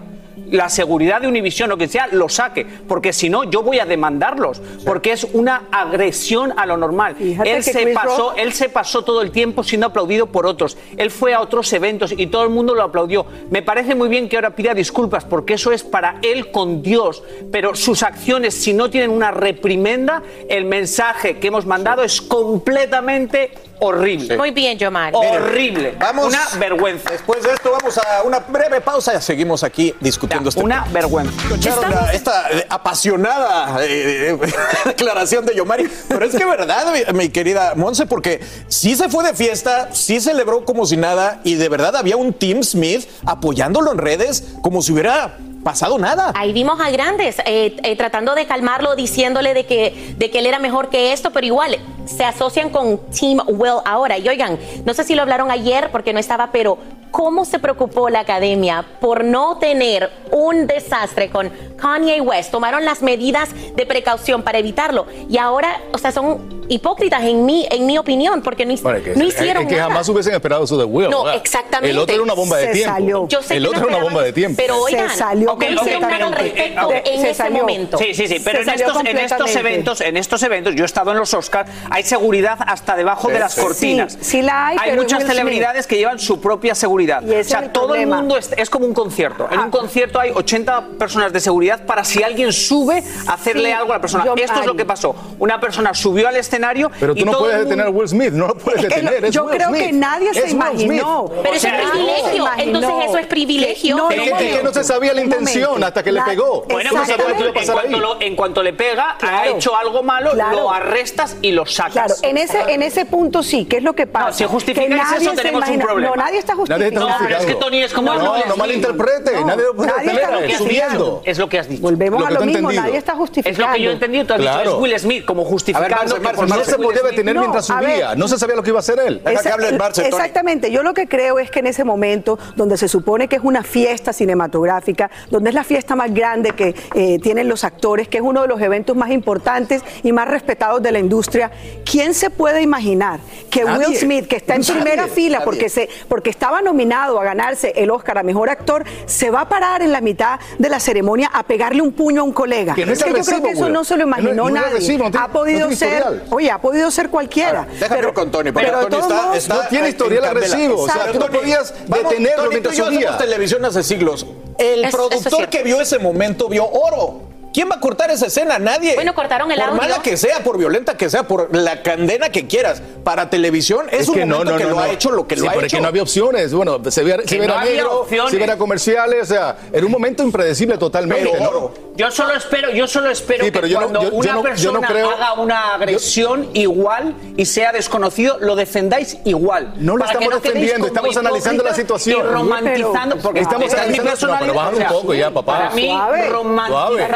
la 0.53 0.69
seguridad 0.69 1.21
de 1.21 1.27
Univision 1.29 1.73
o 1.73 1.77
que 1.77 1.89
sea 1.89 2.07
lo 2.13 2.29
saque, 2.29 2.65
porque 2.87 3.13
si 3.13 3.29
no 3.29 3.45
yo 3.45 3.63
voy 3.63 3.81
a 3.81 3.85
demandarlos, 3.85 4.63
porque 4.87 5.13
es 5.13 5.25
una 5.33 5.63
agresión 5.73 6.55
a 6.57 6.65
lo 6.67 6.77
normal. 6.77 7.17
Fíjate 7.17 7.53
Él 7.57 7.63
se 7.65 7.73
Chris 7.73 7.95
pasó, 7.95 8.31
Rock- 8.31 8.39
él 8.39 8.53
se 8.53 8.69
pasó 8.69 9.03
todo 9.03 9.21
el 9.23 9.31
tiempo 9.31 9.65
siendo 9.65 9.87
aplaudido 9.89 10.27
por 10.27 10.47
otros. 10.47 10.77
Él 10.97 11.11
fue 11.11 11.35
a 11.35 11.41
otros 11.41 11.73
eventos 11.73 12.13
y 12.17 12.29
todo 12.29 12.45
el 12.45 12.51
mundo 12.51 12.75
lo 12.75 12.83
aplaudió. 12.83 13.27
Me 13.51 13.63
parece 13.63 13.95
muy 13.95 14.09
bien 14.09 14.29
que 14.29 14.37
ahora 14.37 14.51
pida 14.55 14.75
disculpas 14.75 15.25
porque 15.25 15.55
eso 15.55 15.73
es 15.73 15.83
para 15.83 16.17
él 16.23 16.51
con 16.51 16.83
Dios, 16.83 17.23
pero 17.51 17.75
sus 17.75 18.03
acciones 18.03 18.55
si 18.55 18.73
no 18.73 18.91
tienen 18.91 19.11
una 19.11 19.31
reprimenda, 19.31 20.23
el 20.49 20.65
mensaje 20.65 21.39
que 21.39 21.49
hemos 21.49 21.67
mandado 21.67 22.03
es 22.05 22.21
completamente 22.21 23.53
horrible. 23.81 24.37
Muy 24.37 24.53
bien, 24.53 24.79
Yomar. 24.79 25.13
Horrible. 25.15 25.95
Vamos. 25.99 26.27
Una 26.27 26.41
vergüenza. 26.59 27.11
Después 27.11 27.43
de 27.43 27.53
esto 27.53 27.73
vamos 27.73 27.99
a 27.99 28.23
una 28.23 28.39
breve 28.41 28.81
pausa. 28.81 29.21
Seguimos 29.21 29.65
aquí 29.65 29.93
discutiendo 30.01 30.42
este 30.49 30.63
Una 30.63 30.83
tema. 30.85 30.93
vergüenza. 30.95 31.33
Escucharon 31.43 31.91
la- 31.91 32.13
esta 32.13 32.51
eh, 32.51 32.67
apasionada 32.69 33.85
eh, 33.85 34.31
eh, 34.43 34.53
declaración 34.87 35.45
de 35.47 35.55
Yomari. 35.55 35.89
Pero 36.09 36.25
es 36.25 36.35
que 36.35 36.45
verdad, 36.45 36.93
mi, 37.13 37.19
mi 37.19 37.29
querida 37.31 37.75
Monse, 37.77 38.07
porque 38.07 38.41
sí 38.69 38.97
se 38.97 39.09
fue 39.09 39.25
de 39.25 39.35
fiesta, 39.35 39.89
sí 39.93 40.21
celebró 40.21 40.65
como 40.65 40.87
si 40.87 40.97
nada 40.97 41.41
y 41.45 41.55
de 41.55 41.69
verdad 41.69 41.97
había 41.97 42.17
un 42.17 42.33
Tim 42.33 42.63
Smith 42.63 43.09
apoyándolo 43.27 43.93
en 43.93 43.99
redes 43.99 44.45
como 44.63 44.83
si 44.83 44.93
hubiera 44.93 45.37
pasado 45.65 45.97
nada. 45.99 46.33
Ahí 46.35 46.53
vimos 46.53 46.81
a 46.81 46.91
grandes 46.91 47.37
eh, 47.47 47.77
eh, 47.85 47.97
tratando 47.97 48.35
de 48.35 48.47
calmarlo, 48.47 48.97
diciéndole 48.97 49.55
de 49.55 49.65
que, 49.65 50.15
de 50.19 50.31
que 50.31 50.41
él 50.41 50.47
era 50.47 50.59
mejor 50.59 50.89
que 50.91 51.13
esto, 51.13 51.31
pero 51.31 51.47
igual 51.47 51.79
se 52.05 52.25
asocian 52.25 52.69
con 52.71 52.99
Team 53.11 53.39
Will 53.47 53.79
ahora. 53.85 54.19
Y 54.19 54.29
oigan, 54.29 54.59
no 54.85 54.93
sé 54.93 55.05
si 55.05 55.15
lo 55.15 55.23
hablaron 55.23 55.51
ayer 55.53 55.91
porque 55.93 56.13
no 56.13 56.19
estaba, 56.19 56.51
pero 56.51 56.79
¿cómo 57.13 57.45
se 57.45 57.61
preocupó 57.61 58.09
la 58.11 58.21
academia 58.21 58.85
por 59.01 59.23
no 59.23 59.59
tener 59.59 60.11
un 60.33 60.67
desastre 60.67 61.31
con 61.31 61.51
Kanye 61.77 62.21
West? 62.21 62.51
Tomaron 62.51 62.85
las 62.85 63.03
medidas 63.03 63.51
de 63.77 63.87
precaución 63.87 64.43
para 64.43 64.59
evitarlo. 64.59 65.07
Y 65.29 65.39
ahora, 65.39 65.81
o 65.93 65.99
sea, 65.99 66.11
son 66.11 66.63
hipócritas 66.69 67.23
en 67.25 67.45
mi, 67.45 67.67
en 67.71 67.85
mi 67.87 67.99
opinión, 67.99 68.41
porque 68.43 68.65
no, 68.65 68.73
hic- 68.73 68.81
Bueno, 68.83 69.03
que, 69.05 69.15
no 69.15 69.25
es- 69.27 69.35
hicieron 69.35 69.65
es 69.65 69.69
que 69.69 69.77
nada. 69.77 69.89
jamás 69.91 70.09
hubiesen 70.09 70.35
esperado 70.35 70.65
eso 70.65 70.77
de 70.79 70.85
Will. 70.85 71.11
No, 71.11 71.25
¿verdad? 71.25 71.41
exactamente. 71.41 71.91
El 71.91 71.99
otro 71.99 72.15
era 72.15 72.23
una 72.25 72.33
bomba 72.35 72.57
de 72.57 72.67
Se 72.69 72.73
tiempo. 72.73 72.95
salió. 72.95 73.29
Yo 73.29 73.43
sé 73.43 73.57
el 73.57 73.63
que 73.63 73.69
otro 73.69 73.81
no 73.83 73.89
era 73.89 73.97
una 73.97 74.05
bomba 74.07 74.23
de 74.23 74.33
tiempo. 74.33 74.57
Pero 74.57 74.79
oigan, 74.79 75.11
Se 75.11 75.17
salió 75.19 75.55
no 75.57 75.65
hicieron 75.83 76.01
nada 76.03 76.27
al 76.27 76.33
respecto 76.33 76.91
en 76.93 77.05
se 77.21 77.31
ese 77.31 77.35
salió. 77.35 77.59
momento. 77.59 77.99
Sí, 77.99 78.15
sí, 78.15 78.27
sí, 78.27 78.41
pero 78.43 78.63
en 78.63 78.69
estos, 78.71 79.05
en 79.05 79.19
estos 79.19 79.57
eventos, 79.57 80.01
en 80.01 80.17
estos 80.17 80.43
eventos, 80.43 80.75
yo 80.75 80.85
he 80.85 80.87
estado 80.87 81.11
en 81.13 81.19
los 81.19 81.35
Oscars, 81.35 81.71
hay 81.91 82.05
seguridad 82.05 82.59
hasta 82.67 82.97
debajo 82.97 83.29
de 83.29 83.39
las 83.39 83.53
sí. 83.55 83.61
cortinas. 83.61 84.13
Sí, 84.15 84.19
sí 84.23 84.43
la 84.43 84.69
hay, 84.69 84.79
pero 84.83 84.97
muchas 84.97 85.19
Will 85.19 85.27
Smith. 85.27 85.37
celebridades 85.39 85.87
que 85.87 85.97
llevan 85.99 86.19
su 86.19 86.41
propia 86.41 86.75
seguridad. 86.75 87.02
Y 87.03 87.33
ese 87.35 87.41
o 87.41 87.45
sea, 87.45 87.59
es 87.61 87.65
el 87.67 87.73
todo 87.73 87.89
problema. 87.89 88.17
el 88.17 88.23
mundo 88.23 88.37
es, 88.37 88.51
es 88.57 88.71
como 88.71 88.87
un 88.87 88.95
concierto. 88.95 89.49
En 89.51 89.59
un 89.61 89.71
concierto 89.71 90.21
hay 90.21 90.31
80 90.31 90.83
personas 90.99 91.33
de 91.33 91.41
seguridad 91.41 91.85
para 91.85 92.05
si 92.05 92.23
alguien 92.23 92.53
sube 92.53 93.03
a 93.27 93.35
hacerle 93.35 93.67
Sí, 93.67 93.73
algo 93.73 93.93
a 93.93 93.97
la 93.97 94.01
persona. 94.01 94.25
Esto 94.37 94.61
es 94.61 94.67
lo 94.67 94.75
que 94.77 94.85
pasó. 94.85 95.15
Una 95.39 95.61
persona 95.61 95.95
subió 95.95 96.29
al 96.29 96.37
escenario 96.37 96.91
Pero 97.01 97.13
y 97.15 97.21
tú 97.21 97.27
no 97.27 97.33
todo 97.33 97.41
puedes 97.43 97.57
mundo- 97.59 97.71
detener 97.71 97.87
a 97.87 97.91
Will 97.91 98.09
Smith, 98.09 98.33
no 98.33 98.49
lo 98.49 98.55
puedes 98.57 98.83
detener. 98.83 99.25
es 99.25 99.31
yo 99.35 99.45
Will 99.45 99.55
creo 99.57 99.69
Smith. 99.69 99.83
que 99.83 99.93
nadie 99.93 100.35
se 100.35 100.41
Es 100.47 100.53
imaginó. 100.53 101.27
Smith. 101.29 101.41
Pero 101.43 101.55
eso 101.55 101.69
es 101.69 101.75
privilegio. 101.91 102.49
Entonces 102.59 102.91
eso 103.09 103.19
es 103.19 103.27
privilegio. 103.27 103.97
No, 103.97 104.11
Es 104.11 104.21
que, 104.21 104.31
no, 104.31 104.37
es 104.39 104.57
que 104.57 104.63
no 104.63 104.73
se 104.73 104.85
sabía 104.85 105.13
la 105.15 105.23
intención 105.23 105.83
hasta 105.85 106.03
que 106.03 106.13
le 106.13 106.23
pegó. 106.23 106.63
Bueno, 106.69 106.91
no 106.91 106.97
pues 106.99 107.09
sabía 107.09 107.29
lo 107.29 107.35
que 107.35 107.41
iba 107.41 107.47
a 107.47 107.49
en 107.49 107.55
pasar 107.55 107.75
cuanto, 107.75 107.97
ahí. 107.97 108.01
lo, 108.03 108.21
en 108.21 108.37
cuanto 108.37 108.63
le 108.63 108.73
pega, 108.73 109.17
ha 109.21 109.47
hecho 109.49 109.77
algo 109.77 110.03
malo, 110.03 110.33
lo 110.35 110.71
arrestas 110.73 111.37
y 111.43 111.53
lo 111.53 111.67
sacas. 111.67 111.93
Claro, 111.93 112.15
en 112.23 112.39
ese, 112.39 112.59
en 112.69 112.83
ese 112.83 113.07
punto 113.07 113.43
sí, 113.43 113.65
¿qué 113.65 113.79
es 113.79 113.83
lo 113.83 113.95
que 113.95 114.07
pasa? 114.07 114.27
No, 114.27 114.33
si 114.33 114.45
justificáis 114.45 114.93
eso, 115.21 115.33
tenemos 115.33 115.69
un 115.69 115.79
problema. 115.81 116.17
No, 116.17 116.23
nadie 116.23 116.39
está 116.39 116.55
justificando. 116.55 116.92
No, 116.93 117.09
pero 117.21 117.37
es 117.39 117.47
que. 117.47 117.55
Tony 117.55 117.83
es 117.83 117.93
como 117.93 118.13
el 118.13 118.19
No, 118.19 118.33
Will 118.33 118.41
no 118.41 118.55
Smith. 118.55 118.57
malinterprete. 118.59 119.33
No, 119.41 119.47
nadie 119.47 119.63
lo 119.65 119.75
puede 119.77 119.91
nadie 119.91 120.11
él 120.11 120.17
justificando. 120.53 120.59
subiendo. 120.59 121.23
Es 121.25 121.39
lo 121.39 121.49
que 121.49 121.59
has 121.59 121.69
dicho. 121.69 121.83
Volvemos 121.83 122.21
Lo 122.21 122.27
a 122.27 122.31
lo 122.31 122.41
mismo, 122.41 122.59
entendido. 122.59 122.83
nadie 122.83 122.97
está 122.99 123.13
Es 123.13 123.19
justificando. 123.19 123.67
lo 123.69 123.75
que 123.75 123.83
yo 123.83 123.91
he 123.91 123.93
entendido. 123.95 124.27
Tú 124.27 124.33
has 124.35 124.39
dicho, 124.41 124.53
Claro. 124.53 124.71
es 124.77 124.83
Will 124.83 124.99
Smith 124.99 125.25
como 125.25 125.45
justificando. 125.45 126.19
No 126.47 126.65
se 126.65 126.77
podía 126.79 127.03
detener 127.03 127.35
No, 127.35 127.41
mientras 127.43 127.67
subía. 127.67 128.15
No 128.15 128.29
se 128.29 128.39
sabía 128.39 128.57
lo 128.57 128.63
que 128.63 128.71
iba 128.71 128.79
a 128.79 128.81
hacer 128.81 128.99
él. 128.99 129.21
Deja 129.25 129.43
que 129.43 129.49
hable 129.49 129.69
el 129.69 129.79
Marce, 129.79 130.03
Tony. 130.03 130.15
Exactamente, 130.15 130.71
yo 130.71 130.83
lo 130.83 130.95
que 130.95 131.07
creo 131.09 131.39
es 131.39 131.51
que 131.51 131.61
en 131.61 131.67
ese 131.67 131.85
momento, 131.85 132.39
donde 132.57 132.77
se 132.77 132.89
supone 132.89 133.29
que 133.29 133.37
es 133.37 133.43
una 133.45 133.63
fiesta 133.63 134.13
cinematográfica, 134.13 135.11
donde 135.31 135.51
es 135.51 135.55
la 135.55 135.65
fiesta 135.65 135.95
más 135.97 136.13
grande 136.13 136.53
que 136.53 136.75
eh, 136.95 137.19
tienen 137.21 137.49
los 137.49 137.65
actores, 137.65 138.09
que 138.09 138.19
es 138.19 138.23
uno 138.25 138.43
de 138.43 138.49
los 138.49 138.61
eventos 138.61 138.97
más 138.97 139.11
importantes 139.11 139.83
y 140.03 140.13
más 140.13 140.29
respetados 140.29 140.83
de 140.83 140.93
la 140.93 140.99
industria, 140.99 141.51
¿quién 141.91 142.15
se 142.15 142.31
puede 142.31 142.63
imaginar 142.63 143.21
que 143.51 143.65
Nadie. 143.65 143.87
Will 143.87 143.97
Smith, 143.97 144.27
que 144.27 144.37
está 144.37 144.55
en 144.55 144.61
Nadie, 144.63 144.75
primera 144.75 145.07
fila 145.09 145.39
nadie. 145.39 145.45
porque, 145.45 145.69
se, 145.69 145.89
porque 146.09 146.31
estaba 146.31 146.61
nominado 146.63 146.82
a 147.21 147.25
ganarse 147.25 147.73
el 147.77 147.91
Oscar 147.91 148.19
a 148.19 148.23
Mejor 148.23 148.51
Actor, 148.51 148.85
se 149.07 149.31
va 149.31 149.43
a 149.43 149.49
parar 149.49 149.83
en 149.83 149.93
la 149.93 150.01
mitad 150.01 150.41
de 150.59 150.69
la 150.69 150.81
ceremonia 150.81 151.31
a 151.33 151.43
pegarle 151.45 151.83
un 151.83 151.93
puño 151.93 152.23
a 152.23 152.25
un 152.25 152.33
colega? 152.33 152.75
Que 152.75 152.85
no 152.87 152.93
es 152.93 153.03
que 153.03 153.11
yo 153.13 153.25
creo 153.25 153.43
que 153.43 153.51
eso 153.51 153.69
no 153.69 153.85
se 153.85 153.97
lo 153.97 154.05
no 154.07 154.09
imaginó 154.09 154.33
no 154.35 154.49
es 154.49 154.55
nadie. 154.55 154.67
agresivo, 154.69 155.05
no 155.05 155.11
tiene- 155.11 155.25
ha 155.27 155.29
podido 155.29 155.69
no 155.71 155.77
ser 155.77 155.89
historial. 155.89 156.25
Oye, 156.31 156.51
ha 156.51 156.59
podido 156.61 156.91
ser 156.91 157.09
cualquiera. 157.11 157.67
Déjame 157.79 158.01
ir 158.09 158.13
con 158.13 158.31
Tony, 158.31 158.53
porque 158.53 158.67
pero 158.69 158.87
Tony 158.89 158.97
está, 159.03 159.15
modos- 159.23 159.37
está- 159.37 159.55
No 159.55 159.61
tiene 159.69 159.89
historial 159.89 160.25
agresivo, 160.25 160.81
o 160.83 160.89
sea, 160.89 161.13
tú 161.13 161.19
no 161.19 161.27
podías 161.27 161.75
detenerlo 161.87 162.37
Tony, 162.45 162.49
mientras 162.51 162.77
tú 162.77 162.91
y 162.93 163.01
yo 163.03 163.17
televisión 163.17 163.65
hace 163.65 163.83
siglos. 163.83 164.27
El 164.59 164.85
Es- 164.85 164.93
productor 164.95 165.49
que 165.49 165.63
vio 165.63 165.81
ese 165.81 165.99
momento 165.99 166.49
vio 166.49 166.67
oro. 166.69 167.32
¿Quién 167.53 167.69
va 167.71 167.77
a 167.77 167.81
cortar 167.81 168.11
esa 168.11 168.27
escena? 168.27 168.59
Nadie. 168.59 168.95
Bueno, 168.95 169.15
cortaron 169.15 169.51
el 169.53 169.59
por 169.59 169.69
audio. 169.69 169.81
mala 169.83 170.03
que 170.03 170.17
sea, 170.17 170.43
por 170.43 170.57
violenta 170.59 170.97
que 170.97 171.11
sea, 171.11 171.25
por 171.29 171.55
la 171.55 171.83
condena 171.83 172.31
que 172.31 172.47
quieras. 172.47 172.83
Para 173.05 173.29
televisión 173.31 173.87
es, 173.91 174.09
un 174.09 174.29
momento 174.29 174.57
que 174.57 174.65
lo 174.65 174.79
ha 174.79 174.89
hecho 174.89 175.11
lo 175.11 175.27
que 175.27 175.35
Sí, 175.37 175.43
lo 175.43 175.51
ha 175.51 175.55
hecho. 175.55 175.67
es 175.67 175.73
que 175.73 175.81
no 175.81 175.89
había 175.89 176.03
opciones. 176.03 176.55
Bueno, 176.55 176.81
se 176.89 177.03
veía, 177.03 177.17
se 177.19 177.25
Que 177.25 177.41
veía 177.41 177.55
no 177.55 177.61
negro, 177.65 178.01
opciones. 178.03 178.31
se 178.31 178.39
veía 178.39 178.57
comerciales, 178.57 179.23
o 179.23 179.35
sea, 179.35 179.57
era 179.73 179.85
un 179.85 179.93
momento 179.93 180.23
impredecible 180.23 180.79
totalmente. 180.79 181.29
Pero, 181.33 181.51
¿no? 181.51 181.93
Yo 181.95 182.11
solo 182.11 182.33
espero, 182.35 182.71
yo 182.71 182.87
solo 182.87 183.11
espero 183.11 183.45
Sí, 183.45 183.51
pero 183.51 183.67
que 183.67 183.73
yo 183.73 183.81
no- 183.81 183.87
cuando 183.89 184.03
yo- 184.05 184.11
yo 184.11 184.17
una 184.17 184.33
no- 184.33 184.55
yo 184.55 184.73
no 184.73 184.81
persona 184.81 184.89
creo- 184.89 185.11
haga 185.11 185.33
una 185.35 185.75
agresión 185.75 186.49
igual 186.55 187.15
y 187.37 187.45
sea 187.45 187.73
desconocido, 187.73 188.39
lo 188.41 188.57
defendáis 188.57 189.19
igual. 189.25 189.75
No 189.77 189.97
lo 189.99 190.05
que 190.07 190.13
estamos 190.13 190.43
defendiendo, 190.43 190.87
estamos 190.87 191.17
analizando 191.19 191.63
la 191.63 191.75
situación. 191.75 192.21
Y 192.21 192.23
romantizando, 192.33 193.17
porque 193.19 193.41
Estamos 193.41 193.75
analizando-. 193.75 194.27
No, 194.33 194.39
pero 194.41 194.55
baja 194.55 194.71
un 194.71 194.85
poco 194.87 195.13
ya, 195.15 195.31
papá. 195.31 195.53
Para 195.59 195.71
mí, 195.71 195.87
Suave. 195.89 197.09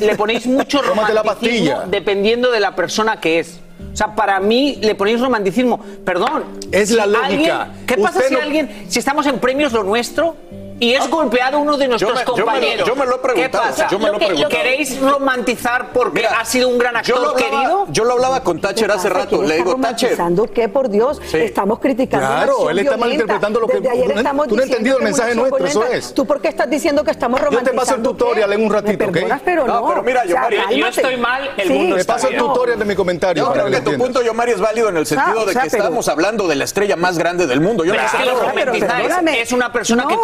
Le 0.00 0.16
ponéis 0.16 0.46
mucho 0.46 0.80
la 1.14 1.22
romanticismo 1.22 1.82
dependiendo 1.90 2.50
de 2.50 2.60
la 2.60 2.74
persona 2.74 3.18
que 3.20 3.38
es. 3.38 3.58
O 3.92 3.96
sea, 3.96 4.14
para 4.14 4.38
mí 4.40 4.78
le 4.80 4.94
ponéis 4.94 5.20
romanticismo. 5.20 5.78
Perdón. 6.04 6.44
Es 6.70 6.90
la 6.92 7.04
lógica. 7.06 7.62
alguien- 7.62 7.86
¿Qué 7.86 7.96
pasa 7.96 8.18
Usted 8.18 8.28
si 8.28 8.34
no- 8.34 8.40
alguien, 8.40 8.84
si 8.88 8.98
estamos 8.98 9.26
en 9.26 9.38
premios 9.38 9.72
lo 9.72 9.82
nuestro 9.82 10.36
y 10.82 10.94
es 10.94 11.08
golpeado 11.08 11.58
uno 11.60 11.76
de 11.76 11.86
nuestros 11.88 12.10
Yo 12.10 12.14
me- 12.16 12.24
yo 12.24 12.32
me 12.34 12.40
lo- 12.40 12.44
compañeros? 12.46 12.88
yo 12.88 12.96
me 12.96 13.06
lo 13.06 13.14
he 13.16 13.18
preguntado, 13.18 13.64
¿Qué 13.64 13.70
pasa? 13.70 13.88
yo 13.88 13.98
me 13.98 14.08
lo 14.10 14.18
que-. 14.18 14.46
¿Queréis 14.48 15.00
romantizar 15.00 15.92
porque 15.92 16.26
ha 16.26 16.44
sido 16.44 16.68
un 16.68 16.78
gran 16.78 16.94
Yo 16.94 16.98
actor 17.16 17.20
lo 17.22 17.28
hablaba, 17.30 17.50
querido? 17.50 17.86
yo 17.90 18.04
lo 18.04 18.12
hablaba 18.14 18.42
con 18.42 18.60
Thatcher 18.60 18.90
hace 18.90 19.08
rato. 19.08 19.36
¿Quién 19.38 19.48
Le 19.48 19.54
digo, 19.58 19.70
Thatcher. 19.76 20.10
romantizando 20.10 20.44
qué, 20.52 20.68
por 20.68 20.88
Dios? 20.88 21.20
Sí. 21.30 21.36
Estamos 21.38 21.78
criticando 21.78 22.26
Claro, 22.26 22.68
él 22.70 22.78
está 22.80 22.96
violenta. 22.96 22.96
malinterpretando 22.96 23.60
lo 23.60 23.66
que- 23.68 23.74
Desde 23.74 23.90
ayer 23.90 24.04
tú 24.06 24.12
no- 24.12 24.16
estamos 24.20 24.48
tú 24.48 24.56
no 24.56 24.62
has 24.62 24.68
entendido 24.68 24.96
el 24.96 25.00
que 25.00 25.04
mensaje 25.04 25.34
nuestro, 25.34 25.66
eso 25.66 25.84
es. 25.84 26.14
¿Tú 26.14 26.26
por 26.26 26.40
qué 26.40 26.48
estás 26.48 26.68
diciendo 26.68 27.04
que 27.04 27.10
estamos 27.12 27.40
Yo 27.40 27.44
te 27.46 27.50
romantizando? 27.50 27.80
paso 27.82 27.94
el 27.94 28.02
tutorial 28.02 28.52
en 28.52 28.64
un 28.64 28.72
ratito, 28.72 29.04
¿ok? 29.06 29.18
pero 29.44 29.66
no. 29.66 29.80
No, 29.82 29.88
pero 29.88 30.02
mira, 30.02 30.24
yo 30.26 30.34
cálmate. 30.34 30.88
estoy 30.88 31.16
mal, 31.16 31.50
el 31.56 31.70
mundo 31.70 31.94
Te 31.94 32.00
está 32.00 32.14
paso 32.14 32.28
el 32.28 32.36
tutorial 32.36 32.78
de 32.78 32.84
mi 32.84 32.94
comentario. 32.96 33.44
Yo 33.46 33.52
creo 33.52 33.66
que 33.70 33.80
tu 33.80 33.96
punto, 33.96 34.22
Yomari, 34.22 34.52
es 34.52 34.60
válido 34.60 34.88
en 34.88 34.96
el 34.96 35.06
sentido 35.06 35.44
de 35.46 35.54
que 35.54 35.66
estamos 35.66 36.08
hablando 36.08 36.48
de 36.48 36.56
la 36.56 36.64
estrella 36.64 36.96
más 36.96 37.18
grande 37.18 37.46
del 37.46 37.60
mundo. 37.60 37.84
Yo 37.84 37.94
no 37.94 38.00
es 38.00 38.10
sé 38.10 38.16
que. 38.18 39.42
Es 39.42 39.52
una 39.52 39.72
persona 39.72 40.06
que 40.06 40.14
No. 40.16 40.20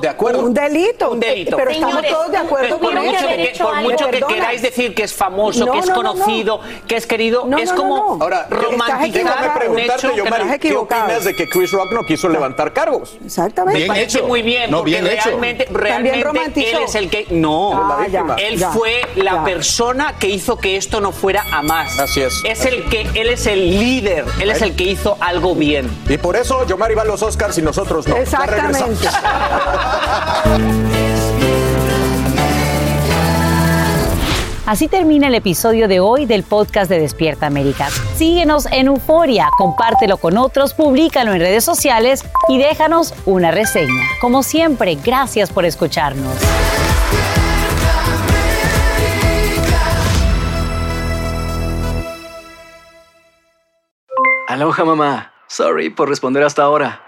De 0.00 0.08
acuerdo. 0.08 0.40
Un 0.44 0.54
delito. 0.54 1.10
Un 1.10 1.20
delito. 1.20 1.56
Pero 1.56 1.70
estamos 1.70 2.06
todos 2.06 2.30
de 2.30 2.36
acuerdo 2.36 2.78
por 2.78 2.94
con 2.94 3.04
mucho 3.04 3.16
eso. 3.18 3.28
que 3.28 3.52
por 3.64 3.74
algo. 3.74 3.90
mucho 3.90 4.04
¿Me 4.06 4.10
que 4.12 4.20
queráis 4.34 4.62
decir 4.62 4.94
que 4.94 5.02
es 5.04 5.14
famoso, 5.14 5.64
No, 5.66 5.72
que 5.72 5.78
es 5.78 5.86
no, 5.86 5.94
no, 5.96 6.02
no. 6.02 6.12
conocido, 6.12 6.60
que 6.86 6.96
es 6.96 7.06
querido, 7.06 7.44
No, 7.46 7.58
es 7.58 7.72
como 7.72 7.96
no, 7.96 8.16
no. 8.16 8.22
Ahora, 8.24 8.46
yo- 8.50 8.56
romantizar 8.56 9.36
un 9.52 9.58
preguntarte, 9.58 10.06
hecho 10.06 10.16
Yomari, 10.16 10.42
estás 10.44 10.58
¿qué 10.58 10.76
opinas 10.76 11.24
de 11.24 11.34
que 11.34 11.48
Chris 11.48 11.70
Rock 11.72 11.92
no 11.92 12.04
quiso 12.04 12.28
levantar 12.28 12.72
cargos? 12.72 13.16
Exactamente. 13.24 13.78
Bien 13.78 13.88
parece 13.88 14.18
hecho. 14.18 14.26
muy 14.26 14.42
bien, 14.42 14.70
No, 14.70 14.78
porque 14.78 14.90
bien 14.92 15.06
hecho. 15.06 15.24
realmente, 15.30 15.66
realmente 15.70 16.70
él 16.70 16.78
es 16.84 16.94
el 16.94 17.08
que 17.10 17.26
no, 17.30 17.72
Ah, 17.74 18.06
ya, 18.10 18.24
él 18.38 18.58
ya, 18.58 18.70
fue 18.70 19.00
la 19.16 19.32
ya. 19.32 19.44
persona 19.44 20.14
que 20.18 20.28
hizo 20.28 20.56
que 20.58 20.76
esto 20.76 21.00
no 21.00 21.12
fuera 21.12 21.44
a 21.52 21.62
más. 21.62 21.98
Así 21.98 22.20
es. 22.22 22.42
Es 22.44 22.64
el 22.64 22.84
que 22.88 23.02
él 23.14 23.28
es 23.28 23.46
el 23.46 23.78
líder, 23.78 24.24
él 24.40 24.50
es 24.50 24.62
el 24.62 24.74
que 24.76 24.84
hizo 24.84 25.16
algo 25.20 25.54
bien. 25.54 25.88
Y 26.08 26.18
por 26.18 26.36
eso 26.36 26.66
Yomari 26.66 26.94
va 26.94 27.02
a 27.02 27.04
los 27.04 27.22
Oscars 27.22 27.56
y 27.58 27.62
nosotros 27.62 28.06
no. 28.08 28.16
Exactamente. 28.16 28.78
Así 34.68 34.86
termina 34.86 35.28
el 35.28 35.34
episodio 35.34 35.88
de 35.88 35.98
hoy 35.98 36.26
del 36.26 36.42
podcast 36.42 36.90
de 36.90 37.00
Despierta 37.00 37.46
América. 37.46 37.88
Síguenos 38.16 38.66
en 38.66 38.88
Euforia, 38.88 39.48
compártelo 39.56 40.18
con 40.18 40.36
otros, 40.36 40.74
públicalo 40.74 41.32
en 41.32 41.40
redes 41.40 41.64
sociales 41.64 42.22
y 42.48 42.58
déjanos 42.58 43.14
una 43.24 43.50
reseña. 43.50 44.04
Como 44.20 44.42
siempre, 44.42 44.98
gracias 45.02 45.50
por 45.50 45.64
escucharnos. 45.64 46.34
Aloha 54.48 54.84
mamá. 54.84 55.32
Sorry 55.46 55.88
por 55.88 56.10
responder 56.10 56.42
hasta 56.42 56.62
ahora. 56.62 57.07